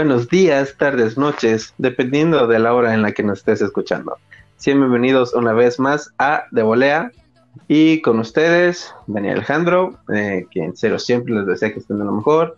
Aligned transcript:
buenos 0.00 0.30
días, 0.30 0.76
tardes, 0.78 1.18
noches, 1.18 1.74
dependiendo 1.76 2.46
de 2.46 2.58
la 2.58 2.72
hora 2.72 2.94
en 2.94 3.02
la 3.02 3.12
que 3.12 3.22
nos 3.22 3.40
estés 3.40 3.60
escuchando. 3.60 4.16
bienvenidos 4.64 5.34
una 5.34 5.52
vez 5.52 5.78
más 5.78 6.14
a 6.18 6.44
De 6.52 6.62
Volea 6.62 7.10
y 7.68 8.00
con 8.00 8.18
ustedes, 8.18 8.94
Daniel 9.06 9.34
Alejandro, 9.34 9.98
eh, 10.10 10.46
que 10.50 10.64
en 10.64 10.74
serio 10.74 10.98
siempre 10.98 11.34
les 11.34 11.44
desea 11.44 11.74
que 11.74 11.80
estén 11.80 11.98
de 11.98 12.06
lo 12.06 12.12
mejor. 12.12 12.56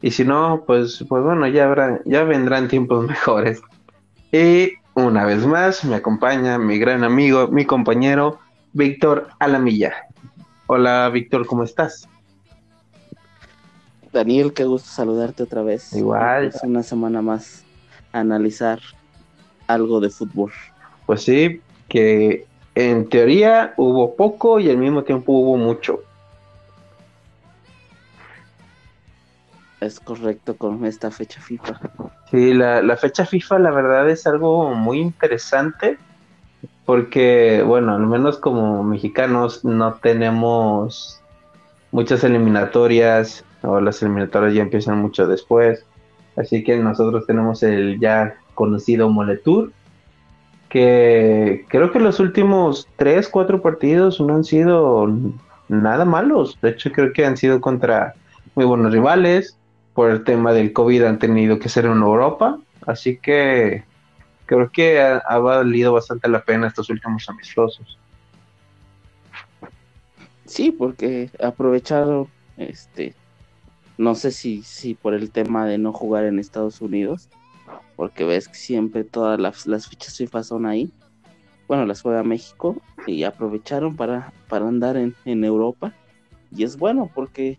Y 0.00 0.12
si 0.12 0.24
no, 0.24 0.64
pues, 0.66 1.04
pues 1.06 1.22
bueno, 1.22 1.46
ya, 1.46 1.66
habrá, 1.66 2.00
ya 2.06 2.24
vendrán 2.24 2.68
tiempos 2.68 3.06
mejores. 3.06 3.60
Y 4.32 4.72
una 4.94 5.26
vez 5.26 5.44
más 5.44 5.84
me 5.84 5.96
acompaña 5.96 6.56
mi 6.56 6.78
gran 6.78 7.04
amigo, 7.04 7.48
mi 7.48 7.66
compañero, 7.66 8.38
Víctor 8.72 9.28
Alamilla. 9.40 9.92
Hola 10.68 11.10
Víctor, 11.10 11.44
¿cómo 11.44 11.64
estás? 11.64 12.08
Daniel, 14.12 14.52
qué 14.52 14.64
gusto 14.64 14.88
saludarte 14.88 15.42
otra 15.42 15.62
vez. 15.62 15.92
Igual. 15.92 16.46
Es 16.46 16.62
una 16.62 16.82
semana 16.82 17.22
más 17.22 17.64
a 18.12 18.20
analizar 18.20 18.80
algo 19.66 20.00
de 20.00 20.10
fútbol. 20.10 20.52
Pues 21.06 21.22
sí, 21.22 21.60
que 21.88 22.46
en 22.74 23.08
teoría 23.08 23.74
hubo 23.76 24.14
poco 24.14 24.60
y 24.60 24.70
al 24.70 24.78
mismo 24.78 25.04
tiempo 25.04 25.32
hubo 25.32 25.56
mucho. 25.56 26.00
Es 29.80 30.00
correcto 30.00 30.56
con 30.56 30.84
esta 30.84 31.10
fecha 31.10 31.40
FIFA. 31.40 31.80
Sí, 32.30 32.52
la, 32.52 32.82
la 32.82 32.96
fecha 32.96 33.24
FIFA 33.24 33.60
la 33.60 33.70
verdad 33.70 34.10
es 34.10 34.26
algo 34.26 34.74
muy 34.74 34.98
interesante 34.98 35.98
porque, 36.84 37.62
bueno, 37.64 37.94
al 37.94 38.06
menos 38.06 38.38
como 38.38 38.82
mexicanos 38.82 39.64
no 39.64 39.94
tenemos 39.94 41.20
muchas 41.92 42.24
eliminatorias 42.24 43.44
o 43.62 43.80
las 43.80 44.02
eliminatorias 44.02 44.54
ya 44.54 44.62
empiezan 44.62 44.98
mucho 44.98 45.26
después. 45.26 45.84
Así 46.36 46.62
que 46.62 46.76
nosotros 46.78 47.26
tenemos 47.26 47.62
el 47.62 47.98
ya 47.98 48.36
conocido 48.54 49.08
Moletour, 49.08 49.72
que 50.68 51.64
creo 51.68 51.90
que 51.90 52.00
los 52.00 52.20
últimos 52.20 52.88
3, 52.96 53.28
4 53.28 53.62
partidos 53.62 54.20
no 54.20 54.34
han 54.34 54.44
sido 54.44 55.08
nada 55.68 56.04
malos. 56.04 56.58
De 56.60 56.70
hecho, 56.70 56.92
creo 56.92 57.12
que 57.12 57.24
han 57.24 57.36
sido 57.36 57.60
contra 57.60 58.14
muy 58.54 58.64
buenos 58.64 58.92
rivales. 58.92 59.56
Por 59.94 60.10
el 60.10 60.22
tema 60.22 60.52
del 60.52 60.72
COVID 60.72 61.04
han 61.04 61.18
tenido 61.18 61.58
que 61.58 61.68
ser 61.68 61.86
en 61.86 61.92
Europa. 61.92 62.58
Así 62.86 63.18
que 63.18 63.82
creo 64.46 64.70
que 64.70 65.00
ha, 65.00 65.18
ha 65.18 65.38
valido 65.38 65.92
bastante 65.92 66.28
la 66.28 66.42
pena 66.42 66.68
estos 66.68 66.88
últimos 66.90 67.28
amistosos. 67.28 67.98
Sí, 70.44 70.70
porque 70.70 71.30
aprovecharon 71.42 72.28
este 72.56 73.14
no 73.98 74.14
sé 74.14 74.30
si, 74.30 74.62
si 74.62 74.94
por 74.94 75.12
el 75.12 75.30
tema 75.30 75.66
de 75.66 75.76
no 75.76 75.92
jugar 75.92 76.24
en 76.24 76.38
Estados 76.38 76.80
Unidos, 76.80 77.28
porque 77.96 78.24
ves 78.24 78.48
que 78.48 78.54
siempre 78.54 79.04
todas 79.04 79.38
las, 79.38 79.66
las 79.66 79.88
fichas 79.88 80.16
FIFA 80.16 80.42
son 80.44 80.66
ahí. 80.66 80.90
Bueno, 81.66 81.84
las 81.84 82.00
juega 82.00 82.22
México 82.22 82.80
y 83.06 83.24
aprovecharon 83.24 83.96
para, 83.96 84.32
para 84.48 84.66
andar 84.66 84.96
en, 84.96 85.14
en 85.24 85.44
Europa. 85.44 85.92
Y 86.56 86.62
es 86.62 86.78
bueno 86.78 87.10
porque 87.14 87.58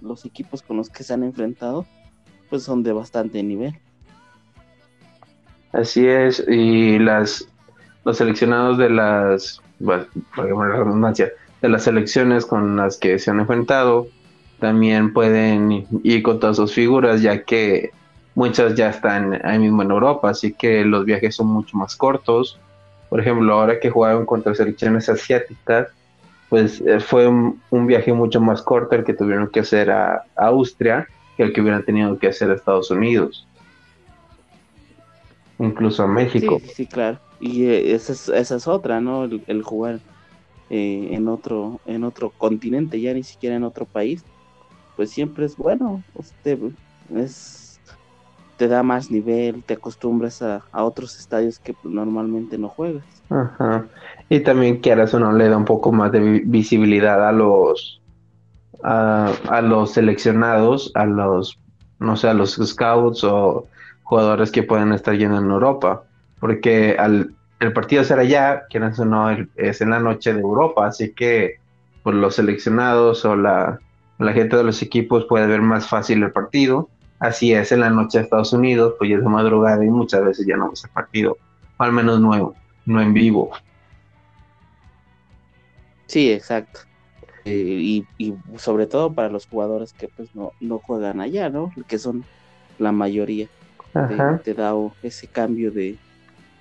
los 0.00 0.24
equipos 0.24 0.62
con 0.62 0.78
los 0.78 0.88
que 0.88 1.04
se 1.04 1.12
han 1.12 1.22
enfrentado 1.22 1.86
pues 2.48 2.62
son 2.62 2.82
de 2.82 2.92
bastante 2.92 3.42
nivel. 3.42 3.78
Así 5.72 6.06
es, 6.06 6.42
y 6.48 6.98
las 6.98 7.46
los 8.04 8.16
seleccionados 8.18 8.78
de 8.78 8.88
las 8.88 9.60
bueno, 9.78 10.06
de 11.60 11.68
las 11.68 11.82
selecciones 11.82 12.46
con 12.46 12.76
las 12.76 12.96
que 12.96 13.18
se 13.18 13.30
han 13.30 13.40
enfrentado 13.40 14.06
también 14.58 15.12
pueden 15.12 15.86
ir 16.02 16.22
con 16.22 16.40
todas 16.40 16.56
sus 16.56 16.72
figuras, 16.72 17.22
ya 17.22 17.42
que 17.42 17.90
muchas 18.34 18.74
ya 18.74 18.90
están 18.90 19.40
ahí 19.44 19.58
mismo 19.58 19.82
en 19.82 19.90
Europa, 19.90 20.30
así 20.30 20.52
que 20.52 20.84
los 20.84 21.04
viajes 21.04 21.34
son 21.34 21.48
mucho 21.48 21.76
más 21.76 21.96
cortos. 21.96 22.58
Por 23.08 23.20
ejemplo, 23.20 23.52
ahora 23.54 23.78
que 23.78 23.90
jugaron 23.90 24.26
contra 24.26 24.54
selecciones 24.54 25.08
asiáticas, 25.08 25.88
pues 26.48 26.80
eh, 26.80 27.00
fue 27.00 27.26
un, 27.26 27.60
viaje 27.86 28.12
mucho 28.12 28.40
más 28.40 28.62
corto 28.62 28.94
el 28.94 29.04
que 29.04 29.14
tuvieron 29.14 29.48
que 29.48 29.60
hacer 29.60 29.90
a, 29.90 30.24
Austria 30.36 31.08
que 31.36 31.42
el 31.42 31.52
que 31.52 31.60
hubieran 31.60 31.84
tenido 31.84 32.18
que 32.18 32.28
hacer 32.28 32.50
a 32.50 32.54
Estados 32.54 32.90
Unidos. 32.90 33.46
Incluso 35.58 36.02
a 36.02 36.06
México. 36.06 36.60
Sí, 36.74 36.86
claro. 36.86 37.18
Y 37.40 37.64
eh, 37.64 37.94
esa 37.94 38.12
es, 38.12 38.28
esa 38.28 38.56
es 38.56 38.66
otra, 38.66 39.00
¿no? 39.00 39.24
El, 39.24 39.62
jugar 39.62 40.00
eh, 40.70 41.08
en 41.12 41.28
otro 41.28 41.80
en 41.86 42.04
otro 42.04 42.30
continente, 42.30 43.00
ya 43.00 43.12
ni 43.12 43.22
siquiera 43.22 43.56
en 43.56 43.64
otro 43.64 43.84
país 43.84 44.24
pues 44.96 45.10
siempre 45.10 45.44
es 45.44 45.56
bueno, 45.56 46.02
usted 46.14 46.58
es, 47.14 47.80
te 48.56 48.68
da 48.68 48.82
más 48.82 49.10
nivel, 49.10 49.62
te 49.62 49.74
acostumbras 49.74 50.42
a, 50.42 50.62
otros 50.72 51.18
estadios 51.18 51.58
que 51.58 51.74
pues, 51.74 51.94
normalmente 51.94 52.58
no 52.58 52.68
juegas. 52.68 53.04
Ajá. 53.28 53.86
Y 54.28 54.40
también 54.40 54.80
quieras 54.80 55.12
o 55.14 55.20
no 55.20 55.32
le 55.32 55.48
da 55.48 55.56
un 55.56 55.64
poco 55.64 55.92
más 55.92 56.12
de 56.12 56.42
visibilidad 56.44 57.26
a 57.28 57.32
los 57.32 58.00
a, 58.82 59.32
a 59.48 59.62
los 59.62 59.92
seleccionados, 59.92 60.92
a 60.94 61.06
los 61.06 61.58
no 61.98 62.16
sé, 62.16 62.28
a 62.28 62.34
los 62.34 62.54
scouts 62.54 63.24
o 63.24 63.66
jugadores 64.02 64.50
que 64.50 64.62
pueden 64.62 64.92
estar 64.92 65.16
yendo 65.16 65.38
en 65.38 65.50
Europa, 65.50 66.04
porque 66.40 66.96
al 66.98 67.36
el 67.60 67.72
partido 67.72 68.04
será 68.04 68.24
ya, 68.24 68.66
quieras 68.68 68.98
o 68.98 69.04
no, 69.04 69.30
es 69.56 69.80
en 69.80 69.90
la 69.90 70.00
noche 70.00 70.34
de 70.34 70.40
Europa, 70.40 70.86
así 70.86 71.12
que 71.12 71.58
por 72.02 72.12
pues, 72.12 72.16
los 72.16 72.34
seleccionados 72.34 73.24
o 73.24 73.34
la 73.34 73.80
la 74.18 74.32
gente 74.32 74.56
de 74.56 74.64
los 74.64 74.82
equipos 74.82 75.26
puede 75.26 75.46
ver 75.46 75.60
más 75.60 75.88
fácil 75.88 76.22
el 76.22 76.32
partido. 76.32 76.88
Así 77.18 77.52
es, 77.52 77.72
en 77.72 77.80
la 77.80 77.90
noche 77.90 78.18
de 78.18 78.24
Estados 78.24 78.52
Unidos, 78.52 78.94
pues 78.98 79.10
ya 79.10 79.16
es 79.16 79.22
de 79.22 79.28
madrugada 79.28 79.84
y 79.84 79.88
muchas 79.88 80.24
veces 80.24 80.46
ya 80.46 80.56
no 80.56 80.70
ves 80.70 80.84
el 80.84 80.90
partido, 80.90 81.36
o 81.78 81.82
al 81.82 81.92
menos 81.92 82.20
nuevo, 82.20 82.54
no 82.84 83.00
en 83.00 83.14
vivo. 83.14 83.50
Sí, 86.06 86.30
exacto. 86.30 86.80
Eh, 87.44 88.04
y, 88.18 88.34
sobre 88.56 88.86
todo 88.86 89.12
para 89.12 89.28
los 89.28 89.46
jugadores 89.46 89.92
que 89.92 90.08
pues 90.08 90.34
no, 90.34 90.52
no 90.60 90.78
juegan 90.78 91.20
allá, 91.20 91.48
¿no? 91.48 91.72
Que 91.86 91.98
son 91.98 92.24
la 92.78 92.92
mayoría. 92.92 93.48
Te, 94.44 94.52
da 94.52 94.74
ese 95.02 95.26
cambio 95.26 95.70
de, 95.70 95.96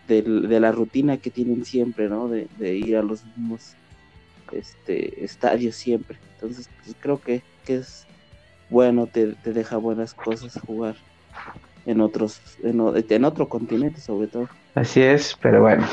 de, 0.08 0.60
la 0.60 0.72
rutina 0.72 1.18
que 1.18 1.30
tienen 1.30 1.66
siempre, 1.66 2.08
¿no? 2.08 2.30
De, 2.30 2.48
de 2.58 2.76
ir 2.76 2.96
a 2.96 3.02
los 3.02 3.26
mismos 3.26 3.76
este 4.52 5.24
estadio 5.24 5.72
siempre. 5.72 6.18
Entonces, 6.36 6.70
pues, 6.84 6.96
creo 7.00 7.20
que, 7.22 7.42
es 7.68 8.06
bueno, 8.70 9.08
te, 9.08 9.36
deja 9.44 9.78
buenas 9.78 10.14
cosas 10.14 10.60
jugar 10.66 10.96
en 11.86 12.02
otros, 12.02 12.42
en, 12.64 13.26
otro 13.26 13.50
continente 13.50 14.00
sobre 14.02 14.28
todo. 14.28 14.50
Así 14.76 15.02
es, 15.02 15.38
pero 15.42 15.62
bueno, 15.62 15.86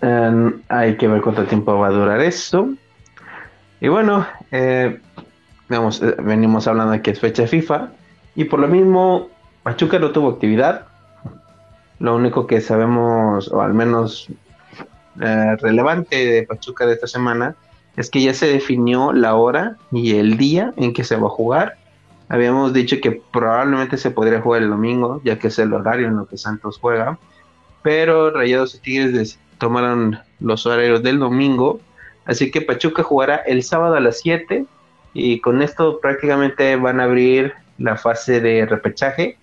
em, 0.00 0.62
hay 0.68 0.96
que 0.96 1.08
ver 1.08 1.20
cuánto 1.22 1.44
tiempo 1.44 1.78
va 1.78 1.88
a 1.88 1.90
durar 1.90 2.20
esto. 2.20 2.68
Y 3.80 3.88
bueno, 3.88 4.26
eh, 4.50 5.00
eh, 5.70 6.14
venimos 6.22 6.66
hablando 6.66 7.00
que 7.02 7.12
es 7.12 7.20
fecha 7.20 7.46
FIFA 7.46 7.90
y 8.34 8.44
por 8.44 8.60
lo 8.60 8.68
mismo 8.68 9.28
Pachuca 9.62 9.98
no 9.98 10.10
tuvo 10.10 10.30
actividad. 10.30 10.86
Lo 11.98 12.16
único 12.16 12.46
que 12.46 12.60
sabemos, 12.60 13.48
o 13.52 13.60
al 13.60 13.74
menos 13.74 14.28
eh, 15.20 15.56
relevante 15.60 16.16
de 16.16 16.42
Pachuca 16.44 16.86
de 16.86 16.94
esta 16.94 17.06
semana 17.06 17.56
es 17.96 18.10
que 18.10 18.22
ya 18.22 18.34
se 18.34 18.46
definió 18.46 19.12
la 19.12 19.34
hora 19.34 19.76
y 19.92 20.16
el 20.16 20.36
día 20.36 20.72
en 20.76 20.92
que 20.92 21.04
se 21.04 21.16
va 21.16 21.26
a 21.26 21.30
jugar. 21.30 21.76
Habíamos 22.28 22.72
dicho 22.72 22.96
que 23.02 23.20
probablemente 23.32 23.96
se 23.96 24.10
podría 24.10 24.40
jugar 24.40 24.62
el 24.62 24.70
domingo, 24.70 25.20
ya 25.24 25.38
que 25.38 25.48
es 25.48 25.58
el 25.58 25.72
horario 25.72 26.06
en 26.06 26.16
lo 26.16 26.26
que 26.26 26.38
Santos 26.38 26.78
juega. 26.80 27.18
Pero 27.82 28.30
Rayados 28.30 28.74
y 28.74 28.78
Tigres 28.78 29.38
tomaron 29.58 30.18
los 30.38 30.64
horarios 30.64 31.02
del 31.02 31.18
domingo. 31.18 31.80
Así 32.24 32.50
que 32.50 32.62
Pachuca 32.62 33.02
jugará 33.02 33.36
el 33.36 33.62
sábado 33.62 33.96
a 33.96 34.00
las 34.00 34.20
7. 34.20 34.64
Y 35.12 35.40
con 35.40 35.60
esto 35.60 35.98
prácticamente 36.00 36.76
van 36.76 37.00
a 37.00 37.04
abrir 37.04 37.52
la 37.78 37.96
fase 37.96 38.40
de 38.40 38.64
repechaje. 38.64 39.36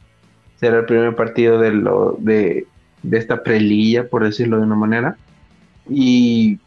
Será 0.55 0.79
el 0.79 0.85
primer 0.85 1.15
partido 1.15 1.59
de, 1.59 1.71
lo, 1.71 2.15
de, 2.19 2.65
de 3.03 3.17
esta 3.17 3.43
prelilla, 3.43 4.07
por 4.07 4.23
decirlo 4.23 4.57
de 4.57 4.63
una 4.63 4.75
manera. 4.75 5.17
Y 5.89 6.59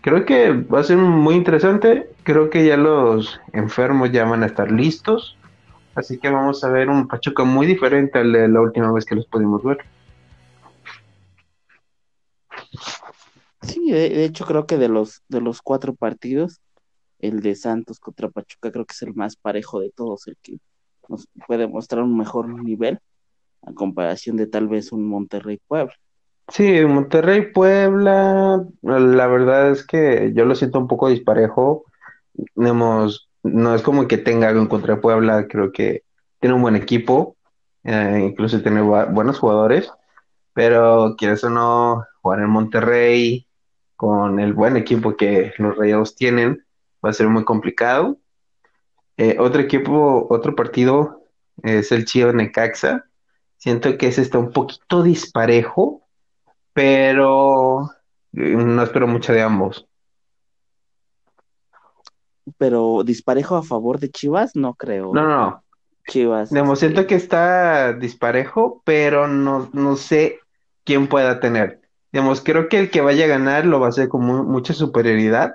creo 0.00 0.24
que 0.24 0.52
va 0.52 0.80
a 0.80 0.84
ser 0.84 0.96
muy 0.96 1.34
interesante. 1.34 2.10
Creo 2.22 2.50
que 2.50 2.66
ya 2.66 2.76
los 2.76 3.40
enfermos 3.52 4.12
ya 4.12 4.24
van 4.24 4.42
a 4.42 4.46
estar 4.46 4.70
listos. 4.70 5.36
Así 5.94 6.18
que 6.18 6.30
vamos 6.30 6.64
a 6.64 6.68
ver 6.68 6.88
un 6.88 7.06
Pachuca 7.06 7.44
muy 7.44 7.66
diferente 7.66 8.18
al 8.18 8.32
de 8.32 8.48
la 8.48 8.60
última 8.60 8.92
vez 8.92 9.04
que 9.04 9.14
los 9.14 9.26
pudimos 9.26 9.62
ver. 9.62 9.78
Sí, 13.62 13.90
de, 13.90 14.24
hecho 14.24 14.44
creo 14.44 14.66
que 14.66 14.78
de 14.78 14.88
los 14.88 15.22
de 15.28 15.40
los 15.40 15.62
cuatro 15.62 15.94
partidos, 15.94 16.60
el 17.18 17.40
de 17.40 17.54
Santos 17.54 18.00
contra 18.00 18.28
Pachuca 18.28 18.72
creo 18.72 18.86
que 18.86 18.92
es 18.92 19.02
el 19.02 19.14
más 19.14 19.36
parejo 19.36 19.80
de 19.80 19.90
todos, 19.90 20.26
el 20.26 20.36
que 20.42 20.58
nos 21.08 21.28
puede 21.46 21.66
mostrar 21.68 22.02
un 22.02 22.16
mejor 22.16 22.48
nivel 22.48 22.98
a 23.62 23.72
comparación 23.72 24.36
de 24.36 24.46
tal 24.46 24.68
vez 24.68 24.92
un 24.92 25.06
Monterrey 25.06 25.60
Puebla. 25.68 25.94
Sí, 26.48 26.84
Monterrey, 26.84 27.52
Puebla, 27.52 28.64
la 28.82 29.26
verdad 29.26 29.70
es 29.70 29.86
que 29.86 30.32
yo 30.34 30.44
lo 30.44 30.54
siento 30.54 30.78
un 30.78 30.88
poco 30.88 31.08
disparejo. 31.08 31.84
no 32.54 33.74
es 33.74 33.82
como 33.82 34.06
que 34.08 34.18
tenga 34.18 34.48
algo 34.48 34.60
en 34.60 34.68
contra 34.68 34.94
de 34.96 35.00
Puebla, 35.00 35.46
creo 35.48 35.72
que 35.72 36.04
tiene 36.40 36.56
un 36.56 36.62
buen 36.62 36.76
equipo, 36.76 37.36
eh, 37.84 38.20
incluso 38.28 38.62
tiene 38.62 38.82
buenos 38.82 39.38
jugadores, 39.38 39.90
pero 40.52 41.14
quieres 41.16 41.44
o 41.44 41.50
no, 41.50 42.04
jugar 42.20 42.40
en 42.40 42.50
Monterrey 42.50 43.46
con 43.96 44.40
el 44.40 44.52
buen 44.52 44.76
equipo 44.76 45.16
que 45.16 45.52
los 45.58 45.76
Rayados 45.76 46.16
tienen 46.16 46.64
va 47.04 47.10
a 47.10 47.12
ser 47.12 47.28
muy 47.28 47.44
complicado. 47.44 48.18
Eh, 49.16 49.36
otro 49.38 49.60
equipo, 49.60 50.26
otro 50.30 50.54
partido 50.54 51.22
es 51.62 51.92
el 51.92 52.04
Chivas 52.04 52.34
Necaxa. 52.34 53.04
Siento 53.56 53.96
que 53.96 54.08
ese 54.08 54.22
está 54.22 54.38
un 54.38 54.52
poquito 54.52 55.02
disparejo, 55.02 56.01
pero 56.72 57.90
eh, 58.32 58.56
no 58.56 58.82
espero 58.82 59.06
mucho 59.06 59.32
de 59.32 59.42
ambos. 59.42 59.86
Pero 62.58 63.02
disparejo 63.04 63.56
a 63.56 63.62
favor 63.62 63.98
de 63.98 64.10
Chivas, 64.10 64.56
no 64.56 64.74
creo. 64.74 65.12
No, 65.14 65.26
no, 65.26 65.62
Chivas. 66.08 66.48
Siento 66.48 67.00
este, 67.00 67.06
que 67.06 67.14
está 67.14 67.92
disparejo, 67.92 68.82
pero 68.84 69.28
no, 69.28 69.70
no 69.72 69.96
sé 69.96 70.40
quién 70.84 71.08
pueda 71.08 71.40
tener. 71.40 71.80
Digamos, 72.12 72.42
creo 72.42 72.68
que 72.68 72.78
el 72.78 72.90
que 72.90 73.00
vaya 73.00 73.24
a 73.24 73.28
ganar 73.28 73.64
lo 73.64 73.80
va 73.80 73.86
a 73.86 73.90
hacer 73.90 74.08
con 74.08 74.24
mucha 74.24 74.74
superioridad, 74.74 75.54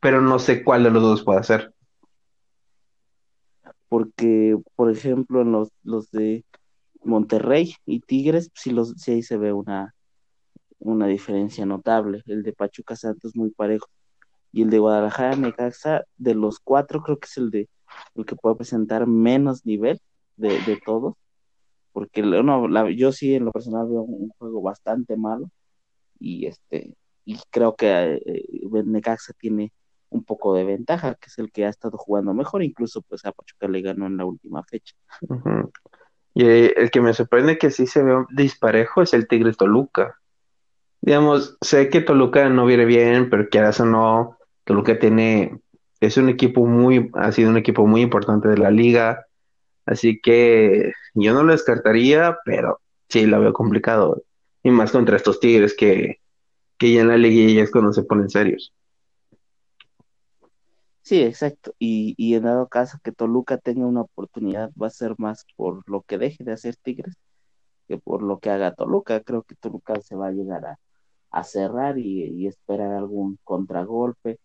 pero 0.00 0.20
no 0.20 0.38
sé 0.38 0.62
cuál 0.62 0.84
de 0.84 0.90
los 0.90 1.02
dos 1.02 1.24
puede 1.24 1.40
hacer. 1.40 1.72
Porque, 3.88 4.56
por 4.76 4.90
ejemplo, 4.90 5.42
en 5.42 5.52
los, 5.52 5.70
los 5.82 6.10
de 6.10 6.44
Monterrey 7.02 7.74
y 7.86 8.00
Tigres, 8.00 8.50
sí, 8.54 8.70
los, 8.70 8.92
sí 8.98 9.12
ahí 9.12 9.22
se 9.22 9.36
ve 9.36 9.52
una, 9.52 9.95
una 10.78 11.06
diferencia 11.06 11.66
notable. 11.66 12.22
El 12.26 12.42
de 12.42 12.52
Pachuca 12.52 12.96
Santos 12.96 13.36
muy 13.36 13.50
parejo. 13.50 13.88
Y 14.52 14.62
el 14.62 14.70
de 14.70 14.78
Guadalajara 14.78 15.36
Necaxa, 15.36 16.04
de 16.16 16.34
los 16.34 16.60
cuatro, 16.60 17.02
creo 17.02 17.18
que 17.18 17.26
es 17.26 17.36
el 17.36 17.50
de 17.50 17.68
el 18.14 18.26
que 18.26 18.36
puede 18.36 18.56
presentar 18.56 19.06
menos 19.06 19.64
nivel 19.64 20.00
de, 20.36 20.60
de 20.60 20.80
todos. 20.84 21.14
Porque 21.92 22.22
yo 22.96 23.12
sí 23.12 23.34
en 23.34 23.44
lo 23.46 23.52
personal 23.52 23.88
veo 23.88 24.02
un 24.02 24.28
juego 24.38 24.62
bastante 24.62 25.16
malo. 25.16 25.50
Y 26.18 26.46
este, 26.46 26.94
y 27.24 27.38
creo 27.50 27.74
que 27.74 28.22
eh, 28.24 28.82
Necaxa 28.84 29.32
tiene 29.34 29.72
un 30.10 30.24
poco 30.24 30.54
de 30.54 30.64
ventaja, 30.64 31.14
que 31.16 31.26
es 31.26 31.38
el 31.38 31.50
que 31.50 31.66
ha 31.66 31.68
estado 31.68 31.98
jugando 31.98 32.32
mejor, 32.32 32.62
incluso 32.62 33.02
pues 33.02 33.24
a 33.24 33.32
Pachuca 33.32 33.68
le 33.68 33.82
ganó 33.82 34.06
en 34.06 34.16
la 34.16 34.24
última 34.24 34.62
fecha. 34.62 34.94
Y 36.32 36.44
eh, 36.44 36.74
el 36.76 36.90
que 36.90 37.00
me 37.00 37.12
sorprende 37.14 37.58
que 37.58 37.70
sí 37.70 37.86
se 37.86 38.02
ve 38.02 38.24
disparejo 38.30 39.02
es 39.02 39.12
el 39.14 39.26
Tigre 39.26 39.52
Toluca. 39.52 40.20
Digamos, 41.06 41.56
sé 41.60 41.88
que 41.88 42.00
Toluca 42.00 42.48
no 42.48 42.66
viene 42.66 42.84
bien, 42.84 43.30
pero 43.30 43.48
que 43.48 43.60
o 43.60 43.84
no, 43.84 44.38
Toluca 44.64 44.98
tiene, 44.98 45.60
es 46.00 46.16
un 46.16 46.28
equipo 46.28 46.66
muy, 46.66 47.12
ha 47.14 47.30
sido 47.30 47.48
un 47.48 47.56
equipo 47.56 47.86
muy 47.86 48.00
importante 48.00 48.48
de 48.48 48.58
la 48.58 48.72
liga, 48.72 49.24
así 49.86 50.20
que 50.20 50.92
yo 51.14 51.32
no 51.32 51.44
lo 51.44 51.52
descartaría, 51.52 52.36
pero 52.44 52.80
sí 53.08 53.24
la 53.24 53.38
veo 53.38 53.52
complicado. 53.52 54.24
Y 54.64 54.70
más 54.70 54.90
contra 54.90 55.14
estos 55.14 55.38
Tigres 55.38 55.76
que, 55.76 56.16
que 56.76 56.92
ya 56.92 57.02
en 57.02 57.08
la 57.08 57.16
liguilla 57.16 57.62
es 57.62 57.70
cuando 57.70 57.92
se 57.92 58.02
ponen 58.02 58.28
serios. 58.28 58.74
Sí, 61.02 61.22
exacto. 61.22 61.72
Y, 61.78 62.16
y 62.18 62.34
en 62.34 62.42
dado 62.42 62.66
caso 62.66 62.98
que 63.00 63.12
Toluca 63.12 63.58
tenga 63.58 63.86
una 63.86 64.00
oportunidad, 64.00 64.72
va 64.72 64.88
a 64.88 64.90
ser 64.90 65.14
más 65.18 65.46
por 65.54 65.88
lo 65.88 66.02
que 66.02 66.18
deje 66.18 66.42
de 66.42 66.54
hacer 66.54 66.74
Tigres 66.74 67.16
que 67.86 67.96
por 67.98 68.22
lo 68.22 68.40
que 68.40 68.50
haga 68.50 68.74
Toluca. 68.74 69.20
Creo 69.20 69.44
que 69.44 69.54
Toluca 69.54 70.00
se 70.00 70.16
va 70.16 70.26
a 70.28 70.32
llegar 70.32 70.64
a, 70.66 70.80
a 71.36 71.44
cerrar 71.44 71.98
y, 71.98 72.46
esperar 72.46 72.92
algún 72.92 73.38
contragolpe 73.44 74.38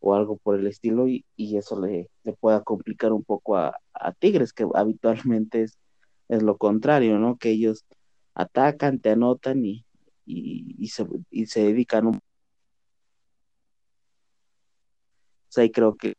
o 0.00 0.14
algo 0.14 0.36
por 0.38 0.58
el 0.58 0.66
estilo 0.66 1.06
y, 1.06 1.24
eso 1.36 1.80
le, 1.80 2.10
le, 2.24 2.32
pueda 2.32 2.62
complicar 2.62 3.12
un 3.12 3.22
poco 3.22 3.56
a, 3.56 3.78
Tigres, 4.18 4.52
que 4.52 4.66
habitualmente 4.74 5.62
es, 5.62 5.78
es, 6.28 6.42
lo 6.42 6.56
contrario, 6.56 7.18
¿no? 7.18 7.36
Que 7.36 7.50
ellos 7.50 7.84
atacan, 8.34 8.98
te 8.98 9.10
anotan 9.10 9.64
y, 9.64 9.84
y, 10.26 10.88
se, 10.88 11.06
y 11.30 11.46
se 11.46 11.62
dedican 11.62 12.08
un... 12.08 12.16
O 12.16 12.20
sea, 15.54 15.64
y 15.64 15.70
creo 15.70 15.94
que 15.94 16.14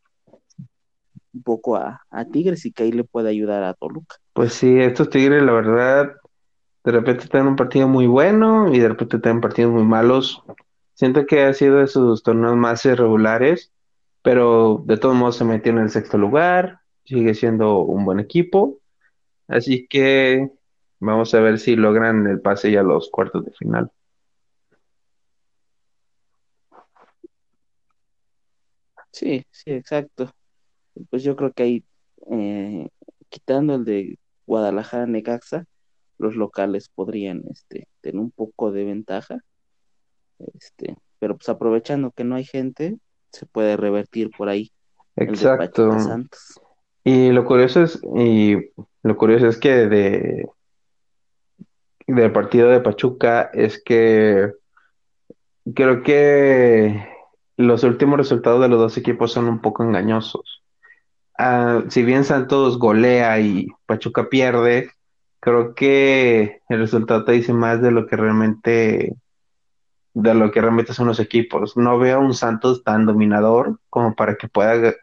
un 1.34 1.44
poco 1.44 1.76
a, 1.76 2.02
a 2.10 2.26
Tigres 2.26 2.66
y 2.66 2.72
que 2.72 2.84
ahí 2.84 2.92
le 2.94 3.04
puede 3.04 3.30
ayudar 3.30 3.64
a 3.64 3.74
Toluca. 3.74 4.16
Pues 4.32 4.54
sí, 4.54 4.80
estos 4.80 5.10
Tigres, 5.10 5.44
la 5.44 5.52
verdad, 5.52 6.16
de 6.84 6.92
repente 6.92 7.28
tienen 7.28 7.50
un 7.50 7.56
partido 7.56 7.88
muy 7.88 8.08
bueno 8.08 8.74
y 8.74 8.80
de 8.80 8.90
repente 8.90 9.20
tienen 9.20 9.42
partidos 9.42 9.72
muy 9.72 9.84
malos. 9.84 10.44
Siento 10.94 11.26
que 11.26 11.44
ha 11.44 11.54
sido 11.54 11.78
de 11.78 11.88
sus 11.88 12.24
torneos 12.24 12.56
más 12.56 12.86
irregulares, 12.86 13.72
pero 14.22 14.84
de 14.86 14.98
todos 14.98 15.16
modos 15.16 15.38
se 15.38 15.46
metió 15.46 15.72
en 15.72 15.80
el 15.80 15.90
sexto 15.90 16.18
lugar, 16.18 16.82
sigue 17.06 17.34
siendo 17.34 17.80
un 17.80 18.06
buen 18.06 18.20
equipo, 18.20 18.80
así 19.48 19.88
que 19.88 20.52
vamos 21.00 21.34
a 21.34 21.40
ver 21.42 21.60
si 21.60 21.76
logran 21.76 22.28
el 22.28 22.42
pase 22.42 22.72
ya 22.72 22.82
a 22.82 22.84
los 22.84 23.10
cuartos 23.10 23.46
de 23.46 23.52
final. 23.52 23.92
Sí, 29.12 29.46
sí, 29.52 29.72
exacto. 29.72 30.32
Pues 31.10 31.24
yo 31.24 31.36
creo 31.36 31.54
que 31.54 31.64
ahí, 31.64 31.86
eh, 32.32 32.90
quitando 33.30 33.76
el 33.76 33.86
de 33.86 34.20
Guadalajara 34.46 35.06
Necaxa, 35.08 35.66
los 36.18 36.36
locales 36.36 36.90
podrían 36.90 37.44
este, 37.52 37.88
tener 38.02 38.20
un 38.20 38.32
poco 38.32 38.72
de 38.72 38.84
ventaja. 38.86 39.40
Este, 40.56 40.96
pero 41.20 41.38
pues 41.38 41.50
aprovechando 41.50 42.12
que 42.12 42.24
no 42.24 42.36
hay 42.36 42.46
gente, 42.46 42.98
se 43.32 43.46
puede 43.46 43.78
revertir 43.78 44.30
por 44.38 44.50
ahí. 44.50 44.72
Exacto. 45.16 45.90
Y 47.04 47.32
lo 47.32 47.46
curioso 47.46 47.84
es, 47.84 48.02
y 48.16 48.58
lo 49.04 49.18
curioso 49.18 49.48
es 49.48 49.58
que 49.58 49.88
de 49.88 50.46
del 52.08 52.32
partido 52.32 52.70
de 52.70 52.82
Pachuca 52.82 53.50
es 53.54 53.82
que 53.82 54.52
creo 55.74 56.04
que 56.04 57.08
los 57.56 57.84
últimos 57.84 58.18
resultados 58.18 58.62
de 58.62 58.68
los 58.68 58.80
dos 58.80 58.98
equipos 58.98 59.32
son 59.32 59.48
un 59.48 59.62
poco 59.62 59.84
engañosos. 59.84 60.64
Ah, 61.38 61.84
si 61.90 62.04
bien 62.04 62.24
Santos 62.24 62.78
golea 62.78 63.40
y 63.40 63.68
Pachuca 63.86 64.30
pierde, 64.30 64.92
creo 65.44 65.76
que 65.76 66.62
el 66.70 66.80
resultado 66.80 67.26
dice 67.26 67.52
más 67.52 67.82
de 67.82 67.92
lo 67.92 68.08
que 68.08 68.16
realmente 68.16 69.14
de 70.14 70.34
lo 70.34 70.52
que 70.52 70.62
realmente 70.62 70.94
son 70.94 71.08
los 71.08 71.20
equipos. 71.20 71.76
No 71.76 72.00
veo 72.00 72.18
a 72.18 72.22
un 72.22 72.34
Santos 72.34 72.82
tan 72.84 73.06
dominador 73.06 73.78
como 73.90 74.16
para 74.16 74.36
que 74.36 74.48
pueda 74.48 74.94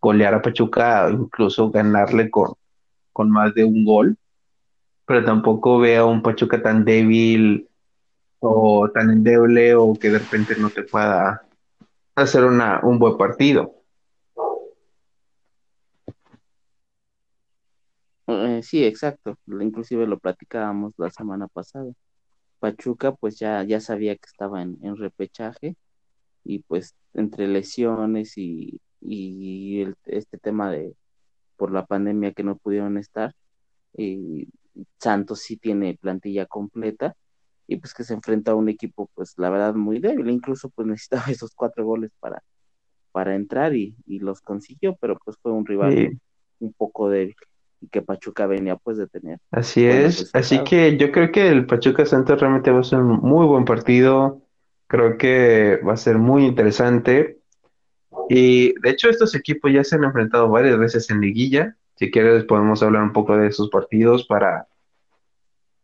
golear 0.00 0.34
a 0.34 0.42
Pachuca 0.42 1.06
o 1.06 1.10
incluso 1.10 1.70
ganarle 1.70 2.30
con, 2.30 2.52
con 3.12 3.28
más 3.28 3.52
de 3.54 3.64
un 3.64 3.84
gol, 3.84 4.16
pero 5.04 5.24
tampoco 5.24 5.80
veo 5.80 6.04
a 6.04 6.10
un 6.10 6.22
Pachuca 6.22 6.62
tan 6.62 6.84
débil 6.84 7.68
o 8.38 8.88
tan 8.90 9.10
endeble 9.10 9.74
o 9.74 9.94
que 9.94 10.10
de 10.10 10.20
repente 10.20 10.54
no 10.60 10.70
te 10.70 10.84
pueda 10.84 11.42
hacer 12.14 12.44
una, 12.44 12.78
un 12.84 13.00
buen 13.00 13.16
partido. 13.16 13.77
Eh, 18.28 18.62
sí, 18.62 18.84
exacto. 18.84 19.38
Inclusive 19.46 20.06
lo 20.06 20.18
platicábamos 20.18 20.94
la 20.98 21.10
semana 21.10 21.48
pasada. 21.48 21.90
Pachuca 22.60 23.12
pues 23.14 23.38
ya, 23.38 23.64
ya 23.64 23.80
sabía 23.80 24.16
que 24.16 24.26
estaba 24.26 24.62
en, 24.62 24.96
repechaje 24.96 25.76
y 26.44 26.60
pues 26.60 26.94
entre 27.14 27.48
lesiones 27.48 28.34
y, 28.38 28.80
este 30.06 30.38
tema 30.38 30.70
de 30.70 30.94
por 31.56 31.72
la 31.72 31.86
pandemia 31.86 32.32
que 32.32 32.44
no 32.44 32.56
pudieron 32.56 32.98
estar, 32.98 33.34
y 33.96 34.48
Santos 34.98 35.40
sí 35.40 35.56
tiene 35.56 35.98
plantilla 36.00 36.46
completa 36.46 37.16
y 37.66 37.76
pues 37.78 37.94
que 37.94 38.04
se 38.04 38.14
enfrenta 38.14 38.52
a 38.52 38.54
un 38.56 38.68
equipo 38.68 39.10
pues 39.14 39.34
la 39.38 39.50
verdad 39.50 39.74
muy 39.74 40.00
débil, 40.00 40.30
incluso 40.30 40.70
pues 40.70 40.86
necesitaba 40.88 41.26
esos 41.32 41.54
cuatro 41.54 41.84
goles 41.84 42.12
para, 42.20 42.42
para 43.12 43.34
entrar 43.36 43.74
y, 43.76 43.96
los 44.06 44.40
consiguió, 44.42 44.96
pero 45.00 45.18
pues 45.24 45.36
fue 45.42 45.52
un 45.52 45.66
rival 45.66 46.18
un 46.60 46.72
poco 46.74 47.08
débil 47.10 47.36
y 47.80 47.88
que 47.88 48.02
Pachuca 48.02 48.46
venía 48.46 48.76
pues 48.76 48.98
de 48.98 49.06
tener. 49.06 49.38
Así 49.50 49.86
es, 49.86 50.30
así 50.34 50.62
que 50.64 50.96
yo 50.96 51.12
creo 51.12 51.30
que 51.30 51.48
el 51.48 51.66
Pachuca 51.66 52.04
Santos 52.06 52.40
realmente 52.40 52.70
va 52.70 52.80
a 52.80 52.84
ser 52.84 53.00
un 53.00 53.20
muy 53.20 53.46
buen 53.46 53.64
partido, 53.64 54.42
creo 54.86 55.16
que 55.16 55.80
va 55.86 55.94
a 55.94 55.98
ser 55.98 56.18
muy 56.18 56.44
interesante 56.44 57.38
y 58.28 58.78
de 58.80 58.90
hecho 58.90 59.08
estos 59.08 59.34
equipos 59.34 59.72
ya 59.72 59.84
se 59.84 59.96
han 59.96 60.04
enfrentado 60.04 60.48
varias 60.48 60.78
veces 60.78 61.08
en 61.10 61.20
liguilla, 61.20 61.76
si 61.96 62.10
quieres 62.10 62.44
podemos 62.44 62.82
hablar 62.82 63.02
un 63.02 63.12
poco 63.12 63.36
de 63.36 63.48
esos 63.48 63.70
partidos 63.70 64.26
para, 64.26 64.66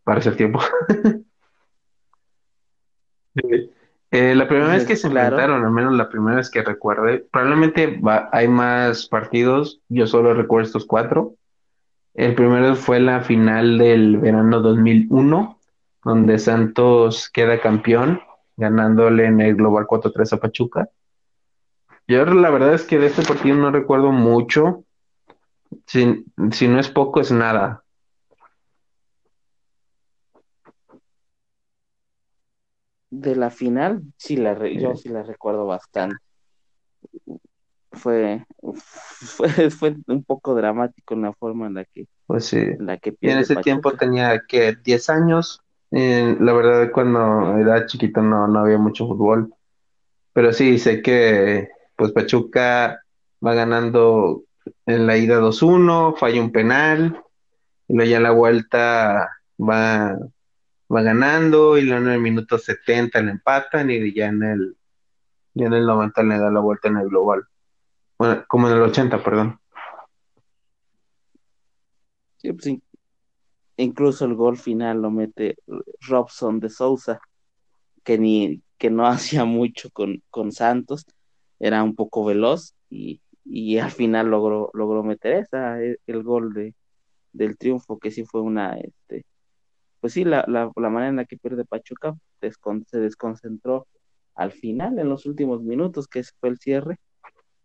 para 0.05 0.21
hacer 0.21 0.37
tiempo. 0.37 0.61
Eh, 4.17 4.33
la 4.37 4.47
primera 4.47 4.69
vez 4.69 4.85
que 4.87 4.95
se 4.95 5.09
enfrentaron, 5.09 5.65
al 5.65 5.73
menos 5.73 5.93
la 5.95 6.09
primera 6.09 6.37
vez 6.37 6.49
que 6.49 6.63
recuerde, 6.63 7.27
probablemente 7.33 8.01
hay 8.31 8.47
más 8.47 9.09
partidos, 9.09 9.81
yo 9.89 10.07
solo 10.07 10.35
recuerdo 10.35 10.67
estos 10.67 10.87
cuatro. 10.87 11.35
El 12.15 12.37
primero 12.37 12.77
fue 12.77 13.01
la 13.01 13.23
final 13.23 13.77
del 13.77 14.19
verano 14.19 14.61
2001, 14.61 15.59
donde 16.05 16.39
Santos 16.39 17.29
queda 17.29 17.61
campeón, 17.61 18.21
ganándole 18.57 19.27
en 19.27 19.41
el 19.41 19.57
Global 19.57 19.87
4-3 19.87 20.33
a 20.33 20.37
Pachuca. 20.37 20.89
Yo 22.07 22.25
la 22.25 22.51
verdad 22.51 22.75
es 22.75 22.85
que 22.85 22.99
de 22.99 23.07
este 23.07 23.23
partido 23.23 23.57
no 23.57 23.73
recuerdo 23.73 24.13
mucho. 24.13 24.85
Si, 25.87 26.25
si 26.53 26.69
no 26.69 26.79
es 26.79 26.89
poco, 26.89 27.21
es 27.21 27.33
nada. 27.33 27.83
De 33.11 33.35
la 33.35 33.51
final, 33.51 34.03
sí 34.17 34.37
la 34.37 34.57
yo 34.69 34.95
sí 34.95 35.09
la 35.09 35.23
recuerdo 35.23 35.67
bastante. 35.67 36.17
Fue, 37.95 38.45
fue, 38.63 39.49
fue 39.71 39.97
un 40.07 40.25
poco 40.25 40.55
dramático 40.55 41.15
en 41.15 41.23
la 41.23 41.33
forma 41.33 41.67
en 41.67 41.75
la 41.75 41.85
que, 41.85 42.07
pues 42.27 42.47
sí. 42.47 42.63
la 42.79 42.99
que 42.99 43.15
en 43.21 43.39
ese 43.39 43.57
tiempo 43.57 43.93
tenía 43.93 44.43
que 44.47 44.77
10 44.85 45.11
años. 45.11 45.63
la 45.91 46.53
verdad, 46.53 46.91
cuando 46.93 47.57
era 47.59 47.87
chiquito 47.87 48.23
no, 48.23 48.49
no 48.49 48.61
había 48.61 48.79
mucho 48.79 49.07
fútbol. 49.07 49.55
Pero 50.33 50.53
sí, 50.53 50.79
sé 50.79 51.01
que 51.01 51.69
pues 51.97 52.13
Pachuca 52.13 53.01
va 53.45 53.55
ganando 53.55 54.43
en 54.87 55.07
la 55.07 55.17
ida 55.17 55.41
2-1, 55.41 56.17
falla 56.17 56.41
un 56.41 56.51
penal, 56.51 57.23
y 57.87 57.95
luego 57.95 58.11
ya 58.11 58.21
la 58.21 58.33
vuelta 58.33 59.31
va 59.61 60.19
va 60.95 61.03
ganando 61.03 61.79
y 61.79 61.83
luego 61.83 62.07
en 62.07 62.13
el 62.13 62.21
minuto 62.21 62.59
70 62.59 63.21
le 63.23 63.31
empatan 63.33 63.91
y 63.91 64.13
ya 64.13 64.27
en 64.27 64.43
el 64.43 64.77
ya 65.55 65.67
en 65.67 65.75
el 65.75 65.87
90 65.87 66.23
le 66.25 66.39
da 66.39 66.51
la 66.51 66.61
vuelta 66.61 66.89
en 66.89 66.97
el 66.99 67.09
global. 67.09 67.45
Bueno, 68.25 68.43
como 68.49 68.69
en 68.69 68.77
el 68.77 68.83
80, 68.83 69.23
perdón. 69.23 69.59
Sí, 72.39 72.53
pues, 72.55 72.75
incluso 73.77 74.25
el 74.25 74.35
gol 74.35 74.57
final 74.57 75.03
lo 75.03 75.11
mete 75.11 75.57
Robson 76.01 76.59
de 76.59 76.71
Sousa, 76.71 77.21
que 78.03 78.17
ni 78.17 78.63
que 78.79 78.89
no 78.89 79.07
hacía 79.07 79.45
mucho 79.45 79.91
con, 79.91 80.23
con 80.31 80.53
Santos, 80.53 81.05
era 81.59 81.83
un 81.83 81.95
poco 81.95 82.25
veloz 82.25 82.75
y, 82.89 83.21
y 83.45 83.77
al 83.77 83.91
final 83.91 84.29
logró 84.29 84.71
logró 84.73 85.03
meter 85.03 85.35
esa 85.35 85.83
el, 85.83 86.01
el 86.07 86.23
gol 86.23 86.55
de 86.55 86.75
del 87.33 87.59
triunfo 87.59 87.99
que 87.99 88.11
sí 88.11 88.25
fue 88.25 88.41
una 88.41 88.77
este 88.79 89.27
pues 90.01 90.15
sí, 90.15 90.25
la, 90.25 90.45
la, 90.49 90.71
la 90.77 90.89
manera 90.91 91.11
en 91.11 91.17
la 91.17 91.25
que 91.27 91.37
pierde 91.37 91.65
Pachuca 91.67 92.17
se 92.41 92.99
desconcentró 93.01 93.87
al 94.35 94.53
final, 94.53 94.99
en 94.99 95.09
los 95.09 95.27
últimos 95.27 95.63
minutos, 95.63 96.09
que 96.09 96.23
fue 96.41 96.49
el 96.51 96.59
cierre, 96.59 96.99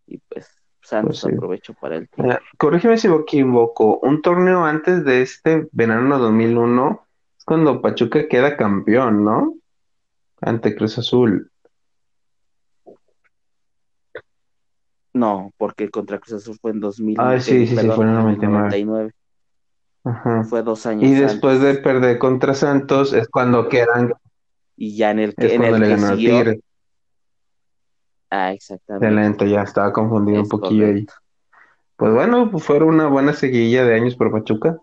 y 0.09 0.17
pues 0.17 0.49
Santos 0.81 1.21
pues 1.21 1.33
aprovechó 1.35 1.73
para 1.75 1.97
el 1.97 2.09
tiempo. 2.09 2.37
corrígeme 2.57 2.97
si 2.97 3.07
me 3.07 3.17
equivoco, 3.17 3.99
un 3.99 4.21
torneo 4.21 4.65
antes 4.65 5.05
de 5.05 5.21
este 5.21 5.67
verano 5.71 6.17
2001 6.17 7.05
es 7.37 7.43
cuando 7.45 7.81
Pachuca 7.81 8.27
queda 8.27 8.57
campeón, 8.57 9.23
¿no? 9.23 9.55
Ante 10.41 10.75
Cruz 10.75 10.97
Azul. 10.97 11.51
No, 15.13 15.51
porque 15.57 15.89
contra 15.89 16.17
Cruz 16.17 16.41
Azul 16.41 16.57
fue 16.59 16.71
en 16.71 16.79
2000. 16.79 17.17
Ah, 17.19 17.39
sí, 17.39 17.67
sí, 17.67 17.75
sí, 17.75 17.87
fue 17.89 18.05
en 18.05 18.13
99. 18.13 19.11
Fue 20.49 20.63
dos 20.63 20.85
años. 20.85 21.03
Y 21.03 21.13
después 21.13 21.61
de 21.61 21.75
perder 21.75 22.17
contra 22.17 22.53
Santos 22.53 23.13
es 23.13 23.27
cuando 23.27 23.67
quedan. 23.67 24.13
Y 24.77 24.95
ya 24.95 25.11
en 25.11 25.19
el 25.19 25.35
que, 25.35 25.53
en 25.53 25.63
el 25.63 25.81
que 25.83 25.97
siguió... 25.97 26.43
Ah, 28.29 28.53
exactamente. 28.53 29.07
Excelente, 29.07 29.49
ya 29.49 29.63
estaba 29.63 29.91
confundido 29.91 30.41
un 30.41 30.49
poquillo 30.49 30.85
ahí. 30.85 31.07
Pues 31.95 32.13
bueno, 32.13 32.49
pues 32.49 32.63
fue 32.63 32.81
una 32.83 33.07
buena 33.07 33.33
seguidilla 33.33 33.83
de 33.83 33.95
años 33.95 34.15
por 34.15 34.31
Pachuca. 34.31 34.77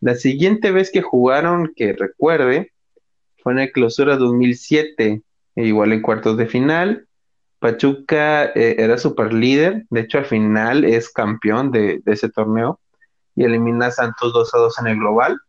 La 0.00 0.14
siguiente 0.14 0.70
vez 0.70 0.90
que 0.92 1.02
jugaron, 1.02 1.72
que 1.74 1.92
recuerde, 1.92 2.72
fue 3.42 3.52
en 3.54 3.58
el 3.60 3.72
clausura 3.72 4.16
2007, 4.16 5.22
e 5.56 5.64
igual 5.64 5.92
en 5.92 6.02
cuartos 6.02 6.36
de 6.36 6.46
final. 6.46 7.08
Pachuca 7.58 8.44
eh, 8.44 8.76
era 8.78 8.98
super 8.98 9.32
líder, 9.32 9.84
de 9.90 10.00
hecho 10.00 10.18
al 10.18 10.26
final 10.26 10.84
es 10.84 11.10
campeón 11.10 11.72
de, 11.72 12.00
ese 12.06 12.28
torneo 12.28 12.78
y 13.34 13.44
elimina 13.44 13.86
a 13.86 13.90
Santos 13.90 14.32
2 14.32 14.54
a 14.54 14.58
2 14.58 14.78
en 14.78 14.86
el 14.86 14.98
global. 14.98 15.40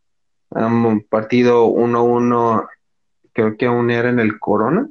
Un 0.50 1.06
partido 1.08 1.68
1-1, 1.68 2.68
creo 3.32 3.56
que 3.56 3.66
aún 3.66 3.92
era 3.92 4.08
en 4.10 4.18
el 4.18 4.40
Corona, 4.40 4.88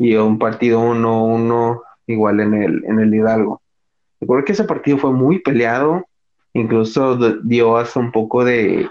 y 0.00 0.16
un 0.16 0.38
partido 0.38 0.80
1-1 0.80 1.82
igual 2.06 2.40
en 2.40 2.54
el, 2.54 2.84
en 2.86 3.00
el 3.00 3.14
Hidalgo. 3.14 3.60
Recuerdo 4.18 4.46
que 4.46 4.52
ese 4.52 4.64
partido 4.64 4.96
fue 4.96 5.12
muy 5.12 5.40
peleado, 5.40 6.06
incluso 6.54 7.18
dio 7.42 7.76
hasta 7.76 8.00
un 8.00 8.10
poco 8.10 8.42
de 8.42 8.88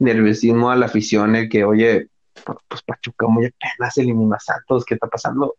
nerviosismo 0.00 0.68
a 0.68 0.74
la 0.74 0.86
afición, 0.86 1.36
el 1.36 1.48
que, 1.48 1.62
oye, 1.62 2.08
pues 2.66 2.82
Pachuca 2.82 3.28
muy 3.28 3.46
apenas 3.46 3.96
elimina 3.98 4.34
a 4.34 4.40
Santos, 4.40 4.84
¿qué 4.84 4.94
está 4.94 5.06
pasando? 5.06 5.54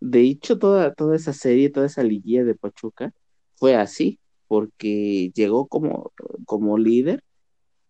De 0.00 0.20
hecho, 0.22 0.58
toda, 0.58 0.94
toda 0.94 1.14
esa 1.14 1.34
serie, 1.34 1.68
toda 1.68 1.86
esa 1.86 2.02
liguilla 2.02 2.42
de 2.42 2.54
Pachuca 2.54 3.12
fue 3.56 3.76
así, 3.76 4.18
porque 4.48 5.30
llegó 5.34 5.66
como, 5.66 6.10
como 6.46 6.78
líder 6.78 7.22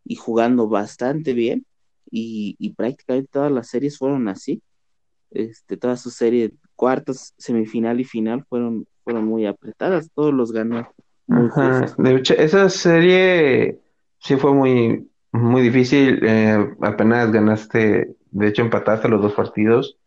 y 0.05 0.17
jugando 0.17 0.69
bastante 0.69 1.35
bien, 1.35 1.67
y, 2.11 2.75
prácticamente 2.77 3.31
todas 3.33 3.53
las 3.53 3.69
series 3.69 3.99
fueron 3.99 4.29
así. 4.29 4.63
Este, 5.31 5.77
toda 5.77 5.97
su 5.97 6.11
serie, 6.11 6.53
cuartos, 6.75 7.35
semifinal 7.39 8.01
y 8.01 8.05
final 8.05 8.45
fueron, 8.49 8.87
fueron 9.05 9.27
muy 9.27 9.47
apretadas, 9.47 10.11
todos 10.13 10.35
los 10.35 10.53
ganó. 10.53 10.89
de 11.99 12.15
hecho, 12.17 12.35
esa 12.35 12.69
serie 12.69 13.79
sí 14.19 14.37
fue 14.37 14.53
muy, 14.53 15.09
muy 15.31 15.63
difícil, 15.63 16.19
eh, 16.23 16.75
apenas 16.81 17.31
ganaste, 17.31 18.17
de 18.33 18.49
hecho 18.49 18.63
empataste 18.63 19.09
los 19.09 19.23
dos 19.23 19.35
partidos 19.35 20.01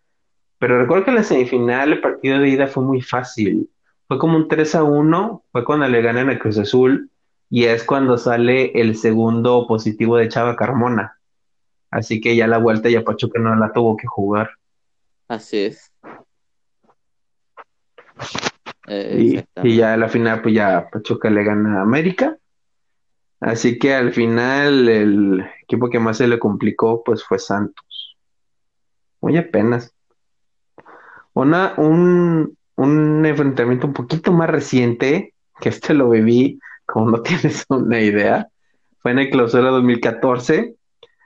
pero 0.63 0.79
recuerdo 0.79 1.03
que 1.03 1.11
en 1.11 1.17
la 1.17 1.23
semifinal 1.23 1.91
el 1.91 1.99
partido 1.99 2.39
de 2.39 2.47
ida 2.47 2.67
fue 2.67 2.83
muy 2.83 3.01
fácil. 3.01 3.69
Fue 4.07 4.17
como 4.17 4.37
un 4.37 4.47
3 4.47 4.75
a 4.75 4.83
1, 4.83 5.43
fue 5.51 5.65
cuando 5.65 5.89
le 5.89 6.01
ganan 6.01 6.29
a 6.29 6.39
Cruz 6.39 6.57
Azul 6.57 7.09
y 7.49 7.65
es 7.65 7.83
cuando 7.83 8.17
sale 8.17 8.71
el 8.79 8.95
segundo 8.95 9.67
positivo 9.67 10.15
de 10.15 10.29
Chava 10.29 10.55
Carmona. 10.55 11.17
Así 11.93 12.19
que 12.19 12.35
ya 12.35 12.47
la 12.47 12.57
vuelta 12.57 12.89
ya 12.89 13.03
Pachuca 13.03 13.39
no 13.39 13.55
la 13.55 13.71
tuvo 13.71 13.95
que 13.95 14.07
jugar. 14.07 14.49
Así 15.27 15.59
es. 15.59 15.91
Eh, 18.87 19.45
y, 19.61 19.77
ya 19.77 19.93
en 19.93 19.99
la 19.99 20.09
final 20.09 20.41
pues 20.41 20.55
ya 20.55 20.89
Pachuca 20.91 21.29
le 21.29 21.43
gana 21.43 21.77
a 21.77 21.81
América. 21.83 22.35
Así 23.39 23.77
que 23.77 23.93
al 23.93 24.11
final 24.11 24.89
el 24.89 25.45
equipo 25.61 25.87
que 25.87 25.99
más 25.99 26.17
se 26.17 26.27
le 26.27 26.39
complicó 26.39 27.03
pues 27.03 27.23
fue 27.23 27.37
Santos. 27.37 28.17
Muy 29.21 29.37
apenas. 29.37 29.93
Una, 31.33 31.75
un, 31.77 32.57
un 32.75 33.25
enfrentamiento 33.25 33.85
un 33.85 33.93
poquito 33.93 34.31
más 34.31 34.49
reciente, 34.49 35.35
que 35.59 35.69
este 35.69 35.93
lo 35.93 36.09
viví, 36.09 36.59
como 36.87 37.11
no 37.11 37.21
tienes 37.21 37.65
una 37.69 38.01
idea, 38.01 38.47
fue 38.97 39.11
en 39.11 39.19
el 39.19 39.29
clausura 39.29 39.69
2014, 39.69 40.75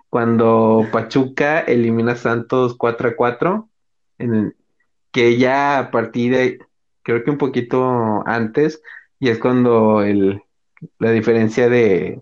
cuando 0.09 0.87
Pachuca 0.91 1.59
elimina 1.59 2.13
a 2.13 2.15
Santos 2.15 2.75
4 2.77 3.09
a 3.09 3.15
4, 3.15 3.69
en 4.17 4.55
que 5.11 5.37
ya 5.37 5.79
a 5.79 5.91
partir 5.91 6.33
de, 6.33 6.59
creo 7.03 7.23
que 7.23 7.31
un 7.31 7.37
poquito 7.37 8.23
antes, 8.27 8.81
y 9.19 9.29
es 9.29 9.39
cuando 9.39 10.01
el, 10.03 10.41
la 10.99 11.11
diferencia 11.11 11.69
de, 11.69 12.21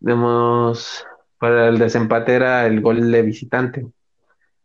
digamos, 0.00 1.06
para 1.38 1.68
el 1.68 1.78
desempate 1.78 2.34
era 2.34 2.66
el 2.66 2.80
gol 2.80 3.10
de 3.10 3.22
visitante. 3.22 3.86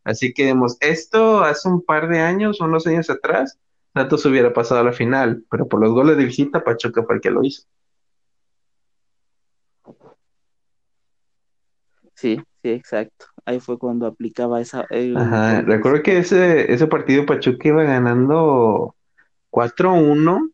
Así 0.03 0.33
que 0.33 0.43
digamos, 0.43 0.77
esto 0.79 1.43
hace 1.43 1.69
un 1.69 1.83
par 1.83 2.09
de 2.09 2.19
años, 2.19 2.61
unos 2.61 2.87
años 2.87 3.09
atrás, 3.09 3.59
Santos 3.93 4.25
hubiera 4.25 4.53
pasado 4.53 4.81
a 4.81 4.83
la 4.83 4.93
final, 4.93 5.43
pero 5.49 5.67
por 5.67 5.81
los 5.81 5.91
goles 5.91 6.17
de 6.17 6.25
visita, 6.25 6.63
Pachuca 6.63 7.03
fue 7.03 7.15
el 7.15 7.21
que 7.21 7.31
lo 7.31 7.43
hizo. 7.43 7.63
Sí, 12.19 12.41
sí, 12.61 12.69
exacto. 12.69 13.27
Ahí 13.45 13.59
fue 13.59 13.79
cuando 13.79 14.05
aplicaba 14.05 14.59
esa. 14.59 14.85
Ajá, 15.15 15.61
recuerdo 15.61 16.03
que 16.03 16.17
ese, 16.17 16.71
ese 16.71 16.87
partido 16.87 17.25
Pachuca 17.25 17.67
iba 17.67 17.83
ganando 17.83 18.95
4-1. 19.51 20.51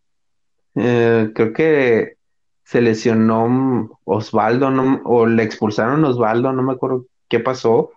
Eh, 0.76 1.32
creo 1.34 1.54
que 1.54 2.18
se 2.64 2.82
lesionó 2.82 4.00
Osvaldo, 4.04 4.70
no, 4.70 5.02
o 5.06 5.26
le 5.26 5.44
expulsaron 5.44 6.04
Osvaldo, 6.04 6.54
no 6.54 6.64
me 6.64 6.74
acuerdo 6.74 7.06
qué 7.30 7.40
pasó 7.40 7.92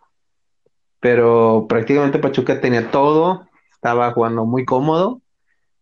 pero 1.01 1.67
prácticamente 1.69 2.19
Pachuca 2.19 2.61
tenía 2.61 2.91
todo, 2.91 3.47
estaba 3.73 4.13
jugando 4.13 4.45
muy 4.45 4.65
cómodo, 4.65 5.21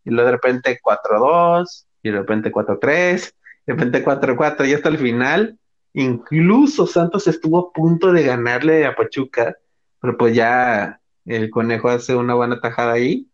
y 0.04 0.10
luego 0.10 0.26
de 0.26 0.32
repente 0.32 0.78
4-2, 0.82 1.86
y 2.02 2.10
de 2.10 2.18
repente 2.18 2.52
4-3, 2.52 3.34
de 3.66 3.72
repente 3.72 4.04
4-4, 4.04 4.68
y 4.68 4.74
hasta 4.74 4.88
el 4.88 4.98
final, 4.98 5.58
incluso 5.96 6.86
Santos 6.86 7.26
estuvo 7.28 7.58
a 7.58 7.72
punto 7.72 8.12
de 8.12 8.24
ganarle 8.24 8.86
a 8.86 8.94
Pachuca, 8.96 9.56
pero 10.00 10.16
pues 10.16 10.34
ya 10.34 11.00
el 11.26 11.50
conejo 11.50 11.88
hace 11.88 12.14
una 12.16 12.34
buena 12.34 12.60
tajada 12.60 12.92
ahí, 12.94 13.28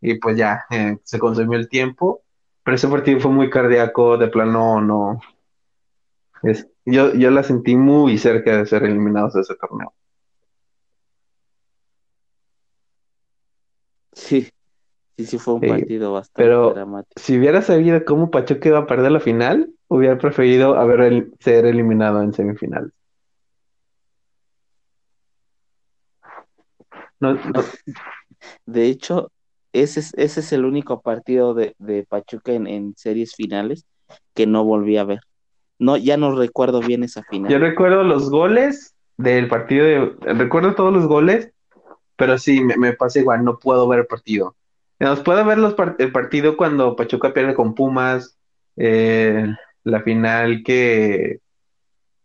y 0.00 0.16
pues 0.16 0.36
ya 0.36 0.64
eh, 0.70 0.98
se 1.04 1.18
consumió 1.18 1.58
el 1.58 1.68
tiempo, 1.68 2.22
pero 2.64 2.76
ese 2.76 2.88
partido 2.88 3.20
fue 3.20 3.32
muy 3.32 3.50
cardíaco, 3.50 4.18
de 4.18 4.28
plano 4.28 4.80
no. 4.82 5.20
Es, 6.44 6.68
yo, 6.84 7.12
yo 7.14 7.32
la 7.32 7.42
sentí 7.42 7.74
muy 7.74 8.18
cerca 8.18 8.56
de 8.56 8.66
ser 8.66 8.84
eliminados 8.84 9.34
de 9.34 9.40
ese 9.40 9.56
torneo. 9.56 9.92
Sí, 14.12 14.48
Sí, 15.16 15.26
sí 15.26 15.38
fue 15.38 15.54
un 15.54 15.60
Sí, 15.60 15.68
partido 15.68 16.12
bastante 16.12 16.42
Pero 16.42 16.74
dramático. 16.74 17.12
si 17.16 17.38
hubiera 17.38 17.62
sabido 17.62 18.04
cómo 18.04 18.30
Pachuca 18.30 18.68
iba 18.68 18.78
a 18.80 18.86
perder 18.86 19.12
la 19.12 19.20
final, 19.20 19.70
hubiera 19.88 20.18
preferido 20.18 20.74
haber 20.76 21.00
el- 21.00 21.32
ser 21.40 21.66
eliminado 21.66 22.22
en 22.22 22.32
semifinal. 22.32 22.92
No, 27.20 27.34
no- 27.34 27.64
De 28.66 28.86
hecho, 28.86 29.30
ese 29.72 30.00
es, 30.00 30.14
ese 30.16 30.40
es 30.40 30.52
el 30.52 30.64
único 30.64 31.00
partido 31.00 31.54
de, 31.54 31.74
de 31.78 32.04
Pachuca 32.04 32.52
en, 32.52 32.66
en 32.66 32.94
series 32.96 33.34
finales 33.34 33.86
que 34.34 34.46
no 34.46 34.64
volví 34.64 34.96
a 34.96 35.04
ver. 35.04 35.20
No, 35.78 35.96
ya 35.96 36.16
no 36.16 36.34
recuerdo 36.36 36.80
bien 36.80 37.02
esa 37.04 37.22
yo 37.22 37.28
final. 37.30 37.60
recuerdo 37.60 38.02
los 38.04 38.30
goles 38.30 38.94
del 39.16 39.48
partido 39.48 39.84
de, 39.86 40.34
recuerdo 40.34 40.74
todos 40.74 40.92
los 40.92 41.06
goles, 41.06 41.50
pero 42.16 42.38
sí, 42.38 42.62
me, 42.62 42.76
me 42.76 42.92
pasa 42.94 43.20
igual, 43.20 43.44
no 43.44 43.58
puedo 43.58 43.88
ver 43.88 44.00
el 44.00 44.06
partido. 44.06 44.56
Nos 45.00 45.20
puedo 45.22 45.44
ver 45.44 45.58
los 45.58 45.74
el 45.98 46.12
partido 46.12 46.56
cuando 46.56 46.96
Pachuca 46.96 47.32
pierde 47.34 47.54
con 47.54 47.74
Pumas, 47.74 48.38
eh, 48.76 49.46
la 49.84 50.02
final 50.02 50.62
que 50.64 51.40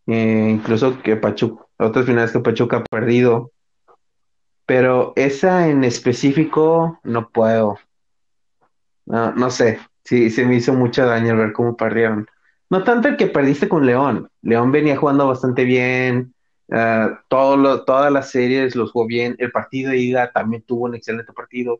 eh, 0.07 0.49
incluso 0.51 1.01
que 1.03 1.17
Pachuca, 1.17 1.65
otras 1.79 2.05
finales 2.05 2.31
que 2.31 2.39
Pachuca 2.39 2.77
ha 2.77 2.83
perdido, 2.85 3.51
pero 4.65 5.11
esa 5.17 5.67
en 5.67 5.83
específico 5.83 6.99
no 7.03 7.29
puedo. 7.29 7.77
No, 9.05 9.33
no 9.33 9.49
sé, 9.49 9.79
sí, 10.03 10.29
se 10.29 10.45
me 10.45 10.55
hizo 10.57 10.73
mucho 10.73 11.05
daño 11.05 11.35
ver 11.37 11.53
cómo 11.53 11.75
perdieron. 11.75 12.27
No 12.69 12.83
tanto 12.83 13.07
el 13.07 13.17
que 13.17 13.27
perdiste 13.27 13.67
con 13.67 13.85
León. 13.85 14.29
León 14.41 14.71
venía 14.71 14.95
jugando 14.97 15.27
bastante 15.27 15.63
bien, 15.63 16.35
lo- 17.57 17.83
todas 17.85 18.11
las 18.11 18.29
series 18.29 18.75
los 18.75 18.91
jugó 18.91 19.07
bien. 19.07 19.35
El 19.39 19.51
partido 19.51 19.91
de 19.91 19.97
ida 19.97 20.31
también 20.31 20.61
tuvo 20.63 20.85
un 20.85 20.95
excelente 20.95 21.33
partido. 21.33 21.79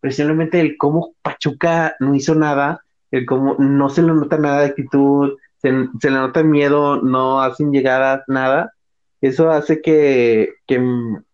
Pero 0.00 0.12
simplemente 0.12 0.60
el 0.60 0.76
cómo 0.76 1.14
Pachuca 1.22 1.96
no 2.00 2.14
hizo 2.14 2.34
nada, 2.34 2.80
el 3.10 3.26
cómo 3.26 3.56
no 3.58 3.88
se 3.88 4.02
le 4.02 4.08
nota 4.12 4.38
nada 4.38 4.60
de 4.60 4.66
actitud, 4.66 5.36
se, 5.58 5.72
se 6.00 6.10
le 6.10 6.16
nota 6.16 6.42
miedo, 6.42 7.02
no 7.02 7.40
hacen 7.40 7.72
llegadas, 7.72 8.22
nada. 8.28 8.72
Eso 9.20 9.50
hace 9.50 9.80
que, 9.80 10.54
que 10.66 10.80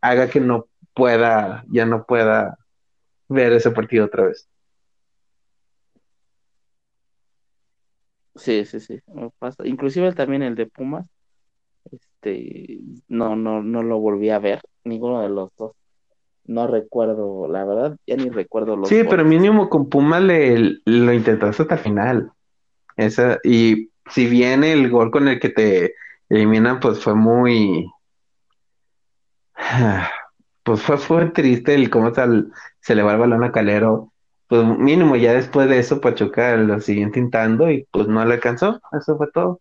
haga 0.00 0.28
que 0.28 0.40
no 0.40 0.66
pueda, 0.95 1.64
ya 1.69 1.87
no 1.87 2.04
pueda 2.04 2.59
ver 3.28 3.52
ese 3.52 3.71
partido 3.71 4.07
otra 4.07 4.26
vez. 4.26 4.49
Sí, 8.35 8.64
sí, 8.64 8.81
sí. 8.81 8.99
pasa. 9.38 9.66
Inclusive 9.66 10.12
también 10.12 10.42
el 10.42 10.54
de 10.54 10.66
Pumas, 10.66 11.07
este, 11.90 12.81
no, 13.09 13.37
no, 13.37 13.62
no 13.62 13.83
lo 13.83 13.99
volví 13.99 14.31
a 14.31 14.38
ver, 14.38 14.62
ninguno 14.85 15.21
de 15.21 15.28
los 15.28 15.50
dos. 15.57 15.73
No 16.44 16.66
recuerdo, 16.66 17.46
la 17.49 17.64
verdad, 17.64 17.96
ya 18.06 18.16
ni 18.16 18.28
recuerdo 18.28 18.76
los 18.76 18.88
Sí, 18.88 19.02
pero 19.08 19.25
mínimo 19.25 19.68
con 19.68 19.88
Puma 19.88 20.18
le, 20.20 20.78
lo 20.84 21.12
intentaste 21.12 21.62
hasta 21.62 21.75
el 21.76 21.80
final. 21.80 22.32
Esa, 22.96 23.38
y 23.44 23.90
si 24.11 24.26
bien 24.26 24.64
el 24.64 24.90
gol 24.90 25.11
con 25.11 25.28
el 25.28 25.38
que 25.40 25.50
te 25.50 25.94
eliminan, 26.28 26.80
pues 26.80 27.00
fue 27.02 27.14
muy, 27.14 27.87
pues 30.64 30.82
fue, 30.82 30.99
fue 30.99 31.26
triste 31.30 31.75
el 31.75 31.90
cómo 31.90 32.14
sal- 32.14 32.52
se 32.80 32.94
le 32.94 33.02
va 33.02 33.12
el 33.12 33.21
balón 33.21 33.45
a 33.45 33.52
Calero. 33.52 34.12
Pues 34.49 34.64
mínimo 34.64 35.17
ya 35.17 35.32
después 35.32 35.69
de 35.69 35.78
eso 35.78 36.00
Pachuca 36.00 36.56
lo 36.56 36.80
siguió 36.80 37.04
intentando 37.04 37.71
y 37.71 37.86
pues 37.90 38.08
no 38.08 38.25
le 38.25 38.34
alcanzó. 38.34 38.80
Eso 38.99 39.17
fue 39.17 39.30
todo. 39.32 39.60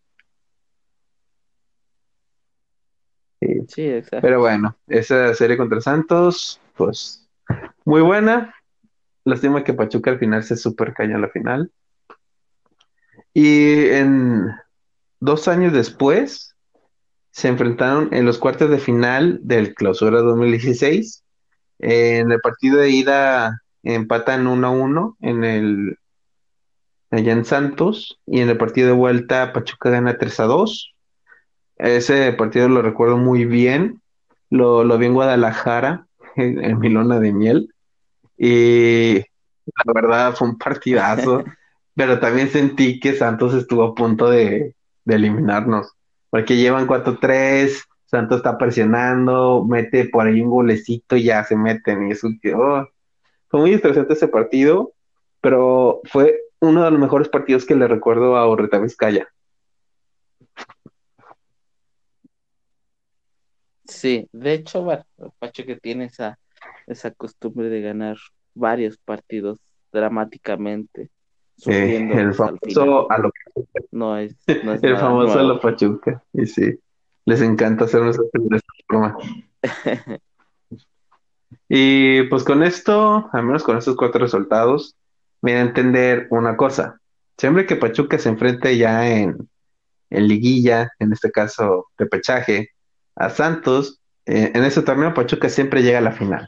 Sí. 3.39 3.47
Sí, 3.67 3.83
exacto. 3.89 4.21
Pero 4.21 4.39
bueno, 4.39 4.77
esa 4.87 5.33
serie 5.33 5.57
contra 5.57 5.81
Santos, 5.81 6.60
pues 6.75 7.27
muy 7.85 8.01
buena. 8.01 8.53
Lástima 9.23 9.63
que 9.63 9.73
Pachuca 9.73 10.11
al 10.11 10.19
final 10.19 10.43
se 10.43 10.55
super 10.57 10.93
en 10.97 11.21
la 11.21 11.29
final. 11.29 11.71
Y 13.33 13.85
en 13.85 14.51
dos 15.19 15.47
años 15.47 15.73
después 15.73 16.55
se 17.31 17.47
enfrentaron 17.47 18.09
en 18.13 18.25
los 18.25 18.37
cuartos 18.37 18.69
de 18.69 18.79
final 18.79 19.39
del 19.41 19.73
Clausura 19.73 20.21
2016. 20.21 21.23
En 21.79 22.31
el 22.31 22.39
partido 22.41 22.77
de 22.79 22.89
ida 22.89 23.61
empatan 23.83 24.47
1 24.47 24.67
a 24.67 24.69
1 24.69 25.17
en 25.21 25.43
el, 25.43 25.97
allá 27.09 27.31
en 27.31 27.45
Santos 27.45 28.19
y 28.25 28.41
en 28.41 28.49
el 28.49 28.57
partido 28.57 28.87
de 28.87 28.93
vuelta 28.93 29.53
Pachuca 29.53 29.89
gana 29.89 30.17
3 30.17 30.39
a 30.41 30.43
2. 30.43 30.93
Ese 31.77 32.33
partido 32.33 32.67
lo 32.67 32.81
recuerdo 32.81 33.17
muy 33.17 33.45
bien. 33.45 34.01
Lo, 34.49 34.83
lo 34.83 34.97
vi 34.97 35.05
en 35.05 35.13
Guadalajara, 35.13 36.07
en, 36.35 36.79
mi 36.79 36.89
luna 36.89 37.19
de 37.19 37.33
miel. 37.33 37.73
Y 38.37 39.15
la 39.15 39.93
verdad 39.93 40.33
fue 40.35 40.49
un 40.49 40.57
partidazo. 40.57 41.43
pero 41.95 42.19
también 42.19 42.49
sentí 42.49 42.99
que 42.99 43.13
Santos 43.13 43.53
estuvo 43.53 43.83
a 43.83 43.95
punto 43.95 44.29
de, 44.29 44.75
de 45.05 45.15
eliminarnos, 45.15 45.93
porque 46.29 46.55
llevan 46.55 46.87
4-3, 46.87 47.83
Santos 48.05 48.37
está 48.37 48.57
presionando, 48.57 49.65
mete 49.67 50.05
por 50.05 50.27
ahí 50.27 50.41
un 50.41 50.49
golecito 50.49 51.15
y 51.15 51.23
ya 51.23 51.43
se 51.43 51.55
meten, 51.55 52.07
y 52.07 52.11
eso 52.11 52.27
oh, 52.55 52.87
fue 53.49 53.59
muy 53.59 53.73
interesante 53.73 54.13
ese 54.13 54.27
partido, 54.27 54.93
pero 55.41 56.01
fue 56.05 56.39
uno 56.59 56.83
de 56.83 56.91
los 56.91 56.99
mejores 56.99 57.29
partidos 57.29 57.65
que 57.65 57.75
le 57.75 57.87
recuerdo 57.87 58.37
a 58.37 58.47
Orreta 58.47 58.79
Vizcaya. 58.79 59.27
Sí, 63.91 64.27
de 64.31 64.53
hecho, 64.53 64.83
bueno, 64.83 65.03
Pachuca 65.37 65.75
tiene 65.77 66.05
esa, 66.05 66.39
esa 66.87 67.11
costumbre 67.11 67.69
de 67.69 67.81
ganar 67.81 68.17
varios 68.53 68.97
partidos 68.97 69.59
dramáticamente, 69.91 71.09
Eh, 71.67 71.97
el 71.97 72.33
final. 72.33 72.33
famoso 72.61 73.11
a 73.11 73.17
lo, 73.17 73.31
No 73.91 74.17
es, 74.17 74.35
no 74.63 74.73
es 74.73 74.83
el 74.83 74.97
famoso 74.97 75.37
a 75.37 75.43
lo 75.43 75.59
Pachuca, 75.59 76.23
y 76.33 76.45
sí, 76.45 76.79
les 77.25 77.41
encanta 77.41 77.83
hacernos 77.85 78.17
de 78.17 78.55
esta 78.55 78.73
forma. 78.87 79.17
Y 81.73 82.23
pues 82.23 82.43
con 82.43 82.63
esto, 82.63 83.29
al 83.31 83.43
menos 83.43 83.63
con 83.63 83.77
estos 83.77 83.95
cuatro 83.95 84.19
resultados, 84.19 84.97
me 85.41 85.53
da 85.53 85.59
a 85.59 85.63
entender 85.63 86.27
una 86.29 86.57
cosa. 86.57 86.99
Siempre 87.37 87.65
que 87.65 87.77
Pachuca 87.77 88.17
se 88.19 88.27
enfrente 88.27 88.77
ya 88.77 89.07
en, 89.09 89.49
en 90.09 90.27
liguilla, 90.27 90.89
en 90.99 91.13
este 91.13 91.31
caso 91.31 91.87
repechaje, 91.97 92.71
a 93.15 93.29
Santos, 93.29 94.01
eh, 94.25 94.51
en 94.53 94.63
ese 94.63 94.81
torneo 94.81 95.13
Pachuca 95.13 95.49
siempre 95.49 95.83
llega 95.83 95.99
a 95.99 96.01
la 96.01 96.11
final. 96.11 96.47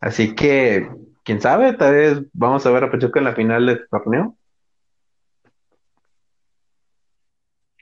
Así 0.00 0.34
que, 0.34 0.90
quién 1.24 1.40
sabe, 1.40 1.72
tal 1.74 1.94
vez 1.94 2.20
vamos 2.32 2.66
a 2.66 2.70
ver 2.70 2.84
a 2.84 2.90
Pachuca 2.90 3.20
en 3.20 3.24
la 3.24 3.34
final 3.34 3.66
de 3.66 3.72
este 3.72 3.86
torneo. 3.90 4.36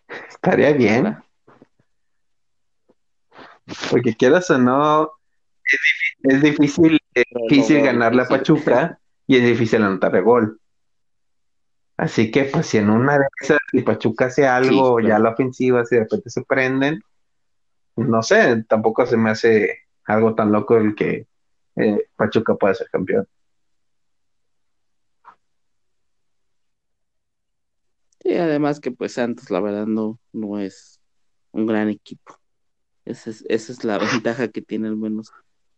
Estaría 0.29 0.72
bien, 0.72 1.18
porque 3.90 4.14
quieras 4.14 4.50
o 4.50 4.59
no, 4.59 5.11
es 6.22 6.42
difícil, 6.42 6.98
es 7.14 7.24
difícil 7.48 7.77
lo 7.77 7.83
veo 7.83 7.92
ganarle 7.92 8.22
a 8.22 8.24
difícil. 8.24 8.55
Pachuca 8.57 8.98
y 9.27 9.37
es 9.37 9.44
difícil 9.44 9.83
anotarle 9.83 10.20
gol. 10.20 10.61
Así 11.96 12.31
que, 12.31 12.44
pues, 12.44 12.66
si 12.66 12.79
en 12.79 12.90
una 12.90 13.18
de 13.18 13.27
esas, 13.40 13.59
si 13.70 13.83
Pachuca 13.83 14.27
hace 14.27 14.46
algo 14.46 14.98
Sí, 14.98 15.07
ya 15.07 15.18
la 15.18 15.31
ofensiva, 15.31 15.85
si 15.85 15.94
de 15.94 16.03
repente 16.03 16.29
se 16.29 16.42
prenden, 16.42 17.00
no 17.96 18.22
sé, 18.22 18.64
tampoco 18.68 19.07
se 19.07 19.16
me 19.16 19.30
hace 19.30 19.78
algo 20.04 20.35
tan 20.35 20.52
loco 20.52 20.76
el 20.76 20.94
que 20.94 21.26
eh, 21.76 22.09
Pachuca 22.16 22.54
pueda 22.54 22.74
ser 22.74 22.88
campeón. 22.90 23.26
Y 28.22 28.35
además 28.35 28.80
que 28.80 28.90
pues 28.90 29.12
Santos, 29.12 29.50
la 29.50 29.61
verdad, 29.61 29.87
no, 29.87 30.18
no 30.33 30.59
es 30.59 31.00
un 31.52 31.66
gran 31.66 31.88
equipo. 31.88 32.38
Esa 33.04 33.30
es, 33.30 33.44
esa 33.48 33.72
es 33.72 33.85
la 33.85 33.98
ventaja 33.98 34.48
que 34.48 34.62
tiene 34.62 34.88
al 34.88 34.96
menos 34.96 35.30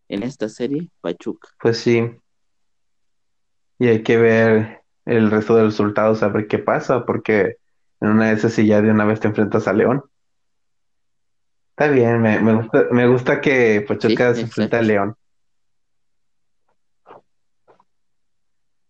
en 0.09 0.23
esta 0.23 0.49
serie 0.49 0.91
Pachuca. 1.01 1.49
Pues 1.61 1.79
sí, 1.79 2.03
y 3.79 3.89
hay 3.89 4.03
que 4.03 4.17
ver 4.17 4.83
el 5.05 5.31
resto 5.31 5.57
de 5.57 5.65
los 5.65 5.75
resultados, 5.75 6.23
a 6.23 6.29
ver 6.29 6.47
qué 6.49 6.59
pasa, 6.59 7.05
porque 7.05 7.57
en 8.01 8.09
una 8.09 8.29
de 8.29 8.35
esas 8.35 8.53
sí 8.53 8.67
ya 8.67 8.81
de 8.83 8.91
una 8.91 9.05
vez 9.05 9.21
te 9.21 9.29
enfrentas 9.29 9.69
a 9.69 9.73
León. 9.73 10.05
Está 11.79 11.89
bien, 11.89 12.23
me, 12.23 12.41
me 12.41 12.55
gusta, 12.55 12.87
me 12.91 13.07
gusta 13.07 13.39
que 13.39 13.85
Pachuca 13.87 14.31
Sí, 14.33 14.37
se 14.37 14.47
enfrente 14.47 14.77
a. 14.77 14.83
León. 14.83 15.15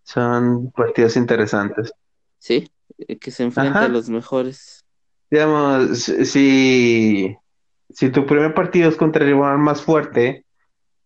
Son 0.05 0.71
partidos 0.71 1.17
interesantes. 1.17 1.93
Sí, 2.39 2.71
eh, 2.97 3.19
que 3.19 3.33
se 3.33 3.43
enfrente 3.43 3.77
a 3.77 3.89
los 3.89 4.09
mejores. 4.09 4.85
Digamos, 5.29 5.99
si, 5.99 7.37
si 7.91 8.11
tu 8.11 8.25
primer 8.25 8.55
partido 8.55 8.89
es 8.89 8.95
contra 8.95 9.25
el 9.25 9.31
rival 9.33 9.59
más 9.59 9.83
fuerte, 9.83 10.45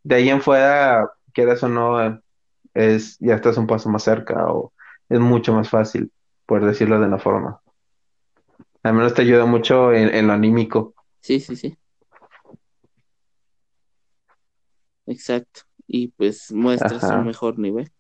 de 0.03 0.15
ahí 0.15 0.29
en 0.29 0.43
fuera, 0.43 1.11
quieras 1.33 1.63
o 1.63 1.71
no, 1.71 2.21
es, 2.75 3.17
ya 3.21 3.37
estás 3.37 3.57
un 3.57 3.67
paso 3.67 3.89
más 3.89 4.03
cerca 4.03 4.53
o 4.53 4.75
es 5.09 5.19
mucho 5.19 5.55
más 5.55 5.71
fácil, 5.71 6.13
por 6.45 6.63
decirlo 6.63 7.01
de 7.01 7.07
una 7.07 7.19
forma. 7.19 7.59
Al 8.83 8.93
menos 8.93 9.15
te 9.15 9.23
ayuda 9.23 9.47
mucho 9.47 9.95
en, 9.95 10.15
en 10.15 10.27
lo 10.27 10.35
anímico. 10.35 10.93
Sí, 11.21 11.41
sí, 11.41 11.57
sí. 11.57 11.77
Exacto. 15.07 15.63
Y 15.87 16.09
pues 16.09 16.53
muestras 16.53 17.05
Ajá. 17.05 17.19
un 17.19 17.27
mejor 17.27 17.59
nivel. 17.59 17.91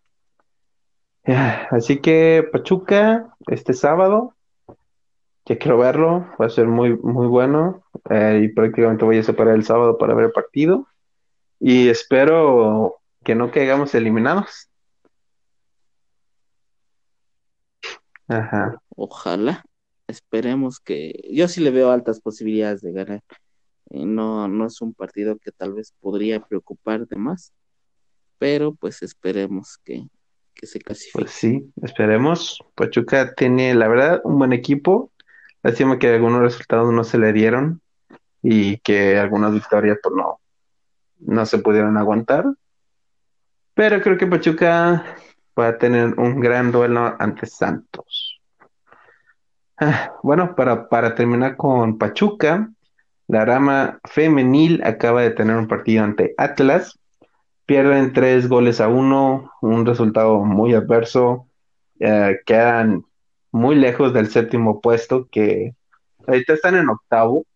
Así 1.70 2.00
que 2.00 2.48
Pachuca, 2.50 3.34
este 3.48 3.72
sábado, 3.72 4.34
ya 5.46 5.58
quiero 5.58 5.78
verlo, 5.78 6.26
va 6.40 6.46
a 6.46 6.50
ser 6.50 6.66
muy, 6.66 6.96
muy 6.96 7.26
bueno. 7.26 7.82
Eh, 8.08 8.42
y 8.44 8.48
prácticamente 8.48 9.04
voy 9.04 9.18
a 9.18 9.22
separar 9.22 9.54
el 9.54 9.64
sábado 9.64 9.98
para 9.98 10.14
ver 10.14 10.26
el 10.26 10.32
partido. 10.32 10.86
Y 11.58 11.88
espero 11.88 13.00
que 13.24 13.34
no 13.34 13.50
caigamos 13.50 13.94
eliminados. 13.94 14.68
Ajá. 18.28 18.80
Ojalá. 18.96 19.64
Esperemos 20.10 20.80
que. 20.80 21.28
Yo 21.30 21.48
sí 21.48 21.60
le 21.60 21.70
veo 21.70 21.90
altas 21.90 22.20
posibilidades 22.20 22.82
de 22.82 22.92
ganar. 22.92 23.22
no, 23.90 24.48
no 24.48 24.66
es 24.66 24.80
un 24.80 24.94
partido 24.94 25.38
que 25.38 25.52
tal 25.52 25.74
vez 25.74 25.94
podría 26.00 26.40
preocupar 26.40 27.06
de 27.06 27.16
más. 27.16 27.52
Pero 28.38 28.74
pues 28.74 29.02
esperemos 29.02 29.78
que, 29.84 30.06
que 30.54 30.66
se 30.66 30.80
clasifique. 30.80 31.18
Pues 31.18 31.30
sí, 31.30 31.72
esperemos. 31.82 32.58
Pachuca 32.74 33.34
tiene, 33.34 33.74
la 33.74 33.88
verdad, 33.88 34.20
un 34.24 34.38
buen 34.38 34.52
equipo. 34.52 35.12
Lástima 35.62 35.98
que 35.98 36.08
algunos 36.08 36.40
resultados 36.40 36.92
no 36.92 37.04
se 37.04 37.18
le 37.18 37.32
dieron 37.32 37.82
y 38.42 38.78
que 38.78 39.18
algunas 39.18 39.52
victorias 39.52 39.98
pues 40.02 40.14
no, 40.14 40.40
no 41.18 41.46
se 41.46 41.58
pudieron 41.58 41.96
aguantar. 41.96 42.44
Pero 43.74 44.00
creo 44.00 44.18
que 44.18 44.26
Pachuca 44.26 45.16
va 45.58 45.68
a 45.68 45.78
tener 45.78 46.18
un 46.18 46.40
gran 46.40 46.72
duelo 46.72 47.14
ante 47.18 47.46
Santos. 47.46 48.09
Ah, 49.80 50.12
bueno, 50.22 50.54
para, 50.54 50.88
para 50.88 51.14
terminar 51.14 51.56
con 51.56 51.96
Pachuca, 51.96 52.70
la 53.28 53.44
rama 53.46 53.98
femenil 54.04 54.82
acaba 54.84 55.22
de 55.22 55.30
tener 55.30 55.56
un 55.56 55.68
partido 55.68 56.04
ante 56.04 56.34
Atlas. 56.36 56.98
Pierden 57.64 58.12
tres 58.12 58.48
goles 58.48 58.80
a 58.80 58.88
uno, 58.88 59.50
un 59.62 59.86
resultado 59.86 60.44
muy 60.44 60.74
adverso. 60.74 61.46
Eh, 61.98 62.40
quedan 62.44 63.04
muy 63.52 63.74
lejos 63.74 64.12
del 64.12 64.28
séptimo 64.28 64.80
puesto, 64.82 65.28
que 65.30 65.74
ahorita 66.26 66.52
están 66.54 66.76
en 66.76 66.90
octavo. 66.90 67.46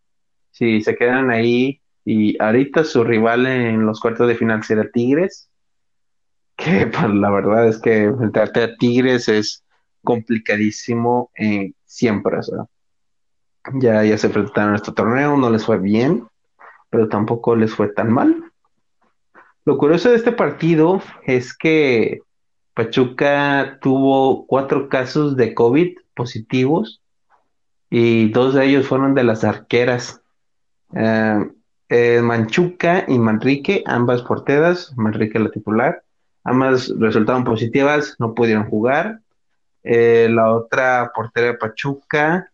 Si 0.50 0.80
se 0.80 0.96
quedan 0.96 1.30
ahí, 1.30 1.82
y 2.06 2.40
ahorita 2.42 2.84
su 2.84 3.04
rival 3.04 3.46
en 3.46 3.84
los 3.84 4.00
cuartos 4.00 4.28
de 4.28 4.36
final 4.36 4.62
será 4.62 4.90
Tigres, 4.90 5.50
que 6.56 6.86
pues, 6.86 7.10
la 7.10 7.30
verdad 7.30 7.68
es 7.68 7.78
que 7.80 8.04
enfrentarte 8.04 8.62
a 8.62 8.76
Tigres 8.76 9.28
es 9.28 9.62
complicadísimo 10.02 11.30
eh, 11.38 11.72
siempre. 11.94 12.38
O 12.38 12.42
sea, 12.42 12.64
ya, 13.74 14.04
ya 14.04 14.18
se 14.18 14.26
enfrentaron 14.26 14.74
a 14.74 14.76
este 14.76 14.92
torneo, 14.92 15.36
no 15.36 15.50
les 15.50 15.64
fue 15.64 15.78
bien, 15.78 16.26
pero 16.90 17.08
tampoco 17.08 17.56
les 17.56 17.74
fue 17.74 17.88
tan 17.88 18.12
mal. 18.12 18.52
Lo 19.64 19.78
curioso 19.78 20.10
de 20.10 20.16
este 20.16 20.32
partido 20.32 21.00
es 21.24 21.56
que 21.56 22.20
Pachuca 22.74 23.78
tuvo 23.80 24.46
cuatro 24.46 24.88
casos 24.88 25.36
de 25.36 25.54
COVID 25.54 25.96
positivos 26.14 27.00
y 27.88 28.28
dos 28.30 28.54
de 28.54 28.66
ellos 28.66 28.86
fueron 28.86 29.14
de 29.14 29.24
las 29.24 29.44
arqueras. 29.44 30.20
Eh, 30.94 31.48
eh, 31.88 32.20
Manchuca 32.22 33.04
y 33.08 33.18
Manrique, 33.18 33.84
ambas 33.86 34.22
porteras, 34.22 34.92
Manrique 34.96 35.38
la 35.38 35.50
titular, 35.50 36.02
ambas 36.42 36.92
resultaron 36.98 37.44
positivas, 37.44 38.16
no 38.18 38.34
pudieron 38.34 38.68
jugar. 38.68 39.20
Eh, 39.84 40.28
la 40.30 40.50
otra 40.52 41.12
portera 41.14 41.48
de 41.48 41.54
Pachuca, 41.54 42.50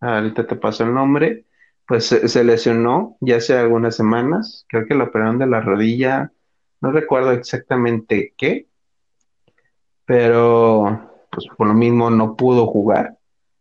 ahorita 0.00 0.46
te 0.46 0.56
paso 0.56 0.84
el 0.84 0.94
nombre, 0.94 1.44
pues 1.86 2.06
se, 2.06 2.44
lesionó 2.44 3.16
ya 3.20 3.36
hace 3.36 3.56
algunas 3.58 3.96
semanas, 3.96 4.64
creo 4.68 4.86
que 4.86 4.94
la 4.94 5.04
operaron 5.04 5.38
de 5.38 5.46
la 5.46 5.60
rodilla, 5.60 6.32
no 6.80 6.92
recuerdo 6.92 7.32
exactamente 7.32 8.34
qué, 8.36 8.68
pero 10.04 11.26
pues 11.30 11.46
por 11.56 11.66
lo 11.66 11.74
mismo 11.74 12.10
no 12.10 12.36
pudo 12.36 12.66
jugar. 12.66 13.18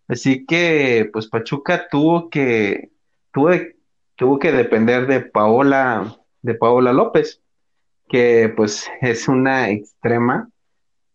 Así 0.08 0.46
que 0.46 1.10
pues 1.12 1.28
Pachuca 1.28 1.88
tuvo 1.90 2.30
que, 2.30 2.92
tuvo, 3.34 3.50
tuvo 4.16 4.40
que 4.40 4.52
depender 4.52 5.08
de 5.08 5.22
Paola, 5.22 6.18
de 6.42 6.54
Paola 6.54 6.94
López, 6.94 7.42
que 8.08 8.54
pues 8.56 8.88
es 9.02 9.28
una 9.28 9.70
extrema, 9.70 10.50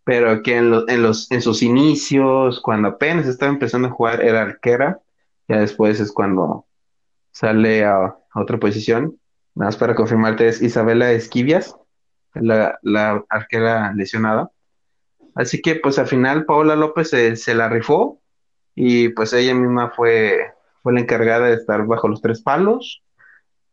pero 0.04 0.42
que 0.42 0.56
en, 0.56 0.74
en, 0.88 1.02
los, 1.02 1.30
en 1.30 1.42
sus 1.42 1.62
inicios, 1.62 2.60
cuando 2.60 2.88
apenas 2.88 3.26
estaba 3.26 3.52
empezando 3.52 3.88
a 3.88 3.92
jugar, 3.92 4.22
era 4.22 4.42
arquera, 4.42 5.00
ya 5.48 5.58
después 5.60 6.00
es 6.00 6.12
cuando 6.12 6.66
sale 7.30 7.84
a, 7.84 8.16
otra 8.34 8.58
posición. 8.58 9.18
Nada 9.54 9.68
más 9.68 9.76
para 9.76 9.94
confirmarte, 9.94 10.48
es 10.48 10.62
Isabela 10.62 11.12
Esquivias, 11.12 11.76
la, 12.34 12.78
la 12.82 13.24
arquera 13.28 13.92
lesionada. 13.94 14.50
Así 15.34 15.62
que 15.62 15.76
pues 15.76 15.98
al 15.98 16.06
final 16.06 16.44
Paola 16.44 16.76
López 16.76 17.10
se, 17.10 17.36
se 17.36 17.54
la 17.54 17.68
rifó 17.68 18.20
y 18.74 19.10
pues 19.10 19.32
ella 19.32 19.54
misma 19.54 19.90
fue, 19.90 20.52
fue 20.82 20.92
la 20.92 21.00
encargada 21.00 21.48
de 21.48 21.54
estar 21.54 21.86
bajo 21.86 22.08
los 22.08 22.20
tres 22.20 22.42
palos. 22.42 23.02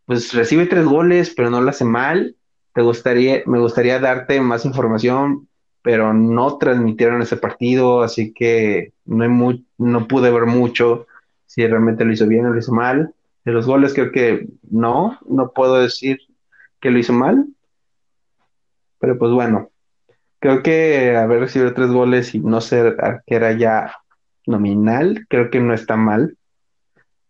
Pues 0.05 0.33
recibe 0.33 0.65
tres 0.65 0.85
goles, 0.85 1.33
pero 1.35 1.49
no 1.49 1.61
lo 1.61 1.69
hace 1.69 1.85
mal. 1.85 2.35
Te 2.73 2.81
gustaría, 2.81 3.43
me 3.45 3.59
gustaría 3.59 3.99
darte 3.99 4.39
más 4.41 4.65
información, 4.65 5.48
pero 5.81 6.13
no 6.13 6.57
transmitieron 6.57 7.21
ese 7.21 7.37
partido, 7.37 8.01
así 8.01 8.33
que 8.33 8.93
no, 9.05 9.23
hay 9.23 9.65
no 9.77 10.07
pude 10.07 10.31
ver 10.31 10.45
mucho 10.45 11.07
si 11.45 11.65
realmente 11.65 12.05
lo 12.05 12.13
hizo 12.13 12.27
bien 12.27 12.45
o 12.45 12.53
lo 12.53 12.59
hizo 12.59 12.73
mal. 12.73 13.13
De 13.45 13.51
los 13.51 13.65
goles 13.65 13.93
creo 13.93 14.11
que 14.11 14.47
no, 14.69 15.17
no 15.27 15.51
puedo 15.51 15.79
decir 15.81 16.19
que 16.79 16.91
lo 16.91 16.99
hizo 16.99 17.13
mal. 17.13 17.47
Pero 18.99 19.17
pues 19.17 19.31
bueno, 19.31 19.69
creo 20.39 20.61
que 20.61 21.15
haber 21.15 21.39
recibido 21.39 21.73
tres 21.73 21.89
goles 21.89 22.35
y 22.35 22.39
no 22.39 22.61
ser 22.61 22.97
arquera 22.99 23.53
ya 23.53 23.95
nominal, 24.45 25.25
creo 25.29 25.49
que 25.49 25.59
no 25.59 25.73
está 25.73 25.95
mal. 25.95 26.37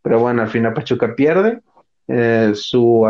Pero 0.02 0.20
bueno, 0.20 0.42
al 0.42 0.50
final 0.50 0.74
Pachuca 0.74 1.16
pierde. 1.16 1.62
Eh, 2.08 2.54
su 2.56 3.06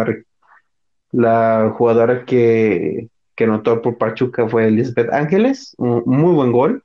la 1.11 1.73
jugadora 1.77 2.25
que, 2.25 3.09
que 3.39 3.47
notó 3.47 3.81
por 3.81 3.97
Pachuca 3.97 4.49
fue 4.49 4.67
Elizabeth 4.67 5.13
Ángeles, 5.13 5.73
un 5.77 6.03
muy 6.05 6.33
buen 6.33 6.51
gol. 6.51 6.83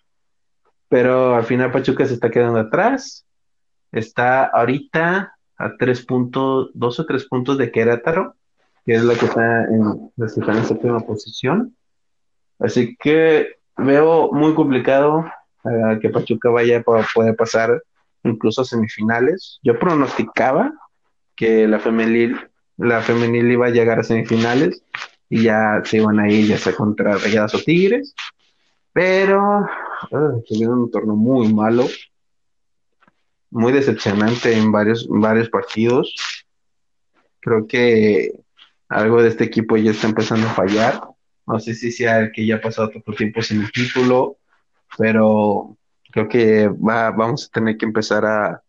Pero 0.89 1.35
al 1.35 1.43
final 1.43 1.73
Pachuca 1.73 2.07
se 2.07 2.15
está 2.15 2.31
quedando 2.31 2.61
atrás. 2.61 3.27
Está 3.91 4.45
ahorita 4.45 5.35
a 5.57 5.77
tres 5.77 6.07
puntos, 6.07 6.71
dos 6.73 7.01
o 7.01 7.07
tres 7.07 7.27
puntos 7.27 7.59
de 7.59 7.73
Querétaro, 7.73 8.37
que 8.87 8.95
es 8.95 9.03
la 9.03 9.15
que 9.15 9.27
está 9.27 9.65
en, 9.65 10.13
la 10.15 10.27
que 10.29 10.41
está 10.41 10.53
en 10.53 10.65
séptima 10.65 11.01
posición. 11.01 11.77
Así 12.61 12.97
que 13.01 13.57
veo 13.77 14.31
muy 14.31 14.55
complicado 14.55 15.25
que 16.01 16.09
Pachuca 16.09 16.51
vaya 16.51 16.85
para 16.85 17.05
poder 17.13 17.35
pasar 17.35 17.83
incluso 18.23 18.63
a 18.63 18.65
semifinales. 18.65 19.59
Yo 19.65 19.77
pronosticaba 19.77 20.73
que 21.35 21.67
la 21.67 21.81
femenil, 21.81 22.39
la 22.77 23.01
femenil 23.01 23.51
iba 23.51 23.67
a 23.67 23.71
llegar 23.71 23.99
a 23.99 24.05
semifinales 24.05 24.85
y 25.29 25.45
ya 25.45 25.83
se 25.85 25.99
iban 25.99 26.21
a 26.21 26.31
ir 26.31 26.47
ya 26.47 26.59
sea 26.59 26.75
contra 26.75 27.17
Rayadas 27.17 27.55
o 27.55 27.59
Tigres, 27.59 28.15
pero 28.93 29.67
se 30.47 30.59
vio 30.59 30.71
un 30.71 30.91
torneo 30.91 31.17
muy 31.17 31.53
malo, 31.53 31.87
muy 33.51 33.73
decepcionante 33.73 34.57
en 34.57 34.71
varios, 34.71 35.07
varios 35.09 35.49
partidos. 35.49 36.15
Creo 37.41 37.67
que 37.67 38.33
algo 38.89 39.23
de 39.23 39.29
este 39.29 39.45
equipo 39.45 39.77
ya 39.77 39.91
está 39.91 40.07
empezando 40.07 40.47
a 40.47 40.55
fallar. 40.55 41.01
No 41.47 41.59
sé 41.61 41.75
si 41.75 41.91
sea 41.91 42.21
el 42.21 42.33
que 42.33 42.47
ya 42.47 42.57
ha 42.57 42.61
pasado 42.61 42.91
tanto 42.91 43.13
tiempo 43.13 43.43
sin 43.43 43.63
el 43.63 43.73
título 43.73 44.39
pero 44.97 45.77
creo 46.11 46.29
que 46.29 46.69
va, 46.69 47.11
vamos 47.11 47.47
a 47.47 47.53
tener 47.53 47.77
que 47.77 47.87
empezar 47.87 48.25
a, 48.25 48.63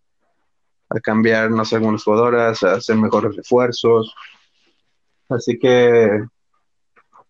a 0.89 0.99
cambiar, 1.01 1.51
no 1.51 1.65
sé, 1.65 1.75
algunas 1.75 2.03
jugadoras, 2.03 2.63
a 2.63 2.73
hacer 2.73 2.95
mejores 2.95 3.35
refuerzos. 3.35 4.13
Así 5.29 5.57
que 5.57 6.25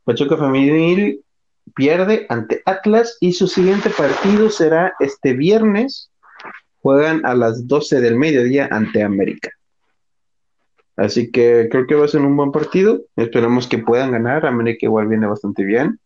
Pachuca 0.05 0.37
Femenil 0.37 1.23
pierde 1.75 2.27
ante 2.29 2.61
Atlas 2.65 3.17
y 3.19 3.33
su 3.33 3.47
siguiente 3.47 3.89
partido 3.89 4.49
será 4.49 4.93
este 4.99 5.33
viernes. 5.33 6.11
Juegan 6.81 7.25
a 7.25 7.33
las 7.33 7.67
12 7.67 7.99
del 7.99 8.15
mediodía 8.15 8.69
ante 8.71 9.01
América. 9.01 9.49
Así 10.95 11.31
que 11.31 11.67
creo 11.69 11.87
que 11.87 11.95
va 11.95 12.05
a 12.05 12.07
ser 12.07 12.21
un 12.21 12.37
buen 12.37 12.51
partido. 12.51 13.01
Esperemos 13.15 13.67
que 13.67 13.79
puedan 13.79 14.11
ganar. 14.11 14.45
América 14.45 14.85
igual 14.85 15.07
viene 15.07 15.25
bastante 15.25 15.63
bien. 15.63 15.99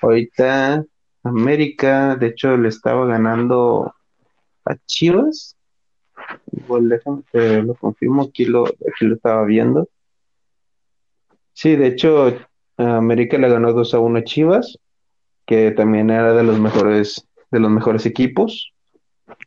Ahorita 0.00 0.84
América, 1.24 2.16
de 2.16 2.28
hecho, 2.28 2.56
le 2.56 2.68
estaba 2.68 3.04
ganando 3.06 3.92
a 4.64 4.76
Chivas. 4.86 5.56
Igual 6.52 6.88
déjame 6.88 7.62
lo 7.62 7.74
confirmo, 7.74 8.22
aquí 8.22 8.44
lo, 8.44 8.66
aquí 8.66 9.06
lo 9.06 9.16
estaba 9.16 9.44
viendo. 9.44 9.88
Sí, 11.52 11.76
de 11.76 11.88
hecho, 11.88 12.38
América 12.80 13.38
le 13.38 13.48
ganó 13.48 13.72
2 13.72 13.94
a 13.94 13.98
1 13.98 14.18
a 14.18 14.24
Chivas, 14.24 14.78
que 15.46 15.70
también 15.72 16.10
era 16.10 16.32
de 16.32 16.42
los 16.42 16.58
mejores, 16.58 17.26
de 17.50 17.60
los 17.60 17.70
mejores 17.70 18.06
equipos. 18.06 18.72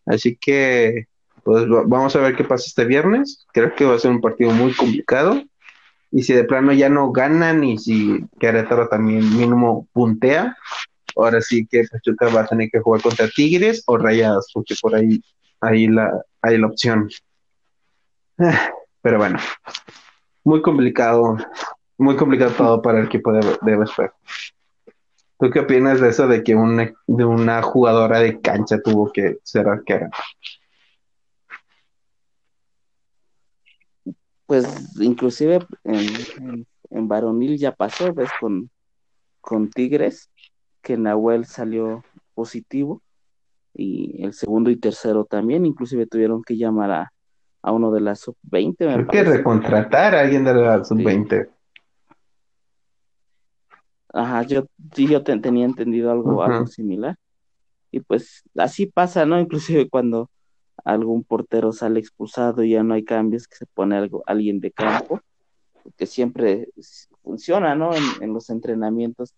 Así 0.05 0.35
que, 0.35 1.07
pues 1.43 1.65
vamos 1.67 2.15
a 2.15 2.19
ver 2.19 2.35
qué 2.35 2.43
pasa 2.43 2.65
este 2.67 2.85
viernes. 2.85 3.45
Creo 3.53 3.73
que 3.75 3.85
va 3.85 3.95
a 3.95 3.99
ser 3.99 4.11
un 4.11 4.21
partido 4.21 4.51
muy 4.51 4.73
complicado. 4.73 5.41
Y 6.11 6.23
si 6.23 6.33
de 6.33 6.43
plano 6.43 6.73
ya 6.73 6.89
no 6.89 7.11
ganan 7.11 7.63
y 7.63 7.77
si 7.77 8.23
Querétaro 8.39 8.87
también 8.87 9.35
mínimo 9.35 9.87
puntea, 9.93 10.55
ahora 11.15 11.41
sí 11.41 11.65
que 11.65 11.85
Pachuca 11.91 12.27
va 12.27 12.41
a 12.41 12.47
tener 12.47 12.69
que 12.69 12.79
jugar 12.79 13.01
contra 13.01 13.27
Tigres 13.27 13.83
o 13.87 13.97
Rayadas, 13.97 14.47
porque 14.53 14.75
por 14.79 14.93
ahí, 14.93 15.23
ahí 15.59 15.87
la, 15.87 16.21
hay 16.41 16.59
la 16.59 16.67
opción. 16.67 17.09
Pero 19.01 19.17
bueno, 19.17 19.39
muy 20.43 20.61
complicado, 20.61 21.37
muy 21.97 22.15
complicado 22.15 22.51
todo 22.51 22.81
para 22.81 22.99
el 22.99 23.05
equipo 23.05 23.31
de, 23.31 23.39
de 23.39 23.85
¿Tú 25.39 25.49
qué 25.49 25.59
opinas 25.59 25.99
de 25.99 26.09
eso 26.09 26.27
de 26.27 26.43
que 26.43 26.55
una, 26.55 26.93
de 27.05 27.25
una 27.25 27.61
jugadora 27.61 28.19
de 28.19 28.39
cancha 28.39 28.79
tuvo 28.81 29.11
que 29.11 29.39
ser 29.43 29.67
arquera? 29.67 30.09
Pues 34.45 34.65
inclusive 35.01 35.59
en, 35.83 36.65
en, 36.89 37.07
varonil 37.07 37.57
ya 37.57 37.73
pasó, 37.73 38.13
ves, 38.13 38.29
con, 38.39 38.69
con 39.41 39.69
Tigres, 39.69 40.29
que 40.81 40.97
Nahuel 40.97 41.45
salió 41.45 42.03
positivo 42.33 43.01
y 43.73 44.23
el 44.23 44.33
segundo 44.33 44.69
y 44.69 44.77
tercero 44.77 45.25
también, 45.25 45.65
inclusive 45.65 46.05
tuvieron 46.05 46.43
que 46.43 46.55
llamar 46.55 46.91
a, 46.91 47.13
a 47.63 47.71
uno 47.71 47.91
de 47.91 48.01
la 48.01 48.15
sub-20. 48.15 48.87
Hay 48.87 49.05
que 49.07 49.23
recontratar 49.23 50.15
a 50.15 50.21
alguien 50.21 50.43
de 50.43 50.53
la 50.53 50.83
sub-20. 50.83 51.49
Ajá, 54.13 54.43
yo 54.43 54.65
sí, 54.93 55.07
yo 55.07 55.23
tenía 55.23 55.65
entendido 55.65 56.11
algo, 56.11 56.43
algo 56.43 56.67
similar. 56.67 57.17
Y 57.91 57.99
pues 57.99 58.43
así 58.55 58.85
pasa, 58.85 59.25
¿no? 59.25 59.39
Inclusive 59.39 59.89
cuando 59.89 60.29
algún 60.85 61.23
portero 61.23 61.71
sale 61.71 61.99
expulsado 61.99 62.63
y 62.63 62.71
ya 62.71 62.83
no 62.83 62.93
hay 62.93 63.03
cambios, 63.03 63.47
que 63.47 63.55
se 63.55 63.65
pone 63.65 63.97
algo, 63.97 64.23
alguien 64.27 64.59
de 64.59 64.71
campo, 64.71 65.19
que 65.97 66.05
siempre 66.05 66.69
funciona, 67.23 67.75
¿no? 67.75 67.93
En, 67.93 68.03
en 68.21 68.33
los 68.33 68.49
entrenamientos 68.49 69.33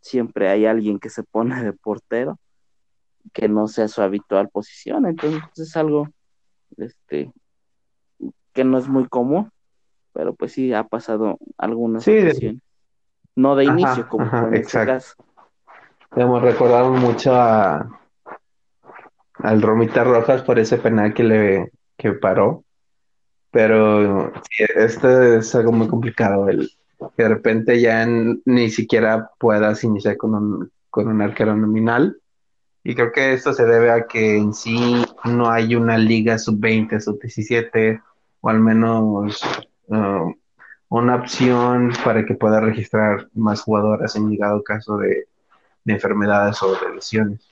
siempre 0.00 0.48
hay 0.48 0.66
alguien 0.66 0.98
que 0.98 1.10
se 1.10 1.22
pone 1.22 1.62
de 1.62 1.72
portero, 1.72 2.38
que 3.32 3.48
no 3.48 3.68
sea 3.68 3.88
su 3.88 4.02
habitual 4.02 4.48
posición, 4.48 5.06
entonces 5.06 5.42
es 5.56 5.76
algo 5.76 6.08
este 6.76 7.32
que 8.52 8.64
no 8.64 8.78
es 8.78 8.88
muy 8.88 9.06
común, 9.06 9.50
pero 10.12 10.34
pues 10.34 10.52
sí 10.52 10.72
ha 10.72 10.84
pasado 10.84 11.38
algunas 11.58 12.04
sí, 12.04 12.60
No 13.36 13.54
de 13.54 13.64
inicio, 13.64 14.08
como 14.08 14.24
en 14.48 14.54
este 14.54 14.84
caso. 14.84 15.14
Hemos 16.16 16.42
recordado 16.42 16.90
mucho 16.90 17.34
a 17.34 18.00
al 19.38 19.60
Romita 19.60 20.02
Rojas 20.02 20.42
por 20.42 20.58
ese 20.58 20.78
penal 20.78 21.12
que 21.12 21.22
le 21.22 21.72
que 21.96 22.12
paró. 22.12 22.64
Pero 23.50 24.32
sí, 24.50 24.64
este 24.74 25.36
es 25.36 25.54
algo 25.54 25.72
muy 25.72 25.88
complicado, 25.88 26.48
el 26.48 26.70
que 27.16 27.22
de 27.22 27.28
repente 27.28 27.80
ya 27.80 28.06
ni 28.06 28.70
siquiera 28.70 29.30
puedas 29.38 29.84
iniciar 29.84 30.16
con 30.16 30.34
un, 30.34 30.72
con 30.90 31.08
un 31.08 31.22
arquero 31.22 31.56
nominal. 31.56 32.18
Y 32.84 32.94
creo 32.94 33.12
que 33.12 33.32
esto 33.32 33.52
se 33.52 33.64
debe 33.64 33.90
a 33.90 34.06
que 34.06 34.36
en 34.36 34.54
sí 34.54 35.04
no 35.24 35.50
hay 35.50 35.74
una 35.74 35.98
liga 35.98 36.38
sub-20, 36.38 37.00
sub-17 37.00 38.00
o 38.40 38.48
al 38.48 38.60
menos 38.60 39.42
uh, 39.88 40.32
una 40.88 41.16
opción 41.16 41.92
para 42.04 42.24
que 42.24 42.34
pueda 42.34 42.60
registrar 42.60 43.28
más 43.34 43.62
jugadoras 43.62 44.16
en 44.16 44.30
llegado 44.30 44.62
caso 44.62 44.98
de, 44.98 45.26
enfermedades 45.84 46.60
o 46.62 46.72
de 46.72 46.94
lesiones. 46.94 47.48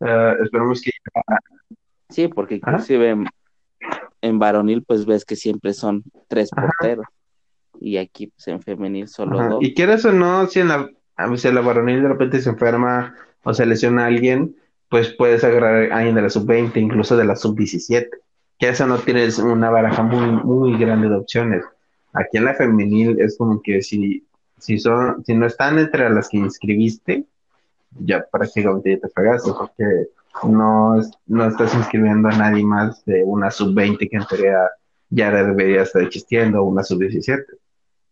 Uh, 0.00 0.42
esperemos 0.42 0.82
que... 0.82 0.90
Sí, 2.10 2.28
porque 2.28 2.56
inclusive 2.56 3.16
en, 4.20 4.38
varonil 4.38 4.82
pues 4.82 5.06
ves 5.06 5.24
que 5.24 5.36
siempre 5.36 5.72
son 5.72 6.02
tres 6.28 6.50
porteros 6.50 7.06
y 7.80 7.96
aquí 7.96 8.26
pues, 8.26 8.48
en 8.48 8.60
femenil 8.60 9.08
solo 9.08 9.42
dos. 9.48 9.58
Y 9.62 9.72
quieres 9.72 10.04
o 10.04 10.12
no, 10.12 10.46
si 10.46 10.60
en 10.60 10.68
la, 10.68 10.90
si 11.36 11.48
en 11.48 11.54
la 11.54 11.60
varonil 11.62 12.02
de 12.02 12.08
repente 12.08 12.40
se 12.40 12.50
enferma 12.50 13.14
o 13.44 13.54
se 13.54 13.64
lesiona 13.64 14.04
a 14.04 14.06
alguien, 14.08 14.56
pues 14.90 15.14
puedes 15.14 15.42
agarrar 15.42 15.90
a 15.90 15.96
alguien 15.96 16.14
de 16.14 16.22
la 16.22 16.30
sub-20, 16.30 16.76
incluso 16.76 17.16
de 17.16 17.24
la 17.24 17.36
sub-17 17.36 18.08
que 18.62 18.68
eso 18.68 18.86
no 18.86 18.96
tienes 18.98 19.40
una 19.40 19.70
baraja 19.70 20.04
muy, 20.04 20.30
muy 20.30 20.78
grande 20.78 21.08
de 21.08 21.16
opciones. 21.16 21.64
Aquí 22.12 22.38
en 22.38 22.44
la 22.44 22.54
femenil 22.54 23.20
es 23.20 23.36
como 23.38 23.60
que 23.62 23.82
si, 23.82 24.26
si, 24.58 24.78
son, 24.78 25.24
si 25.24 25.34
no 25.34 25.46
están 25.46 25.78
entre 25.78 26.08
las 26.10 26.28
que 26.28 26.38
inscribiste, 26.38 27.24
ya 28.00 28.24
prácticamente 28.30 28.94
ya 28.94 29.00
te 29.00 29.08
fregaste, 29.08 29.50
porque 29.52 30.08
no, 30.48 30.96
no 31.26 31.44
estás 31.46 31.74
inscribiendo 31.74 32.28
a 32.28 32.36
nadie 32.36 32.64
más 32.64 33.04
de 33.04 33.22
una 33.24 33.50
sub-20 33.50 34.10
que 34.10 34.16
en 34.16 34.26
teoría 34.26 34.68
ya 35.10 35.30
debería 35.30 35.82
estar 35.82 36.02
existiendo, 36.02 36.62
una 36.64 36.82
sub-17. 36.82 37.44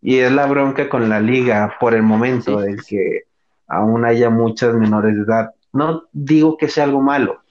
Y 0.02 0.18
es 0.18 0.32
la 0.32 0.46
bronca 0.46 0.88
con 0.88 1.08
la 1.08 1.20
liga 1.20 1.76
por 1.80 1.94
el 1.94 2.02
momento, 2.02 2.60
de 2.60 2.76
que 2.76 3.22
aún 3.66 4.04
haya 4.04 4.30
muchas 4.30 4.74
menores 4.74 5.16
de 5.16 5.22
edad. 5.22 5.50
No 5.72 6.04
digo 6.12 6.56
que 6.56 6.68
sea 6.68 6.84
algo 6.84 7.00
malo, 7.00 7.42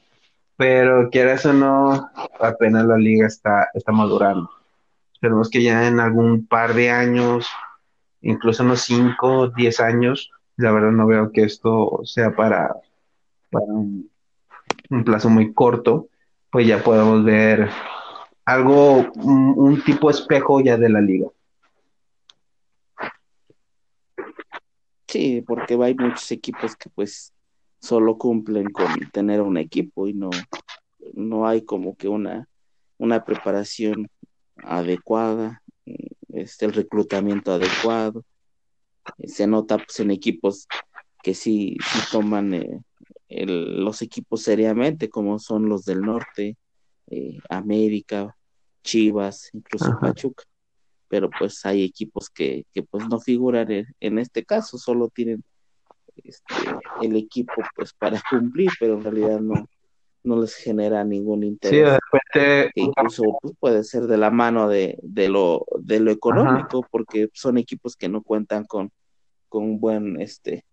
pero 0.55 1.09
quieras 1.09 1.45
o 1.45 1.53
no, 1.53 2.11
apenas 2.39 2.85
la 2.85 2.97
liga 2.97 3.27
está, 3.27 3.69
está 3.73 3.91
madurando. 3.91 4.49
Esperemos 5.19 5.49
que 5.49 5.61
ya 5.61 5.85
en 5.85 5.99
algún 5.99 6.47
par 6.47 6.73
de 6.73 6.91
años, 6.91 7.45
incluso 8.21 8.63
unos 8.63 8.79
5, 8.83 9.49
10 9.49 9.81
años, 9.81 10.31
la 10.55 10.71
verdad 10.71 10.91
no 10.91 11.05
veo 11.07 11.33
que 11.33 11.43
esto 11.43 11.99
sea 12.05 12.33
para, 12.33 12.73
un, 13.51 14.09
plazo 15.03 15.29
muy 15.29 15.53
corto, 15.53 16.07
pues 16.49 16.65
ya 16.65 16.81
podemos 16.81 17.25
ver 17.25 17.69
algo, 18.45 19.11
un, 19.15 19.55
un 19.57 19.83
tipo 19.83 20.09
espejo 20.09 20.61
ya 20.61 20.77
de 20.77 20.87
la 20.87 21.01
liga. 21.01 21.27
Sí, 25.05 25.43
porque 25.45 25.73
hay 25.73 25.95
muchos 25.95 26.31
equipos 26.31 26.77
que 26.77 26.89
pues 26.91 27.33
solo 27.81 28.17
cumplen 28.17 28.69
con 28.69 28.87
tener 29.11 29.41
un 29.41 29.57
equipo 29.57 30.07
y 30.07 30.13
no, 30.13 30.29
no 31.13 31.45
hay 31.45 31.65
como 31.65 31.97
que 31.97 32.07
una, 32.07 32.47
una 32.97 33.25
preparación 33.25 34.09
adecuada, 34.63 35.61
este, 36.29 36.65
el 36.65 36.73
reclutamiento 36.73 37.51
adecuado. 37.51 38.23
Se 39.25 39.47
nota 39.47 39.77
pues, 39.77 39.99
en 39.99 40.11
equipos 40.11 40.67
que 41.23 41.33
sí, 41.33 41.77
sí 41.91 41.99
toman 42.11 42.53
eh, 42.53 42.81
los 43.29 44.01
equipos 44.01 44.43
seriamente, 44.43 45.09
como 45.09 45.39
son 45.39 45.67
los 45.67 45.85
del 45.85 46.01
norte, 46.01 46.57
eh, 47.07 47.37
América, 47.49 48.35
Chivas, 48.83 49.49
incluso 49.53 49.97
Pachuca. 49.99 50.43
Pero 51.07 51.29
pues 51.37 51.65
hay 51.65 51.83
equipos 51.83 52.29
que, 52.29 52.65
que 52.71 52.83
pues 52.83 53.07
no 53.07 53.19
figuran 53.19 53.71
en, 53.71 53.87
en 53.99 54.19
este 54.19 54.45
caso, 54.45 54.77
solo 54.77 55.09
tienen 55.09 55.43
este, 56.23 56.53
el 57.01 57.15
equipo 57.15 57.53
pues 57.75 57.93
para 57.93 58.21
cumplir, 58.29 58.69
pero 58.79 58.95
en 58.95 59.03
realidad 59.03 59.39
no, 59.39 59.67
no 60.23 60.41
les 60.41 60.55
genera 60.55 61.03
ningún 61.03 61.43
interés. 61.43 61.97
incluso 62.75 63.23
pues, 63.41 63.55
puede 63.59 63.83
ser 63.83 64.03
de 64.03 64.17
la 64.17 64.31
mano 64.31 64.67
de, 64.67 64.97
de, 65.01 65.29
lo, 65.29 65.65
de 65.79 65.99
lo 65.99 66.11
económico, 66.11 66.85
porque 66.89 67.29
son 67.33 67.57
equipos 67.57 67.95
que 67.95 68.09
no 68.09 68.21
cuentan 68.21 68.65
con, 68.65 68.91
con 69.47 69.63
un 69.63 69.79
buen, 69.79 70.19
este, 70.21 70.65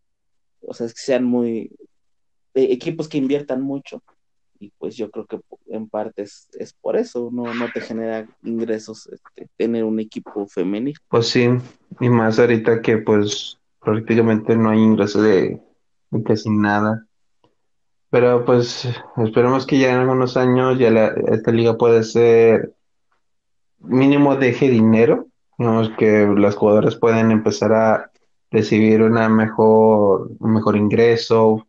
o 0.60 0.74
sea, 0.74 0.86
que 0.88 0.94
sean 0.96 1.24
muy, 1.24 1.70
eh, 2.54 2.68
equipos 2.70 3.08
que 3.08 3.18
inviertan 3.18 3.62
mucho. 3.62 4.02
Y 4.58 4.72
pues 4.78 4.96
yo 4.96 5.10
creo 5.10 5.26
que 5.26 5.38
en 5.66 5.86
parte 5.86 6.22
es, 6.22 6.48
por 6.80 6.96
eso, 6.96 7.28
no, 7.30 7.52
no 7.52 7.66
te 7.72 7.82
genera 7.82 8.26
ingresos 8.42 9.06
este, 9.12 9.50
tener 9.56 9.84
un 9.84 10.00
equipo 10.00 10.46
femenino. 10.46 10.98
Pues 11.08 11.28
sí, 11.28 11.46
y 12.00 12.08
más 12.08 12.38
ahorita 12.38 12.80
que 12.80 12.96
pues 12.96 13.58
prácticamente 13.80 14.56
no 14.56 14.70
hay 14.70 14.78
ingreso 14.78 15.20
de, 15.20 15.60
casi 16.24 16.48
nada. 16.48 17.06
Pero 18.16 18.46
pues 18.46 18.88
esperemos 19.18 19.66
que 19.66 19.78
ya 19.78 19.92
en 19.92 20.00
algunos 20.00 20.38
años 20.38 20.78
ya 20.78 20.88
esta 21.28 21.52
liga 21.52 21.76
puede 21.76 22.02
ser 22.02 22.72
mínimo 23.80 24.36
deje 24.36 24.70
dinero, 24.70 25.26
digamos 25.58 25.90
que 25.98 26.26
las 26.34 26.54
jugadoras 26.54 26.96
pueden 26.96 27.30
empezar 27.30 27.74
a 27.74 28.10
recibir 28.50 29.02
una 29.02 29.28
mejor, 29.28 30.30
un 30.38 30.54
mejor 30.54 30.78
ingreso, 30.78 31.66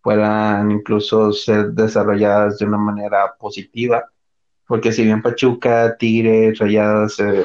puedan 0.00 0.70
incluso 0.70 1.34
ser 1.34 1.72
desarrolladas 1.72 2.56
de 2.56 2.64
una 2.64 2.78
manera 2.78 3.34
positiva, 3.38 4.06
porque 4.66 4.92
si 4.92 5.04
bien 5.04 5.20
Pachuca, 5.20 5.98
Tigre, 5.98 6.54
Rayadas 6.54 7.20
eh, 7.20 7.44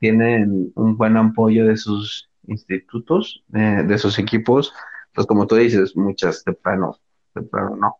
tienen 0.00 0.72
un 0.74 0.96
buen 0.96 1.16
apoyo 1.16 1.64
de 1.64 1.76
sus 1.76 2.28
institutos 2.48 3.44
eh, 3.54 3.84
de 3.86 3.94
esos 3.94 4.18
equipos, 4.18 4.74
pues 5.14 5.28
como 5.28 5.46
tú 5.46 5.54
dices, 5.54 5.96
muchas 5.96 6.42
temprano, 6.42 6.98
temprano 7.40 7.76
no. 7.76 7.96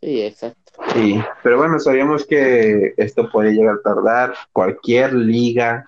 Sí, 0.00 0.22
exacto. 0.22 0.72
Sí, 0.92 1.20
pero 1.42 1.56
bueno, 1.56 1.78
sabíamos 1.78 2.26
que 2.26 2.94
esto 2.96 3.30
puede 3.30 3.52
llegar 3.52 3.76
a 3.76 3.82
tardar. 3.82 4.34
Cualquier 4.52 5.12
liga 5.14 5.84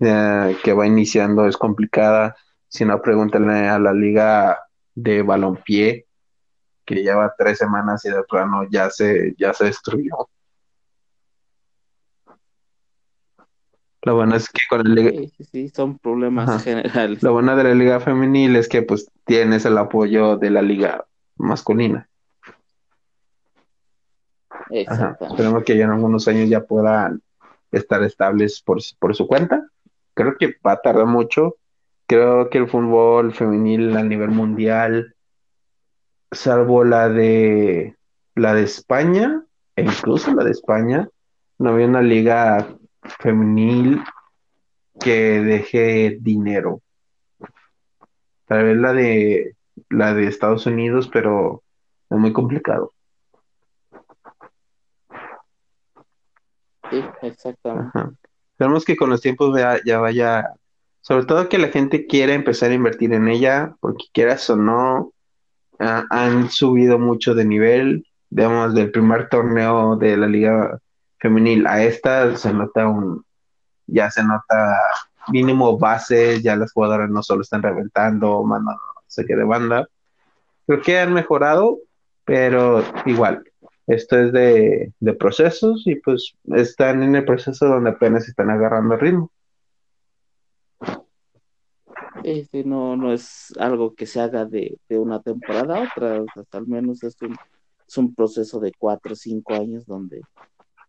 eh, 0.00 0.56
que 0.62 0.72
va 0.72 0.86
iniciando 0.86 1.46
es 1.46 1.56
complicada. 1.56 2.36
Si 2.68 2.84
no, 2.84 3.00
pregúntale 3.02 3.68
a 3.68 3.78
la 3.78 3.92
liga 3.92 4.60
de 4.94 5.22
balompié, 5.22 6.06
que 6.84 6.94
lleva 6.96 7.34
tres 7.36 7.58
semanas 7.58 8.04
y 8.04 8.10
de 8.10 8.22
plano 8.24 8.66
ya 8.70 8.88
se, 8.90 9.34
ya 9.36 9.52
se 9.52 9.66
destruyó. 9.66 10.28
Lo 14.04 14.16
bueno 14.16 14.36
es 14.36 14.50
que 14.50 14.60
con 14.68 14.86
el 14.86 14.94
liga... 14.94 15.10
Sí, 15.10 15.44
sí, 15.50 15.68
son 15.70 15.98
problemas 15.98 16.62
generales. 16.62 17.22
Lo 17.22 17.32
bueno 17.32 17.56
de 17.56 17.64
la 17.64 17.74
liga 17.74 18.00
femenil 18.00 18.54
es 18.56 18.68
que 18.68 18.82
pues 18.82 19.10
tienes 19.24 19.64
el 19.64 19.78
apoyo 19.78 20.36
de 20.36 20.50
la 20.50 20.60
liga 20.60 21.06
masculina. 21.36 22.06
Esperemos 24.68 25.64
que 25.64 25.78
ya 25.78 25.84
en 25.84 25.92
algunos 25.92 26.28
años 26.28 26.50
ya 26.50 26.64
puedan 26.64 27.22
estar 27.72 28.02
estables 28.02 28.60
por, 28.60 28.78
por 28.98 29.16
su 29.16 29.26
cuenta. 29.26 29.66
Creo 30.12 30.36
que 30.36 30.54
va 30.64 30.72
a 30.72 30.80
tardar 30.82 31.06
mucho. 31.06 31.56
Creo 32.06 32.50
que 32.50 32.58
el 32.58 32.68
fútbol 32.68 33.32
femenil 33.32 33.96
a 33.96 34.02
nivel 34.02 34.30
mundial, 34.30 35.14
salvo 36.30 36.84
la 36.84 37.08
de 37.08 37.96
la 38.34 38.52
de 38.52 38.64
España, 38.64 39.44
e 39.76 39.82
incluso 39.82 40.34
la 40.34 40.44
de 40.44 40.50
España, 40.50 41.08
no 41.58 41.70
había 41.70 41.86
una 41.86 42.02
liga 42.02 42.68
femenil 43.20 44.02
que 45.00 45.40
deje 45.40 46.18
dinero. 46.20 46.80
Tal 48.46 48.64
vez 48.64 48.76
la 48.76 48.92
de 48.92 49.56
la 49.90 50.14
de 50.14 50.26
Estados 50.26 50.66
Unidos, 50.66 51.08
pero 51.12 51.62
es 52.10 52.18
muy 52.18 52.32
complicado. 52.32 52.92
Sí, 56.90 57.04
exactamente. 57.22 57.98
Esperemos 58.52 58.84
que 58.84 58.96
con 58.96 59.10
los 59.10 59.20
tiempos 59.20 59.58
ya 59.84 59.98
vaya, 59.98 60.50
sobre 61.00 61.26
todo 61.26 61.48
que 61.48 61.58
la 61.58 61.68
gente 61.68 62.06
quiera 62.06 62.34
empezar 62.34 62.70
a 62.70 62.74
invertir 62.74 63.12
en 63.12 63.28
ella, 63.28 63.74
porque 63.80 64.04
quieras 64.12 64.48
o 64.50 64.56
no, 64.56 65.12
han 65.78 66.50
subido 66.50 66.98
mucho 66.98 67.34
de 67.34 67.44
nivel, 67.44 68.06
digamos, 68.30 68.74
del 68.74 68.92
primer 68.92 69.28
torneo 69.28 69.96
de 69.96 70.16
la 70.16 70.28
liga 70.28 70.78
femenil 71.24 71.66
a 71.66 71.82
esta 71.82 72.36
se 72.36 72.52
nota 72.52 72.86
un, 72.86 73.24
ya 73.86 74.10
se 74.10 74.22
nota 74.22 74.78
mínimo 75.28 75.78
bases, 75.78 76.42
ya 76.42 76.54
las 76.54 76.70
jugadoras 76.72 77.08
no 77.08 77.22
solo 77.22 77.40
están 77.40 77.62
reventando, 77.62 78.42
mandando 78.42 78.82
no 78.94 79.02
sé 79.06 79.24
qué 79.24 79.34
de 79.34 79.44
banda. 79.44 79.88
Creo 80.66 80.82
que 80.82 80.98
han 80.98 81.14
mejorado, 81.14 81.78
pero 82.26 82.84
igual, 83.06 83.42
esto 83.86 84.18
es 84.18 84.32
de, 84.32 84.92
de 85.00 85.12
procesos 85.14 85.82
y 85.86 85.94
pues 85.94 86.34
están 86.52 87.02
en 87.02 87.16
el 87.16 87.24
proceso 87.24 87.68
donde 87.68 87.90
apenas 87.90 88.28
están 88.28 88.50
agarrando 88.50 88.98
ritmo. 88.98 89.30
Este 92.22 92.64
no, 92.64 92.96
no 92.96 93.14
es 93.14 93.54
algo 93.58 93.94
que 93.94 94.04
se 94.04 94.20
haga 94.20 94.44
de, 94.44 94.76
de 94.90 94.98
una 94.98 95.22
temporada 95.22 95.78
a 95.78 95.82
otra, 95.84 96.22
hasta 96.36 96.58
al 96.58 96.66
menos 96.66 97.02
es 97.02 97.16
un, 97.22 97.34
es 97.88 97.96
un 97.96 98.14
proceso 98.14 98.60
de 98.60 98.72
cuatro 98.78 99.14
o 99.14 99.16
cinco 99.16 99.54
años 99.54 99.86
donde 99.86 100.20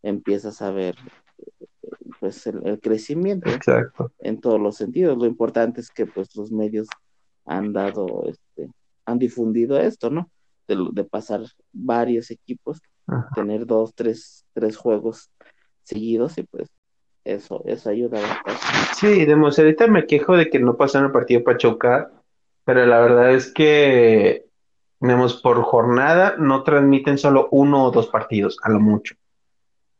empiezas 0.05 0.61
a 0.61 0.71
ver 0.71 0.95
pues 2.19 2.45
el, 2.47 2.79
crecimiento 2.79 3.49
en 4.19 4.39
todos 4.39 4.61
los 4.61 4.77
sentidos. 4.77 5.17
Lo 5.17 5.25
importante 5.25 5.81
es 5.81 5.89
que 5.89 6.05
pues 6.05 6.35
los 6.35 6.51
medios 6.51 6.87
han 7.45 7.73
dado, 7.73 8.25
este, 8.27 8.69
han 9.05 9.19
difundido 9.19 9.79
esto, 9.79 10.09
¿no? 10.09 10.29
De, 10.67 11.03
pasar 11.03 11.41
varios 11.71 12.31
equipos, 12.31 12.81
tener 13.35 13.65
dos, 13.65 13.93
tres, 13.93 14.45
tres 14.53 14.77
juegos 14.77 15.31
seguidos 15.83 16.37
y 16.37 16.43
pues 16.43 16.69
eso, 17.23 17.61
eso 17.65 17.89
ayuda 17.89 18.19
bastante. 18.21 18.95
Sí, 18.95 19.25
de 19.25 19.33
ahorita 19.33 19.87
me 19.87 20.07
quejo 20.07 20.37
de 20.37 20.49
que 20.49 20.59
no 20.59 20.77
pasaron 20.77 21.07
el 21.07 21.11
partido 21.11 21.43
para 21.43 21.57
chocar, 21.57 22.11
pero 22.63 22.85
la 22.85 22.99
verdad 22.99 23.31
es 23.33 23.51
que, 23.51 24.45
digamos, 24.99 25.41
por 25.41 25.61
jornada 25.63 26.35
no 26.37 26.63
transmiten 26.63 27.17
solo 27.17 27.47
uno 27.51 27.85
o 27.85 27.91
dos 27.91 28.07
partidos, 28.07 28.57
a 28.63 28.69
lo 28.69 28.79
mucho. 28.79 29.15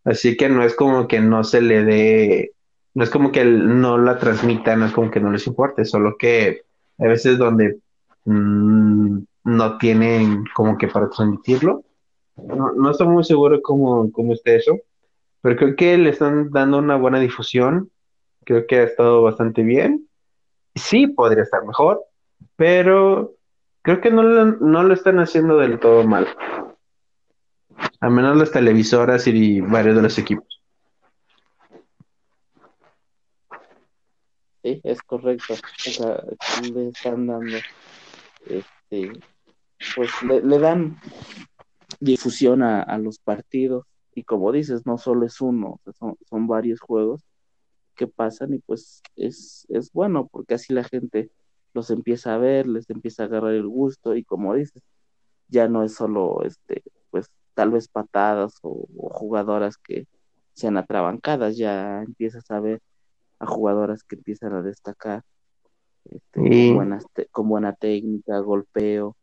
Así 0.05 0.37
que 0.37 0.47
no 0.49 0.63
es 0.63 0.75
como 0.75 1.07
que 1.07 1.19
no 1.19 1.43
se 1.43 1.61
le 1.61 1.83
dé, 1.83 2.53
no 2.93 3.03
es 3.03 3.09
como 3.09 3.31
que 3.31 3.43
no 3.43 3.97
la 3.97 4.17
transmitan, 4.19 4.79
no 4.79 4.85
es 4.85 4.93
como 4.93 5.09
que 5.09 5.19
no 5.19 5.31
les 5.31 5.47
importe, 5.47 5.83
solo 5.83 6.15
que 6.17 6.61
hay 6.99 7.07
veces 7.09 7.39
donde 7.39 7.79
mm, 8.25 9.17
no 9.45 9.77
tienen 9.79 10.45
como 10.53 10.77
que 10.77 10.87
para 10.87 11.09
transmitirlo. 11.09 11.83
No, 12.37 12.71
no 12.73 12.91
estoy 12.91 13.07
muy 13.07 13.23
seguro 13.23 13.61
cómo, 13.61 14.11
cómo 14.11 14.33
esté 14.33 14.57
eso, 14.57 14.77
pero 15.41 15.55
creo 15.55 15.75
que 15.75 15.97
le 15.97 16.11
están 16.11 16.51
dando 16.51 16.77
una 16.77 16.97
buena 16.97 17.19
difusión. 17.19 17.89
Creo 18.43 18.67
que 18.67 18.77
ha 18.77 18.83
estado 18.83 19.23
bastante 19.23 19.63
bien. 19.63 20.07
Sí, 20.75 21.07
podría 21.07 21.43
estar 21.43 21.65
mejor, 21.65 22.03
pero 22.55 23.33
creo 23.81 24.01
que 24.01 24.11
no, 24.11 24.21
no 24.23 24.83
lo 24.83 24.93
están 24.93 25.19
haciendo 25.19 25.57
del 25.57 25.79
todo 25.79 26.03
mal. 26.03 26.27
Al 27.99 28.11
menos 28.11 28.37
las 28.37 28.51
televisoras 28.51 29.27
y 29.27 29.61
varios 29.61 29.95
de 29.95 30.01
los 30.01 30.17
equipos. 30.17 30.61
Sí, 34.63 34.81
es 34.83 35.01
correcto. 35.03 35.53
O 35.53 35.89
sea, 35.91 36.23
le 36.73 36.89
están 36.89 37.27
dando, 37.27 37.57
este, 38.47 39.11
pues 39.95 40.09
le, 40.23 40.59
dan 40.59 40.97
difusión 41.99 42.63
a, 42.63 42.97
los 42.97 43.19
partidos 43.19 43.85
y 44.13 44.23
como 44.23 44.51
dices, 44.51 44.85
no 44.85 44.97
solo 44.97 45.25
es 45.25 45.41
uno, 45.41 45.79
son, 45.97 46.17
son 46.29 46.47
varios 46.47 46.79
juegos 46.79 47.21
que 47.95 48.07
pasan 48.07 48.53
y 48.53 48.59
pues 48.59 49.01
es, 49.15 49.65
es 49.69 49.91
bueno 49.91 50.27
porque 50.27 50.55
así 50.55 50.73
la 50.73 50.83
gente 50.83 51.29
los 51.73 51.89
empieza 51.91 52.33
a 52.33 52.37
ver, 52.37 52.67
les 52.67 52.89
empieza 52.89 53.23
a 53.23 53.25
agarrar 53.27 53.53
el 53.53 53.67
gusto 53.67 54.15
y 54.15 54.23
como 54.23 54.53
dices, 54.55 54.81
ya 55.47 55.67
no 55.67 55.83
es 55.83 55.93
solo 55.93 56.41
este 56.43 56.83
pues 57.09 57.29
tal 57.55 57.71
vez 57.71 57.87
patadas 57.87 58.59
o, 58.61 58.87
jugadoras 59.11 59.77
que 59.77 60.05
sean 60.53 60.77
atrabancadas, 60.77 61.57
ya 61.57 62.03
empiezas 62.03 62.49
a 62.51 62.59
ver 62.59 62.81
a 63.39 63.45
jugadoras 63.45 64.03
que 64.03 64.15
empiezan 64.15 64.53
a 64.53 64.61
destacar 64.61 65.23
este, 66.05 66.75
con, 67.31 67.49
buena 67.49 67.73
técnica, 67.73 68.37
golpeo. 68.39 69.15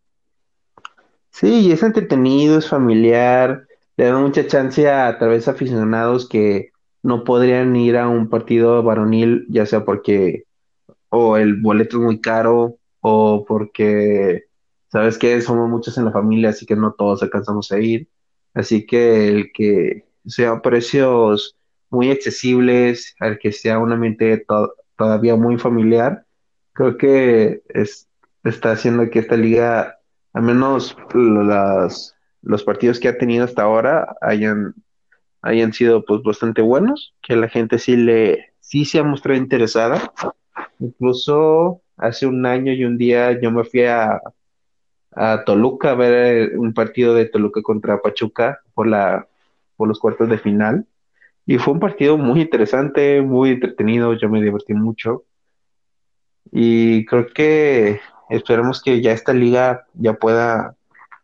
Sí, 1.30 1.72
es 1.72 1.82
entretenido, 1.82 2.58
es 2.58 2.68
familiar, 2.68 3.66
le 3.96 4.06
da 4.06 4.18
mucha 4.18 4.46
chance 4.46 4.90
a, 4.90 5.16
través 5.18 5.46
de 5.46 5.52
aficionados 5.52 6.28
que 6.28 6.72
no 7.02 7.24
podrían 7.24 7.74
ir 7.76 7.96
a 7.96 8.08
un 8.08 8.28
partido 8.28 8.82
varonil, 8.82 9.46
ya 9.48 9.66
sea 9.66 9.84
porque 9.84 10.44
o 11.08 11.36
el 11.36 11.60
boleto 11.60 11.98
es 11.98 12.02
muy 12.02 12.20
caro 12.20 12.78
o 13.00 13.44
porque, 13.46 14.44
¿sabes 14.88 15.18
que 15.18 15.40
Somos 15.42 15.68
muchos 15.68 15.98
en 15.98 16.06
la 16.06 16.12
familia, 16.12 16.50
así 16.50 16.64
que 16.64 16.76
no 16.76 16.92
todos 16.92 17.22
alcanzamos 17.22 17.70
a 17.72 17.78
ir. 17.78 18.08
Así 18.54 18.86
que 18.86 19.28
el 19.28 19.52
que 19.52 20.04
sean 20.26 20.60
precios 20.60 21.56
muy 21.90 22.10
accesibles, 22.10 23.14
al 23.20 23.38
que 23.38 23.52
sea 23.52 23.78
un 23.78 23.92
ambiente 23.92 24.44
todavía 24.96 25.36
muy 25.36 25.58
familiar, 25.58 26.24
creo 26.72 26.96
que 26.96 27.62
es, 27.68 28.08
está 28.44 28.72
haciendo 28.72 29.08
que 29.10 29.20
esta 29.20 29.36
liga, 29.36 29.98
al 30.32 30.42
menos 30.42 30.96
las, 31.14 32.14
los 32.42 32.64
partidos 32.64 32.98
que 32.98 33.08
ha 33.08 33.18
tenido 33.18 33.44
hasta 33.44 33.62
ahora, 33.62 34.16
hayan, 34.20 34.74
hayan 35.42 35.72
sido 35.72 36.04
pues 36.04 36.22
bastante 36.22 36.62
buenos, 36.62 37.14
que 37.22 37.36
la 37.36 37.48
gente 37.48 37.78
sí 37.78 37.96
le, 37.96 38.54
sí 38.60 38.84
se 38.84 38.98
ha 38.98 39.04
mostrado 39.04 39.38
interesada. 39.38 40.12
Incluso 40.78 41.82
hace 41.96 42.26
un 42.26 42.44
año 42.46 42.72
y 42.72 42.84
un 42.84 42.98
día 42.98 43.38
yo 43.40 43.50
me 43.50 43.64
fui 43.64 43.84
a, 43.84 44.20
a 45.14 45.44
Toluca 45.44 45.90
a 45.90 45.94
ver 45.94 46.58
un 46.58 46.72
partido 46.72 47.14
de 47.14 47.26
Toluca 47.26 47.62
contra 47.62 48.00
Pachuca 48.00 48.60
por 48.74 48.86
la 48.86 49.28
por 49.76 49.88
los 49.88 49.98
cuartos 49.98 50.28
de 50.28 50.38
final 50.38 50.86
y 51.44 51.58
fue 51.58 51.74
un 51.74 51.80
partido 51.80 52.16
muy 52.16 52.40
interesante, 52.40 53.20
muy 53.20 53.50
entretenido, 53.50 54.14
yo 54.14 54.28
me 54.28 54.42
divertí 54.42 54.74
mucho 54.74 55.24
y 56.50 57.04
creo 57.06 57.28
que 57.28 58.00
esperemos 58.28 58.82
que 58.82 59.00
ya 59.00 59.12
esta 59.12 59.32
liga 59.32 59.86
ya 59.94 60.14
pueda 60.14 60.76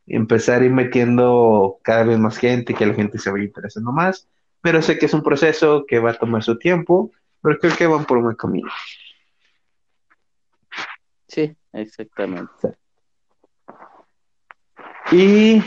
empezar 0.07 0.63
a 0.63 0.65
ir 0.65 0.73
metiendo 0.73 1.79
cada 1.83 2.05
vez 2.05 2.19
más 2.19 2.39
gente, 2.39 2.75
que 2.75 2.87
la 2.87 2.95
gente 2.95 3.19
se 3.19 3.31
vaya 3.31 3.45
interesando 3.45 3.93
más, 3.93 4.29
pero 4.61 4.83
sé 4.83 4.99
que 4.99 5.07
es 5.07 5.15
un 5.15 5.23
proceso 5.23 5.85
que 5.87 5.99
va 5.99 6.11
a 6.11 6.19
tomar 6.19 6.43
su 6.43 6.59
tiempo, 6.59 7.11
pero 7.43 7.59
creo 7.59 7.77
que 7.77 7.87
van 7.87 8.05
por 8.05 8.19
un 8.19 8.25
buen 8.25 8.37
camino. 8.37 8.71
Sí, 11.29 11.55
exactamente. 11.73 12.75
Y 15.11 15.63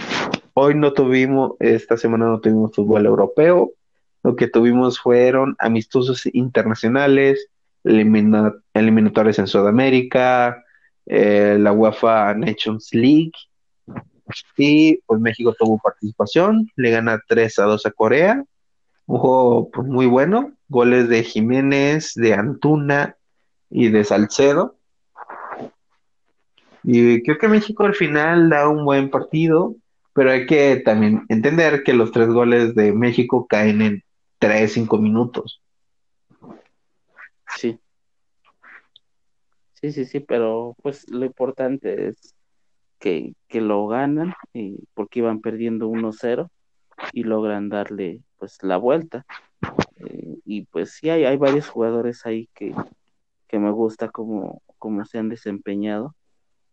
hoy 0.54 0.76
no 0.76 0.94
tuvimos, 0.94 1.54
esta 1.60 1.98
semana 1.98 2.26
no 2.26 2.40
tuvimos 2.40 2.76
fútbol 2.76 3.08
europeo. 3.08 3.72
Lo 4.22 4.36
que 4.36 4.48
tuvimos 4.48 5.00
fueron 5.00 5.56
amistosos 5.58 6.28
internacionales, 6.28 7.50
eliminatorios 7.84 9.40
en 9.40 9.48
Sudamérica, 9.48 10.64
eh, 11.08 11.58
la 11.60 11.72
UEFA 11.72 12.36
Nations 12.36 12.94
League. 12.94 13.32
Y 14.58 14.98
pues 15.08 15.20
México 15.20 15.56
tuvo 15.58 15.80
participación, 15.80 16.70
le 16.76 16.92
gana 16.92 17.20
3 17.28 17.60
a 17.60 17.64
2 17.64 17.86
a 17.88 17.92
Corea. 17.92 18.46
Un 19.08 19.18
juego 19.18 19.72
pues, 19.72 19.88
muy 19.88 20.06
bueno, 20.06 20.54
goles 20.70 21.10
de 21.10 21.24
Jiménez, 21.24 22.14
de 22.14 22.36
Antuna 22.36 23.18
y 23.72 23.90
de 23.90 24.04
Salcedo. 24.04 24.76
Y 26.84 27.22
creo 27.24 27.38
que 27.38 27.48
México 27.48 27.84
al 27.84 27.96
final 27.96 28.50
da 28.50 28.68
un 28.70 28.86
buen 28.86 29.10
partido, 29.10 29.76
pero 30.14 30.32
hay 30.32 30.46
que 30.46 30.78
también 30.78 31.26
entender 31.30 31.84
que 31.84 31.94
los 31.94 32.12
tres 32.12 32.28
goles 32.28 32.76
de 32.76 32.92
México 32.92 33.46
caen 33.48 33.82
en 33.82 34.04
tres, 34.40 34.74
cinco 34.74 34.98
minutos. 34.98 35.62
Sí. 37.58 37.80
Sí, 39.74 39.92
sí, 39.92 40.06
sí, 40.06 40.20
pero 40.20 40.76
pues 40.82 41.10
lo 41.10 41.26
importante 41.26 42.10
es 42.10 42.36
que, 43.00 43.34
que 43.48 43.62
lo 43.62 43.88
ganan 43.88 44.34
y 44.54 44.78
porque 44.94 45.20
iban 45.20 45.42
perdiendo 45.42 45.90
1-0 45.90 46.50
y 47.14 47.24
logran 47.24 47.70
darle 47.70 48.22
pues 48.38 48.62
la 48.62 48.78
vuelta. 48.78 49.26
Eh, 49.98 50.38
y 50.46 50.66
pues 50.66 50.92
sí, 50.92 51.10
hay, 51.10 51.26
hay 51.26 51.38
varios 51.38 51.68
jugadores 51.68 52.26
ahí 52.26 52.48
que, 52.54 52.74
que 53.48 53.60
me 53.60 53.72
gusta 53.72 54.10
cómo, 54.10 54.62
cómo 54.78 55.04
se 55.06 55.18
han 55.18 55.30
desempeñado, 55.30 56.16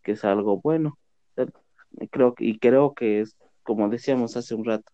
que 0.08 0.12
es 0.12 0.24
algo 0.24 0.58
bueno. 0.58 0.96
Creo 2.10 2.34
que, 2.34 2.46
y 2.46 2.58
creo 2.58 2.94
que 2.94 3.20
es, 3.20 3.36
como 3.62 3.90
decíamos 3.90 4.38
hace 4.38 4.54
un 4.54 4.64
rato, 4.64 4.90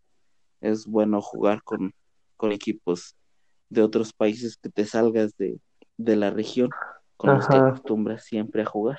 es 0.60 0.86
bueno 0.86 1.20
jugar 1.20 1.62
con, 1.62 1.94
con 2.36 2.50
equipos 2.50 3.14
de 3.68 3.82
otros 3.82 4.12
países 4.12 4.56
que 4.56 4.70
te 4.70 4.84
salgas 4.84 5.36
de, 5.36 5.60
de 5.98 6.16
la 6.16 6.30
región 6.30 6.70
con 7.16 7.36
los 7.36 7.46
que 7.46 7.54
acostumbras 7.54 8.24
siempre 8.24 8.62
a 8.62 8.66
jugar. 8.66 8.98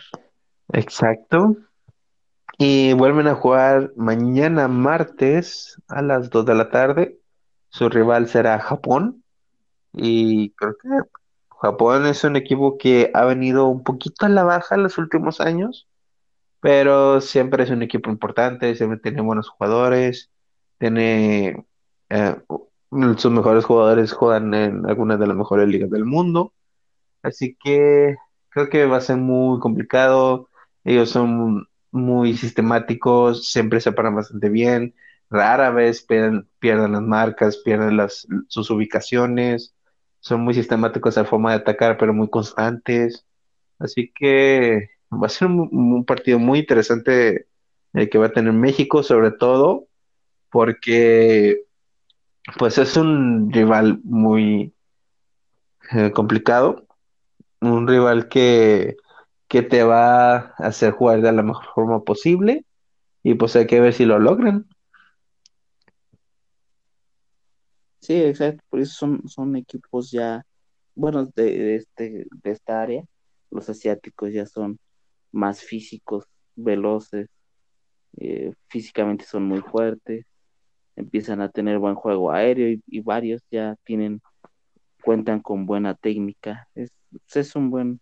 Exacto. 0.71 1.57
Y 2.57 2.93
vuelven 2.93 3.27
a 3.27 3.35
jugar 3.35 3.91
mañana 3.97 4.69
martes 4.69 5.81
a 5.89 6.01
las 6.01 6.29
2 6.29 6.45
de 6.45 6.55
la 6.55 6.69
tarde. 6.69 7.19
Su 7.67 7.89
rival 7.89 8.29
será 8.29 8.57
Japón. 8.61 9.21
Y 9.91 10.51
creo 10.51 10.77
que 10.77 10.87
Japón 11.61 12.05
es 12.05 12.23
un 12.23 12.37
equipo 12.37 12.77
que 12.77 13.11
ha 13.13 13.25
venido 13.25 13.67
un 13.67 13.83
poquito 13.83 14.25
a 14.25 14.29
la 14.29 14.45
baja 14.45 14.75
en 14.75 14.83
los 14.83 14.97
últimos 14.97 15.41
años, 15.41 15.89
pero 16.59 17.21
siempre 17.21 17.63
es 17.63 17.69
un 17.69 17.83
equipo 17.83 18.09
importante, 18.09 18.75
siempre 18.75 18.99
tiene 18.99 19.21
buenos 19.21 19.49
jugadores, 19.49 20.31
tiene 20.79 21.65
eh, 22.09 22.35
sus 23.17 23.31
mejores 23.31 23.65
jugadores 23.65 24.13
juegan 24.13 24.53
en 24.53 24.85
algunas 24.89 25.19
de 25.19 25.27
las 25.27 25.37
mejores 25.37 25.67
ligas 25.67 25.89
del 25.89 26.05
mundo, 26.05 26.53
así 27.23 27.57
que 27.63 28.15
creo 28.49 28.69
que 28.69 28.85
va 28.85 28.97
a 28.97 29.01
ser 29.01 29.17
muy 29.17 29.59
complicado. 29.59 30.49
Ellos 30.83 31.09
son 31.09 31.67
muy 31.91 32.35
sistemáticos, 32.37 33.49
siempre 33.51 33.81
se 33.81 33.91
paran 33.91 34.15
bastante 34.15 34.49
bien, 34.49 34.95
rara 35.29 35.71
vez 35.71 36.03
pierden, 36.03 36.47
pierden 36.59 36.93
las 36.93 37.01
marcas, 37.01 37.57
pierden 37.57 37.97
las, 37.97 38.27
sus 38.47 38.69
ubicaciones 38.69 39.75
son 40.25 40.41
muy 40.41 40.55
sistemáticos 40.55 41.15
la 41.17 41.25
forma 41.25 41.51
de 41.51 41.57
atacar, 41.57 41.97
pero 41.99 42.11
muy 42.11 42.29
constantes. 42.29 43.27
Así 43.77 44.11
que 44.13 44.89
va 45.21 45.27
a 45.27 45.29
ser 45.29 45.47
un, 45.47 46.05
partido 46.05 46.39
muy 46.39 46.59
interesante 46.59 47.47
el 47.93 48.09
que 48.09 48.17
va 48.17 48.27
a 48.27 48.33
tener 48.33 48.53
México, 48.53 49.03
sobre 49.03 49.31
todo 49.31 49.87
porque 50.49 51.63
pues 52.57 52.77
es 52.77 52.95
un 52.97 53.51
rival 53.51 53.99
muy 54.03 54.73
eh, 55.91 56.11
complicado, 56.11 56.85
un 57.61 57.87
rival 57.87 58.27
que, 58.29 58.97
que 59.47 59.61
te 59.61 59.83
va 59.83 60.35
a 60.35 60.39
hacer 60.57 60.91
jugar 60.91 61.21
de 61.21 61.31
la 61.31 61.43
mejor 61.43 61.65
forma 61.73 62.03
posible 62.03 62.65
y 63.23 63.33
pues 63.35 63.55
hay 63.55 63.67
que 63.67 63.79
ver 63.79 63.93
si 63.93 64.05
lo 64.05 64.19
logran. 64.19 64.67
Sí, 67.99 68.21
exacto, 68.21 68.63
por 68.69 68.79
eso 68.79 68.93
son, 68.93 69.27
son 69.27 69.55
equipos 69.55 70.11
ya, 70.11 70.45
bueno, 70.93 71.25
de, 71.25 71.75
este, 71.75 72.27
de 72.43 72.51
esta 72.51 72.83
área, 72.83 73.03
los 73.49 73.67
asiáticos 73.67 74.31
ya 74.31 74.45
son 74.45 74.77
más 75.35 75.61
físicos, 75.61 76.25
veloces, 76.55 77.29
eh, 78.17 78.53
físicamente 78.67 79.25
son 79.25 79.43
muy 79.43 79.61
fuertes, 79.61 80.25
empiezan 80.95 81.41
a 81.41 81.49
tener 81.49 81.77
buen 81.77 81.95
juego 81.95 82.31
aéreo 82.31 82.77
y, 82.87 83.01
varios 83.01 83.41
ya 83.51 83.75
tienen, 83.83 84.21
cuentan 85.03 85.41
con 85.41 85.65
buena 85.65 85.93
técnica, 85.93 86.67
es, 86.73 86.91
es 87.33 87.55
un 87.55 87.69
buen, 87.69 87.99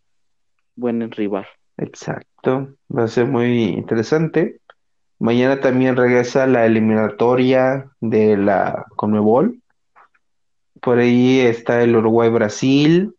buen 0.76 1.12
rival. 1.12 1.46
Exacto, 1.78 2.76
va 2.96 3.04
a 3.04 3.08
ser 3.08 3.26
muy 3.26 3.64
interesante. 3.64 4.60
Mañana 5.20 5.60
también 5.60 5.96
regresa 5.96 6.46
la 6.48 6.66
eliminatoria 6.66 7.92
de 8.00 8.38
la 8.38 8.86
Conmebol 8.96 9.64
por 10.84 11.00
ahí 11.00 11.40
está 11.40 11.82
el 11.82 11.96
Uruguay-Brasil, 11.96 13.16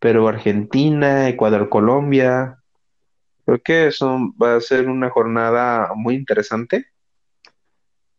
Perú-Argentina, 0.00 1.28
Ecuador-Colombia. 1.28 2.58
Creo 3.44 3.60
que 3.62 3.86
eso 3.88 4.32
va 4.40 4.56
a 4.56 4.60
ser 4.60 4.88
una 4.88 5.10
jornada 5.10 5.90
muy 5.94 6.14
interesante. 6.14 6.86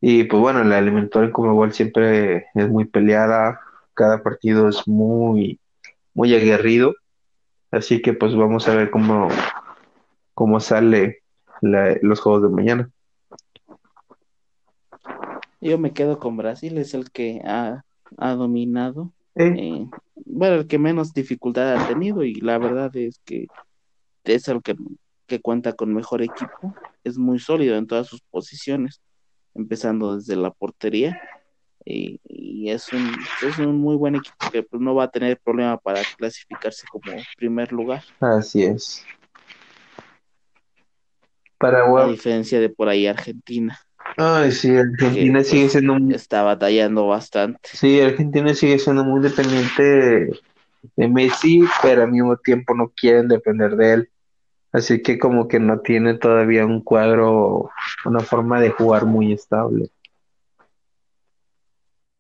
Y 0.02 0.26
pues 0.26 0.40
bueno, 0.42 0.64
la 0.64 0.80
eliminatoria 0.80 1.32
como 1.32 1.52
igual 1.52 1.74
siempre 1.74 2.48
es 2.54 2.70
muy 2.70 2.86
peleada, 2.86 3.60
cada 3.94 4.22
partido 4.22 4.70
es 4.70 4.88
muy, 4.88 5.60
muy 6.14 6.36
aguerrido. 6.36 6.96
Así 7.72 8.02
que 8.02 8.14
pues 8.14 8.36
vamos 8.36 8.68
a 8.68 8.76
ver 8.76 8.92
cómo, 8.92 9.30
cómo 10.34 10.60
sale 10.60 11.24
los 11.62 12.20
juegos 12.20 12.44
de 12.44 12.50
mañana. 12.50 12.90
Yo 15.62 15.80
me 15.80 15.94
quedo 15.94 16.20
con 16.20 16.38
Brasil, 16.38 16.78
es 16.78 16.94
el 16.94 17.10
que 17.10 17.42
ha 17.44 17.84
ha 18.18 18.34
dominado. 18.34 19.12
Eh, 19.36 19.88
bueno, 20.26 20.56
el 20.56 20.68
que 20.68 20.80
menos 20.80 21.14
dificultad 21.14 21.76
ha 21.76 21.88
tenido 21.88 22.24
y 22.24 22.36
la 22.36 22.58
verdad 22.58 22.96
es 22.96 23.20
que 23.26 23.48
es 24.24 24.48
el 24.48 24.62
que, 24.62 24.76
que 25.26 25.42
cuenta 25.42 25.74
con 25.74 25.94
mejor 25.94 26.22
equipo, 26.22 26.76
es 27.04 27.18
muy 27.18 27.40
sólido 27.40 27.76
en 27.78 27.88
todas 27.88 28.08
sus 28.08 28.22
posiciones, 28.22 29.02
empezando 29.54 30.16
desde 30.16 30.36
la 30.36 30.52
portería 30.52 31.20
y, 31.86 32.70
es, 32.70 32.92
un, 32.92 33.12
es 33.48 33.60
un 33.60 33.78
muy 33.78 33.96
buen 33.96 34.16
equipo 34.16 34.50
que 34.52 34.64
pues, 34.64 34.82
no 34.82 34.96
va 34.96 35.04
a 35.04 35.12
tener 35.12 35.40
problema 35.40 35.78
para 35.78 36.02
clasificarse 36.18 36.88
como 36.92 37.14
primer 37.38 37.72
lugar. 37.72 38.04
Así 38.20 38.64
es. 38.64 39.06
Para 41.60 41.84
a 41.86 42.08
diferencia 42.08 42.60
de 42.60 42.70
por 42.70 42.90
ahí 42.90 43.08
Argentina. 43.08 43.80
Ay, 44.18 44.52
sí, 44.52 44.76
Argentina 44.76 45.44
sigue 45.44 45.64
pues, 45.64 45.72
siendo 45.74 46.00
muy... 46.00 46.14
Está 46.16 46.44
batallando 46.44 47.08
bastante. 47.08 47.70
Sí, 47.72 48.02
Argentina 48.02 48.54
sigue 48.54 48.80
siendo 48.80 49.04
muy 49.04 49.22
dependiente 49.22 50.42
de 50.96 51.08
Messi, 51.08 51.64
pero 51.82 52.04
al 52.04 52.12
mismo 52.12 52.38
tiempo 52.38 52.74
no 52.74 52.90
quieren 52.90 53.28
depender 53.28 53.76
de 53.76 53.94
él. 53.94 54.10
Así 54.76 55.02
que 55.02 55.18
como 55.18 55.48
que 55.48 55.58
no 55.58 55.80
tiene 55.80 56.16
todavía 56.16 56.66
un 56.66 56.82
cuadro, 56.82 57.70
una 58.04 58.20
forma 58.20 58.60
de 58.60 58.72
jugar 58.72 59.06
muy 59.06 59.32
estable. 59.32 59.90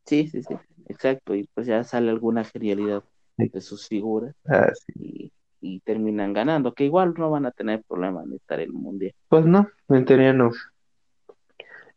Sí, 0.05 0.29
sí, 0.29 0.41
sí, 0.41 0.55
exacto. 0.87 1.35
Y 1.35 1.49
pues 1.53 1.67
ya 1.67 1.83
sale 1.83 2.09
alguna 2.11 2.45
genialidad 2.45 3.03
de 3.35 3.59
sus 3.59 3.89
figuras. 3.89 4.33
Ah, 4.47 4.71
y, 4.95 5.33
y, 5.59 5.81
terminan 5.81 6.31
ganando, 6.31 6.73
que 6.73 6.85
igual 6.85 7.13
no 7.17 7.29
van 7.29 7.45
a 7.45 7.51
tener 7.51 7.83
problema 7.83 8.23
en 8.23 8.31
estar 8.31 8.61
en 8.61 8.69
el 8.69 8.73
Mundial. 8.73 9.13
Pues 9.27 9.45
no, 9.45 9.67
en 9.89 10.05
teoría 10.05 10.31
no. 10.31 10.51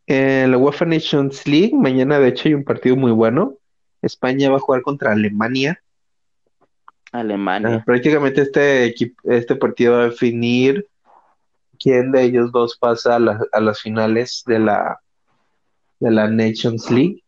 En 0.07 0.51
la 0.51 0.57
UEFA 0.57 0.83
Nations 0.83 1.47
League, 1.47 1.73
mañana 1.73 2.19
de 2.19 2.27
hecho 2.27 2.49
hay 2.49 2.55
un 2.55 2.65
partido 2.65 2.97
muy 2.97 3.13
bueno. 3.13 3.55
España 4.01 4.49
va 4.49 4.57
a 4.57 4.59
jugar 4.59 4.81
contra 4.81 5.13
Alemania. 5.13 5.81
Alemania. 7.11 7.75
Ah, 7.75 7.83
prácticamente 7.85 8.41
este, 8.41 8.93
este 9.23 9.55
partido 9.55 9.93
va 9.93 10.01
a 10.01 10.09
definir 10.09 10.87
quién 11.79 12.11
de 12.11 12.23
ellos 12.23 12.51
dos 12.51 12.77
pasa 12.77 13.15
a, 13.15 13.59
las 13.59 13.81
finales 13.81 14.43
de 14.45 14.59
la, 14.59 14.99
de 15.99 16.11
la 16.11 16.27
Nations 16.27 16.91
League. 16.91 17.23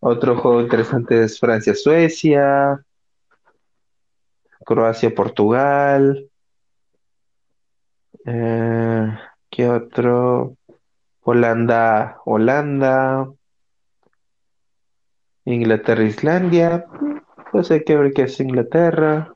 Otro 0.00 0.36
juego 0.36 0.60
interesante 0.60 1.22
es 1.22 1.38
Francia-Suecia, 1.38 2.84
Croacia-Portugal. 4.64 6.28
Eh, 8.24 9.18
¿Qué 9.50 9.68
otro? 9.68 10.56
Holanda, 11.24 12.18
Holanda, 12.24 13.28
Inglaterra, 15.44 16.02
Islandia, 16.02 16.86
pues 17.52 17.70
hay 17.70 17.84
que 17.84 17.96
ver 17.96 18.12
qué 18.12 18.22
es 18.22 18.40
Inglaterra, 18.40 19.34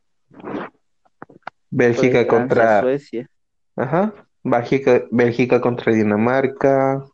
Bélgica 1.70 2.18
pues, 2.18 2.26
contra 2.26 2.80
Suecia. 2.80 3.30
Ajá, 3.76 4.12
Bélgica, 4.42 5.04
Bélgica 5.10 5.60
contra 5.60 5.92
Dinamarca. 5.92 7.04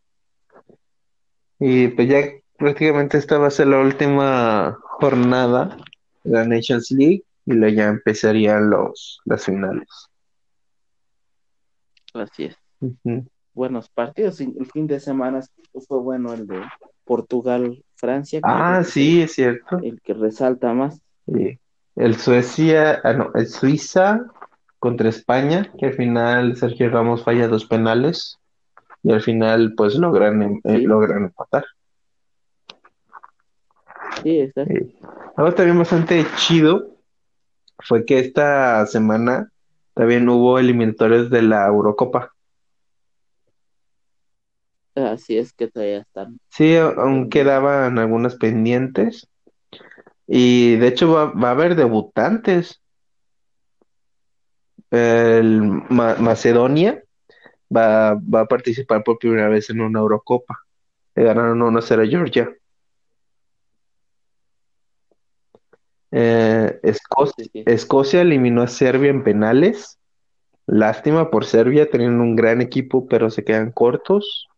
Y 1.59 1.89
pues 1.89 2.09
ya 2.09 2.23
prácticamente 2.57 3.19
esta 3.19 3.39
va 3.39 3.49
a 3.49 3.51
ser 3.51 3.67
la 3.67 3.81
última 3.81 4.79
jornada 4.83 5.77
de 6.25 6.33
la 6.33 6.45
Nations 6.45 6.91
League 6.91 7.25
y 7.45 7.53
luego 7.53 7.77
ya 7.77 7.89
empezarían 7.89 8.71
los 8.71 9.21
las 9.25 9.45
finales. 9.45 9.89
Así 12.15 12.45
es 12.45 12.57
buenos 13.55 13.89
partidos. 13.89 14.41
El 14.41 14.67
fin 14.73 14.87
de 14.87 15.01
semana 15.01 15.41
fue 15.87 15.99
bueno 15.99 16.33
el 16.33 16.47
de 16.47 16.61
Portugal-Francia. 18.03 18.41
Ah, 18.43 18.83
sí, 18.85 19.23
es 19.23 19.35
cierto. 19.35 19.79
El 19.83 20.01
que 20.01 20.15
resalta 20.15 20.73
más. 20.73 21.01
El 21.95 22.17
Suecia, 22.17 23.01
ah, 23.05 23.13
no, 23.13 23.31
el 23.35 23.47
Suiza 23.47 24.27
contra 24.79 25.09
España, 25.09 25.71
que 25.79 25.87
al 25.87 25.95
final 25.95 26.57
Sergio 26.57 26.91
Ramos 26.91 27.23
falla 27.23 27.49
dos 27.49 27.65
penales 27.65 28.39
y 29.03 29.13
al 29.13 29.21
final 29.21 29.75
pues 29.77 29.95
logran, 29.95 30.43
em, 30.43 30.61
eh, 30.65 30.79
logran 30.79 31.25
empatar. 31.25 31.65
Sí, 34.23 34.41
está. 34.41 34.65
Algo 35.37 35.53
también 35.55 35.79
bastante 35.79 36.27
chido 36.37 36.97
fue 37.79 38.05
que 38.05 38.19
esta 38.19 38.85
semana 38.87 39.51
también 39.95 40.29
hubo 40.29 40.59
eliminatorios 40.59 41.31
de 41.31 41.43
la 41.43 41.67
Eurocopa. 41.67 42.32
Así 44.95 45.39
es 45.39 45.53
que 45.53 45.69
todavía 45.69 46.01
están. 46.01 46.39
Sí, 46.51 46.77
aún 46.77 47.31
quedaban 47.31 47.99
algunas 47.99 48.37
pendientes. 48.37 49.29
Y 50.27 50.77
de 50.77 50.89
hecho 50.89 51.13
va, 51.13 51.27
va 51.33 51.49
a 51.49 51.53
haber 51.53 51.75
debutantes. 51.75 52.81
El 54.91 55.63
Macedonia 55.89 57.03
va, 57.75 58.15
va 58.15 58.41
a 58.41 58.47
participar 58.47 59.03
por 59.03 59.19
primera 59.19 59.49
vez 59.49 59.71
en 59.71 59.81
una 59.81 60.01
Eurocopa. 60.01 60.61
Le 61.15 61.25
ganaron 61.25 61.61
1-0 61.61 62.03
a 62.03 62.07
Georgia. 62.07 62.53
Eh, 66.11 66.79
Escocia, 67.65 68.21
eliminó 68.21 68.63
a 68.63 68.69
Serbia 68.69 69.11
en 69.11 69.25
penales. 69.25 69.99
Lástima 70.67 71.31
por 71.31 71.45
Serbia, 71.45 71.91
teniendo 71.91 72.23
un 72.23 72.37
gran 72.37 72.61
equipo, 72.61 73.07
pero 73.09 73.31
se 73.31 73.45
quedan 73.45 73.73
cortos. 73.73 74.49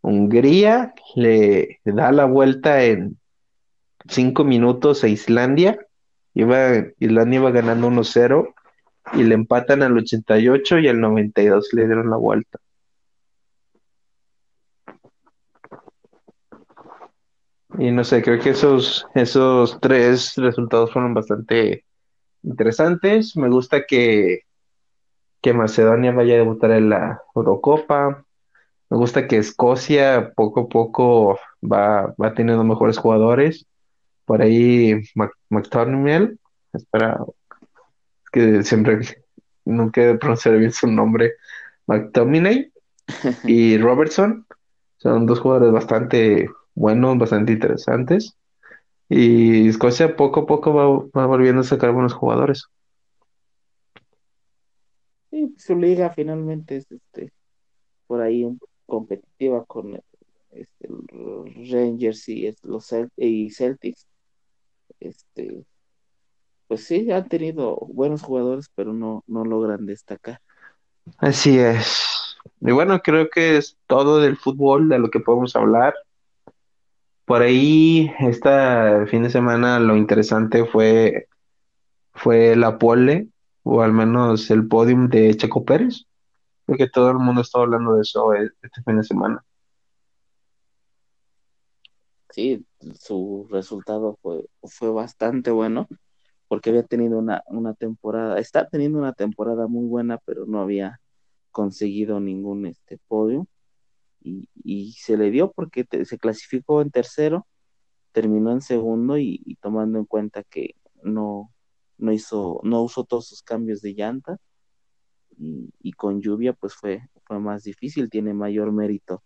Hungría 0.00 0.94
le 1.14 1.80
da 1.84 2.12
la 2.12 2.24
vuelta 2.24 2.82
en 2.84 3.18
cinco 4.08 4.44
minutos 4.44 5.04
a 5.04 5.08
Islandia. 5.08 5.78
Iba, 6.34 6.84
Islandia 6.98 7.40
iba 7.40 7.50
ganando 7.50 7.88
1-0 7.88 8.54
y 9.14 9.24
le 9.24 9.34
empatan 9.34 9.82
al 9.82 9.96
88 9.96 10.78
y 10.78 10.88
al 10.88 11.00
92 11.00 11.68
le 11.72 11.86
dieron 11.86 12.10
la 12.10 12.16
vuelta. 12.16 12.58
Y 17.78 17.92
no 17.92 18.02
sé, 18.02 18.22
creo 18.22 18.40
que 18.40 18.50
esos, 18.50 19.06
esos 19.14 19.78
tres 19.80 20.34
resultados 20.36 20.92
fueron 20.92 21.14
bastante 21.14 21.84
interesantes. 22.42 23.36
Me 23.36 23.48
gusta 23.48 23.84
que, 23.86 24.40
que 25.40 25.52
Macedonia 25.52 26.12
vaya 26.12 26.34
a 26.34 26.38
debutar 26.38 26.72
en 26.72 26.90
la 26.90 27.22
Eurocopa. 27.34 28.24
Me 28.90 28.96
gusta 28.96 29.26
que 29.26 29.36
Escocia 29.36 30.32
poco 30.34 30.60
a 30.60 30.68
poco 30.68 31.38
va, 31.62 32.14
va 32.20 32.34
teniendo 32.34 32.64
mejores 32.64 32.98
jugadores. 32.98 33.66
Por 34.24 34.42
ahí 34.42 35.02
McTominay, 35.50 36.38
espera, 36.72 37.18
que 38.32 38.62
siempre 38.62 39.00
nunca 39.64 40.02
he 40.02 40.16
pronunciado 40.16 40.58
bien 40.58 40.72
su 40.72 40.86
nombre, 40.86 41.34
McTominay 41.86 42.72
y 43.44 43.78
Robertson. 43.78 44.46
Son 44.98 45.26
dos 45.26 45.40
jugadores 45.40 45.72
bastante 45.72 46.48
buenos, 46.74 47.18
bastante 47.18 47.52
interesantes. 47.52 48.36
Y 49.08 49.68
Escocia 49.68 50.16
poco 50.16 50.40
a 50.40 50.46
poco 50.46 50.74
va, 51.12 51.26
volviendo 51.26 51.60
a 51.60 51.64
sacar 51.64 51.92
buenos 51.92 52.12
jugadores. 52.12 52.66
Sí, 55.30 55.54
su 55.58 55.76
liga 55.76 56.10
finalmente 56.10 56.76
es 56.76 56.90
este 56.90 57.32
por 58.06 58.22
ahí 58.22 58.44
competitiva 58.88 59.64
con 59.66 60.00
este, 60.50 60.88
Rangers 61.70 62.28
y 62.28 62.54
los 62.62 62.92
y 63.16 63.50
Celtics. 63.50 64.06
Este, 64.98 65.64
pues 66.66 66.84
sí, 66.84 67.10
han 67.12 67.28
tenido 67.28 67.76
buenos 67.76 68.22
jugadores, 68.22 68.70
pero 68.74 68.92
no, 68.92 69.22
no 69.26 69.44
logran 69.44 69.86
destacar. 69.86 70.40
Así 71.18 71.58
es. 71.58 72.36
Y 72.60 72.72
bueno, 72.72 73.00
creo 73.00 73.28
que 73.30 73.58
es 73.58 73.76
todo 73.86 74.20
del 74.20 74.36
fútbol 74.36 74.88
de 74.88 74.98
lo 74.98 75.10
que 75.10 75.20
podemos 75.20 75.54
hablar. 75.54 75.94
Por 77.24 77.42
ahí, 77.42 78.10
este 78.20 79.06
fin 79.06 79.22
de 79.22 79.30
semana, 79.30 79.78
lo 79.78 79.96
interesante 79.96 80.64
fue, 80.64 81.28
fue 82.14 82.56
la 82.56 82.78
pole, 82.78 83.28
o 83.62 83.82
al 83.82 83.92
menos 83.92 84.50
el 84.50 84.66
podium 84.66 85.08
de 85.08 85.36
Checo 85.36 85.64
Pérez. 85.64 86.07
Que 86.76 86.88
todo 86.88 87.10
el 87.10 87.18
mundo 87.18 87.40
está 87.40 87.60
hablando 87.60 87.94
de 87.94 88.02
eso 88.02 88.34
e, 88.34 88.50
este 88.62 88.82
fin 88.82 88.98
de 88.98 89.04
semana. 89.04 89.44
Sí, 92.30 92.66
su 93.00 93.48
resultado 93.50 94.18
fue, 94.22 94.44
fue 94.62 94.90
bastante 94.90 95.50
bueno, 95.50 95.88
porque 96.46 96.70
había 96.70 96.82
tenido 96.82 97.18
una, 97.18 97.42
una 97.46 97.74
temporada, 97.74 98.38
está 98.38 98.68
teniendo 98.68 98.98
una 98.98 99.12
temporada 99.12 99.66
muy 99.66 99.86
buena, 99.86 100.18
pero 100.18 100.46
no 100.46 100.60
había 100.60 101.00
conseguido 101.50 102.20
ningún 102.20 102.66
este 102.66 102.98
podio 103.08 103.48
y, 104.20 104.92
se 104.92 105.16
le 105.16 105.30
dio 105.30 105.52
porque 105.52 105.86
se 106.04 106.18
clasificó 106.18 106.82
en 106.82 106.90
tercero, 106.90 107.46
terminó 108.12 108.52
en 108.52 108.60
segundo 108.60 109.18
y, 109.18 109.56
tomando 109.60 109.98
en 109.98 110.04
cuenta 110.04 110.42
que 110.44 110.74
no, 111.02 111.52
no 111.98 112.12
hizo, 112.12 112.60
no 112.64 112.82
usó 112.82 113.04
todos 113.04 113.28
sus 113.28 113.42
cambios 113.42 113.80
de 113.80 113.94
llanta 113.94 114.38
y, 115.38 115.92
con 115.92 116.20
lluvia 116.20 116.52
pues 116.52 116.74
fue, 116.74 117.08
fue 117.24 117.38
más 117.38 117.62
difícil, 117.62 118.10
tiene 118.10 118.34
mayor 118.34 118.72
mérito 118.72 119.22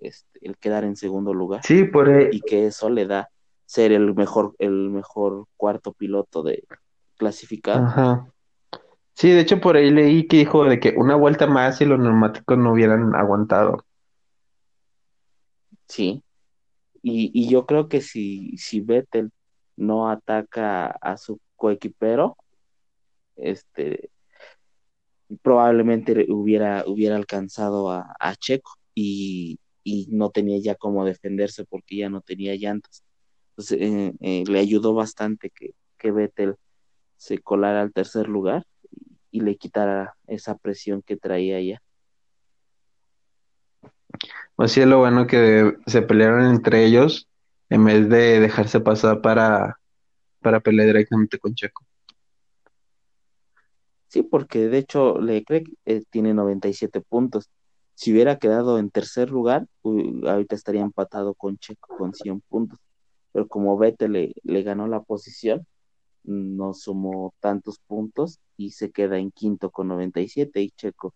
este, 0.00 0.38
el 0.42 0.56
quedar 0.56 0.84
en 0.84 0.96
segundo 0.96 1.34
lugar. 1.34 1.62
Sí, 1.64 1.84
por 1.84 2.08
Y 2.32 2.40
que 2.40 2.66
eso 2.66 2.88
le 2.88 3.06
da 3.06 3.30
ser 3.66 3.92
el 3.92 4.14
mejor, 4.14 4.54
el 4.58 4.90
mejor 4.90 5.46
cuarto 5.56 5.92
piloto 5.92 6.42
de 6.42 6.64
clasificado. 7.16 7.84
Ajá. 7.84 8.32
Sí, 9.14 9.30
de 9.30 9.40
hecho 9.40 9.60
por 9.60 9.76
ahí 9.76 9.90
leí 9.90 10.28
que 10.28 10.38
dijo 10.38 10.64
de 10.64 10.78
que 10.78 10.94
una 10.96 11.16
vuelta 11.16 11.46
más 11.48 11.80
y 11.80 11.84
los 11.84 11.98
neumáticos 11.98 12.56
no 12.56 12.72
hubieran 12.72 13.14
aguantado. 13.16 13.84
Sí. 15.88 16.22
Y, 17.02 17.48
yo 17.48 17.64
creo 17.66 17.88
que 17.88 18.00
si, 18.00 18.56
si 18.58 18.80
Vettel 18.80 19.30
no 19.76 20.10
ataca 20.10 20.88
a 20.88 21.16
su 21.16 21.40
coequipero, 21.56 22.36
este 23.36 24.10
probablemente 25.42 26.26
hubiera, 26.30 26.84
hubiera 26.86 27.16
alcanzado 27.16 27.90
a, 27.90 28.34
Checo 28.38 28.72
y, 28.94 29.58
no 30.10 30.30
tenía 30.30 30.58
ya 30.60 30.74
cómo 30.74 31.06
defenderse 31.06 31.64
porque 31.64 31.96
ya 31.96 32.10
no 32.10 32.20
tenía 32.20 32.54
llantas. 32.56 33.02
Entonces 33.50 33.78
eh, 33.80 34.12
eh, 34.20 34.44
le 34.46 34.58
ayudó 34.58 34.92
bastante 34.92 35.50
que, 35.50 35.70
que 35.96 36.10
Vettel 36.12 36.56
se 37.16 37.38
colara 37.38 37.80
al 37.80 37.92
tercer 37.92 38.28
lugar 38.28 38.64
y 39.30 39.40
le 39.40 39.56
quitara 39.56 40.14
esa 40.26 40.56
presión 40.56 41.02
que 41.02 41.16
traía 41.16 41.60
ya. 41.60 41.82
Pues 44.56 44.72
sí, 44.72 44.80
es 44.80 44.86
lo 44.86 44.98
bueno 44.98 45.26
que 45.26 45.76
se 45.86 46.02
pelearon 46.02 46.46
entre 46.46 46.84
ellos 46.84 47.28
en 47.70 47.84
vez 47.84 48.08
de 48.08 48.40
dejarse 48.40 48.80
pasar 48.80 49.20
para, 49.20 49.78
para 50.40 50.60
pelear 50.60 50.86
directamente 50.88 51.38
con 51.38 51.54
Checo. 51.54 51.84
Sí, 54.08 54.22
porque 54.22 54.68
de 54.68 54.78
hecho 54.78 55.18
Leclerc 55.20 55.68
eh, 55.84 56.02
tiene 56.10 56.34
97 56.34 57.00
puntos. 57.02 57.50
Si 57.94 58.12
hubiera 58.12 58.38
quedado 58.38 58.78
en 58.78 58.90
tercer 58.90 59.30
lugar, 59.30 59.66
ahorita 59.82 60.54
estaría 60.54 60.82
empatado 60.82 61.34
con 61.34 61.58
Checo 61.58 61.96
con 61.96 62.14
100 62.14 62.40
puntos. 62.48 62.78
Pero 63.32 63.48
como 63.48 63.76
Vettel 63.76 64.12
le, 64.12 64.34
le 64.42 64.62
ganó 64.62 64.88
la 64.88 65.02
posición, 65.02 65.66
no 66.24 66.74
sumó 66.74 67.34
tantos 67.40 67.78
puntos 67.86 68.40
y 68.56 68.72
se 68.72 68.90
queda 68.90 69.18
en 69.18 69.30
quinto 69.30 69.70
con 69.70 69.88
97 69.88 70.60
y 70.62 70.70
Checo 70.70 71.14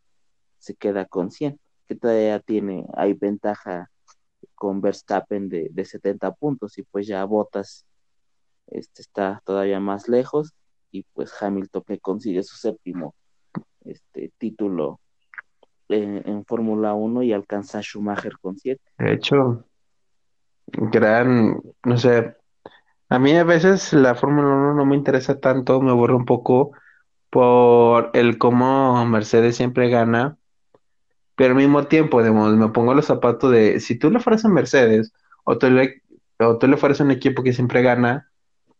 se 0.58 0.74
queda 0.74 1.06
con 1.06 1.30
100, 1.30 1.58
que 1.88 1.96
todavía 1.96 2.40
tiene, 2.40 2.86
hay 2.94 3.14
ventaja 3.14 3.90
con 4.54 4.80
Verstappen 4.80 5.48
de, 5.48 5.68
de 5.72 5.84
70 5.84 6.32
puntos 6.34 6.78
y 6.78 6.82
pues 6.84 7.06
ya 7.06 7.24
Botas 7.24 7.84
este, 8.68 9.02
está 9.02 9.42
todavía 9.44 9.80
más 9.80 10.08
lejos 10.08 10.54
y 10.92 11.04
pues 11.12 11.32
Hamilton 11.42 11.82
que 11.86 11.98
consigue 11.98 12.42
su 12.42 12.56
séptimo 12.56 13.14
este, 13.84 14.30
título 14.38 15.00
en, 15.88 16.22
en 16.28 16.44
Fórmula 16.44 16.94
1 16.94 17.22
y 17.24 17.32
alcanza 17.32 17.78
a 17.78 17.82
Schumacher 17.82 18.38
con 18.40 18.56
7. 18.56 18.80
De 18.98 19.14
hecho, 19.14 19.64
gran, 20.66 21.60
no 21.84 21.96
sé, 21.98 22.36
a 23.08 23.18
mí 23.18 23.36
a 23.36 23.44
veces 23.44 23.92
la 23.92 24.14
Fórmula 24.14 24.48
1 24.48 24.74
no 24.74 24.86
me 24.86 24.96
interesa 24.96 25.38
tanto, 25.38 25.80
me 25.80 25.90
aburre 25.90 26.14
un 26.14 26.24
poco 26.24 26.72
por 27.28 28.10
el 28.14 28.38
cómo 28.38 29.04
Mercedes 29.06 29.56
siempre 29.56 29.88
gana, 29.88 30.38
pero 31.34 31.50
al 31.50 31.56
mismo 31.56 31.86
tiempo, 31.86 32.22
me 32.22 32.68
pongo 32.68 32.94
los 32.94 33.06
zapatos 33.06 33.50
de, 33.50 33.80
si 33.80 33.98
tú 33.98 34.10
le 34.10 34.20
fueras 34.20 34.44
a 34.44 34.48
Mercedes 34.48 35.12
o 35.44 35.58
tú 35.58 35.70
le, 35.70 36.02
o 36.38 36.58
tú 36.58 36.68
le 36.68 36.76
fueras 36.76 37.00
a 37.00 37.04
un 37.04 37.10
equipo 37.10 37.42
que 37.42 37.52
siempre 37.52 37.82
gana, 37.82 38.31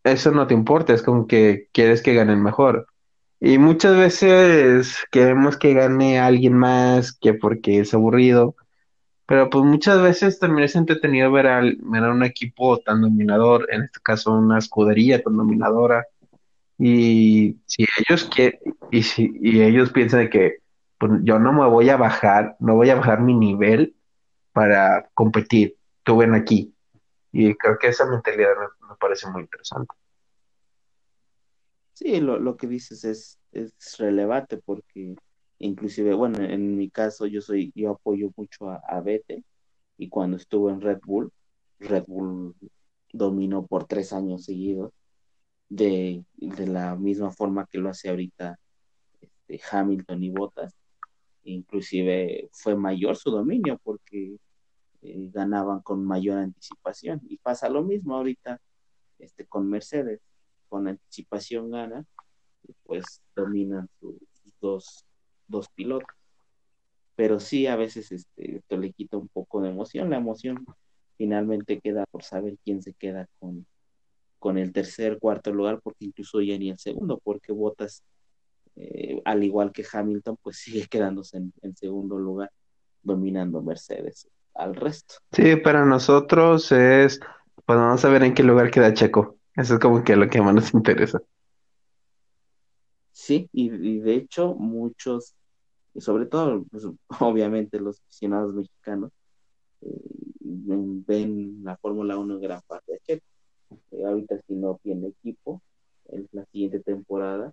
eso 0.04 0.30
no 0.32 0.46
te 0.46 0.54
importa, 0.54 0.92
es 0.92 1.02
como 1.02 1.26
que 1.26 1.68
quieres 1.72 2.02
que 2.02 2.14
ganen 2.14 2.42
mejor. 2.42 2.86
Y 3.40 3.58
muchas 3.58 3.96
veces 3.96 4.98
queremos 5.10 5.56
que 5.56 5.74
gane 5.74 6.20
alguien 6.20 6.54
más 6.54 7.12
que 7.12 7.34
porque 7.34 7.80
es 7.80 7.92
aburrido. 7.94 8.56
Pero 9.26 9.50
pues 9.50 9.64
muchas 9.64 10.00
veces 10.02 10.38
también 10.38 10.64
es 10.66 10.76
entretenido 10.76 11.32
ver, 11.32 11.46
ver 11.80 12.04
a 12.04 12.12
un 12.12 12.22
equipo 12.24 12.78
tan 12.78 13.02
dominador, 13.02 13.66
en 13.72 13.82
este 13.84 14.00
caso 14.00 14.32
una 14.32 14.58
escudería 14.58 15.22
tan 15.22 15.36
dominadora. 15.36 16.06
Y 16.78 17.56
si 17.66 17.86
ellos 17.98 18.28
y 18.90 19.02
si 19.02 19.32
y 19.40 19.62
ellos 19.62 19.90
piensan 19.90 20.28
que 20.28 20.58
pues, 20.98 21.12
yo 21.24 21.38
no 21.38 21.52
me 21.52 21.66
voy 21.66 21.88
a 21.90 21.96
bajar, 21.96 22.56
no 22.60 22.74
voy 22.76 22.90
a 22.90 22.96
bajar 22.96 23.20
mi 23.20 23.34
nivel 23.34 23.96
para 24.52 25.08
competir, 25.14 25.76
tú 26.04 26.18
ven 26.18 26.34
aquí. 26.34 26.74
Y 27.32 27.54
creo 27.54 27.78
que 27.78 27.88
esa 27.88 28.06
mentalidad 28.06 28.54
me, 28.88 28.96
parece 29.00 29.28
muy 29.30 29.42
interesante. 29.42 29.94
Sí, 31.94 32.20
lo, 32.20 32.38
lo 32.38 32.56
que 32.56 32.66
dices 32.66 33.04
es, 33.04 33.38
es 33.52 33.98
relevante 33.98 34.58
porque 34.58 35.16
inclusive, 35.58 36.14
bueno, 36.14 36.42
en 36.42 36.76
mi 36.76 36.90
caso 36.90 37.26
yo 37.26 37.40
soy, 37.40 37.72
yo 37.74 37.90
apoyo 37.90 38.30
mucho 38.36 38.68
a, 38.68 38.82
a 38.86 39.00
Bete 39.00 39.44
y 39.96 40.08
cuando 40.08 40.36
estuvo 40.36 40.70
en 40.70 40.80
Red 40.80 41.00
Bull, 41.04 41.32
Red 41.78 42.04
Bull 42.06 42.54
dominó 43.12 43.66
por 43.66 43.86
tres 43.86 44.12
años 44.12 44.44
seguidos 44.44 44.92
de, 45.68 46.24
de 46.36 46.66
la 46.66 46.96
misma 46.96 47.30
forma 47.30 47.66
que 47.66 47.78
lo 47.78 47.88
hace 47.88 48.08
ahorita 48.10 48.58
este, 49.20 49.60
Hamilton 49.70 50.22
y 50.22 50.30
Bottas. 50.30 50.74
Inclusive 51.44 52.48
fue 52.52 52.76
mayor 52.76 53.16
su 53.16 53.30
dominio 53.30 53.80
porque 53.82 54.36
eh, 55.02 55.30
ganaban 55.32 55.80
con 55.80 56.04
mayor 56.04 56.38
anticipación. 56.38 57.20
Y 57.28 57.38
pasa 57.38 57.68
lo 57.68 57.82
mismo 57.82 58.16
ahorita 58.16 58.60
este, 59.18 59.46
con 59.46 59.68
Mercedes. 59.68 60.20
Con 60.68 60.88
anticipación 60.88 61.70
gana 61.70 62.06
pues 62.84 63.20
dominan 63.34 63.88
sus 64.00 64.16
dos, 64.60 65.04
dos 65.48 65.68
pilotos. 65.70 66.08
Pero 67.16 67.40
sí, 67.40 67.66
a 67.66 67.76
veces 67.76 68.12
este, 68.12 68.56
esto 68.56 68.76
le 68.76 68.92
quita 68.92 69.16
un 69.16 69.28
poco 69.28 69.60
de 69.60 69.70
emoción. 69.70 70.10
La 70.10 70.16
emoción 70.16 70.64
finalmente 71.16 71.80
queda 71.80 72.04
por 72.10 72.22
saber 72.22 72.56
quién 72.64 72.82
se 72.82 72.94
queda 72.94 73.28
con, 73.38 73.66
con 74.38 74.58
el 74.58 74.72
tercer, 74.72 75.18
cuarto 75.18 75.52
lugar, 75.52 75.80
porque 75.82 76.06
incluso 76.06 76.40
ya 76.40 76.56
ni 76.58 76.70
el 76.70 76.78
segundo, 76.78 77.20
porque 77.22 77.52
Botas, 77.52 78.02
eh, 78.76 79.20
al 79.24 79.44
igual 79.44 79.72
que 79.72 79.84
Hamilton, 79.90 80.36
pues 80.42 80.56
sigue 80.62 80.86
quedándose 80.86 81.38
en 81.38 81.76
segundo 81.76 82.18
lugar, 82.18 82.50
dominando 83.02 83.62
Mercedes 83.62 84.28
al 84.54 84.74
resto. 84.74 85.14
Sí, 85.32 85.56
para 85.56 85.84
nosotros 85.84 86.70
es, 86.72 87.20
pues 87.64 87.78
vamos 87.78 88.04
a 88.04 88.08
ver 88.08 88.22
en 88.22 88.34
qué 88.34 88.42
lugar 88.42 88.70
queda 88.70 88.94
Checo. 88.94 89.36
Eso 89.54 89.74
es 89.74 89.80
como 89.80 90.02
que 90.02 90.16
lo 90.16 90.28
que 90.28 90.40
más 90.40 90.54
nos 90.54 90.74
interesa. 90.74 91.20
Sí, 93.12 93.48
y, 93.52 93.70
y 93.72 94.00
de 94.00 94.14
hecho 94.14 94.54
muchos, 94.54 95.34
y 95.94 96.00
sobre 96.00 96.26
todo, 96.26 96.64
pues, 96.70 96.86
obviamente 97.20 97.78
los 97.80 98.00
aficionados 98.00 98.54
mexicanos, 98.54 99.10
eh, 99.82 99.88
ven, 100.40 101.62
la 101.62 101.76
Fórmula 101.76 102.16
1 102.16 102.34
en 102.34 102.40
gran 102.40 102.60
parte 102.66 102.92
de 102.92 103.00
Checo. 103.00 103.26
Eh, 103.90 104.04
ahorita 104.04 104.40
si 104.46 104.54
no 104.54 104.78
tiene 104.82 105.08
equipo, 105.08 105.62
en 106.06 106.28
la 106.32 106.44
siguiente 106.46 106.80
temporada, 106.80 107.52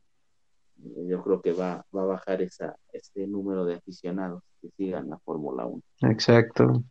eh, 0.84 1.06
yo 1.08 1.24
creo 1.24 1.42
que 1.42 1.54
va, 1.54 1.86
va 1.96 2.04
a 2.04 2.06
bajar 2.06 2.42
esa, 2.42 2.78
este 2.94 3.28
número 3.28 3.66
de 3.66 3.76
aficionados 3.76 4.44
sigan 4.80 5.10
la 5.10 5.18
Fórmula 5.20 5.66
1. 5.66 5.82
Exacto. 6.04 6.84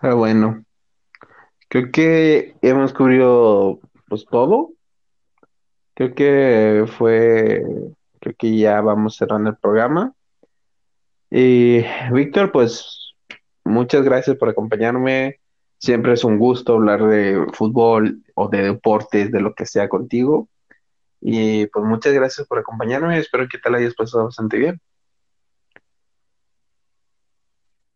Pero 0.00 0.16
bueno, 0.16 0.64
creo 1.68 1.92
que 1.92 2.56
hemos 2.60 2.92
cubrido 2.92 3.78
pues 4.08 4.26
todo. 4.28 4.72
Creo 5.94 6.12
que 6.14 6.86
fue, 6.98 7.62
creo 8.18 8.34
que 8.36 8.58
ya 8.58 8.80
vamos 8.80 9.16
cerrando 9.16 9.50
el 9.50 9.56
programa. 9.56 10.12
Y 11.30 11.84
Víctor, 12.12 12.50
pues 12.50 13.14
muchas 13.64 14.02
gracias 14.02 14.36
por 14.36 14.48
acompañarme. 14.48 15.38
Siempre 15.78 16.14
es 16.14 16.24
un 16.24 16.36
gusto 16.38 16.74
hablar 16.74 17.06
de 17.06 17.46
fútbol 17.52 18.24
o 18.34 18.48
de 18.48 18.62
deportes, 18.64 19.30
de 19.30 19.40
lo 19.40 19.54
que 19.54 19.66
sea 19.66 19.88
contigo. 19.88 20.48
Y 21.20 21.66
pues 21.68 21.84
muchas 21.84 22.12
gracias 22.12 22.44
por 22.48 22.58
acompañarme. 22.58 23.18
Espero 23.18 23.46
que 23.48 23.58
te 23.58 23.70
la 23.70 23.78
hayas 23.78 23.94
pasado 23.94 24.24
bastante 24.24 24.56
bien. 24.58 24.80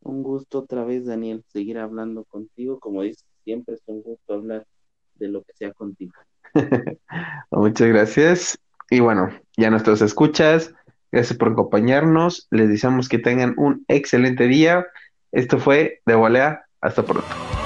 Un 0.06 0.22
gusto 0.22 0.60
otra 0.60 0.84
vez, 0.84 1.04
Daniel, 1.04 1.42
seguir 1.48 1.78
hablando 1.78 2.24
contigo. 2.24 2.78
Como 2.78 3.02
dices, 3.02 3.24
siempre 3.42 3.74
es 3.74 3.82
un 3.86 4.02
gusto 4.02 4.34
hablar 4.34 4.64
de 5.16 5.28
lo 5.28 5.42
que 5.42 5.52
sea 5.54 5.72
contigo. 5.72 6.12
Muchas 7.50 7.88
gracias. 7.88 8.58
Y 8.88 9.00
bueno, 9.00 9.30
ya 9.56 9.68
nuestros 9.68 10.02
escuchas, 10.02 10.72
gracias 11.10 11.36
por 11.36 11.48
acompañarnos. 11.48 12.46
Les 12.52 12.68
deseamos 12.68 13.08
que 13.08 13.18
tengan 13.18 13.54
un 13.56 13.84
excelente 13.88 14.46
día. 14.46 14.86
Esto 15.32 15.58
fue 15.58 16.02
De 16.06 16.14
Volea. 16.14 16.62
Hasta 16.80 17.02
pronto. 17.02 17.65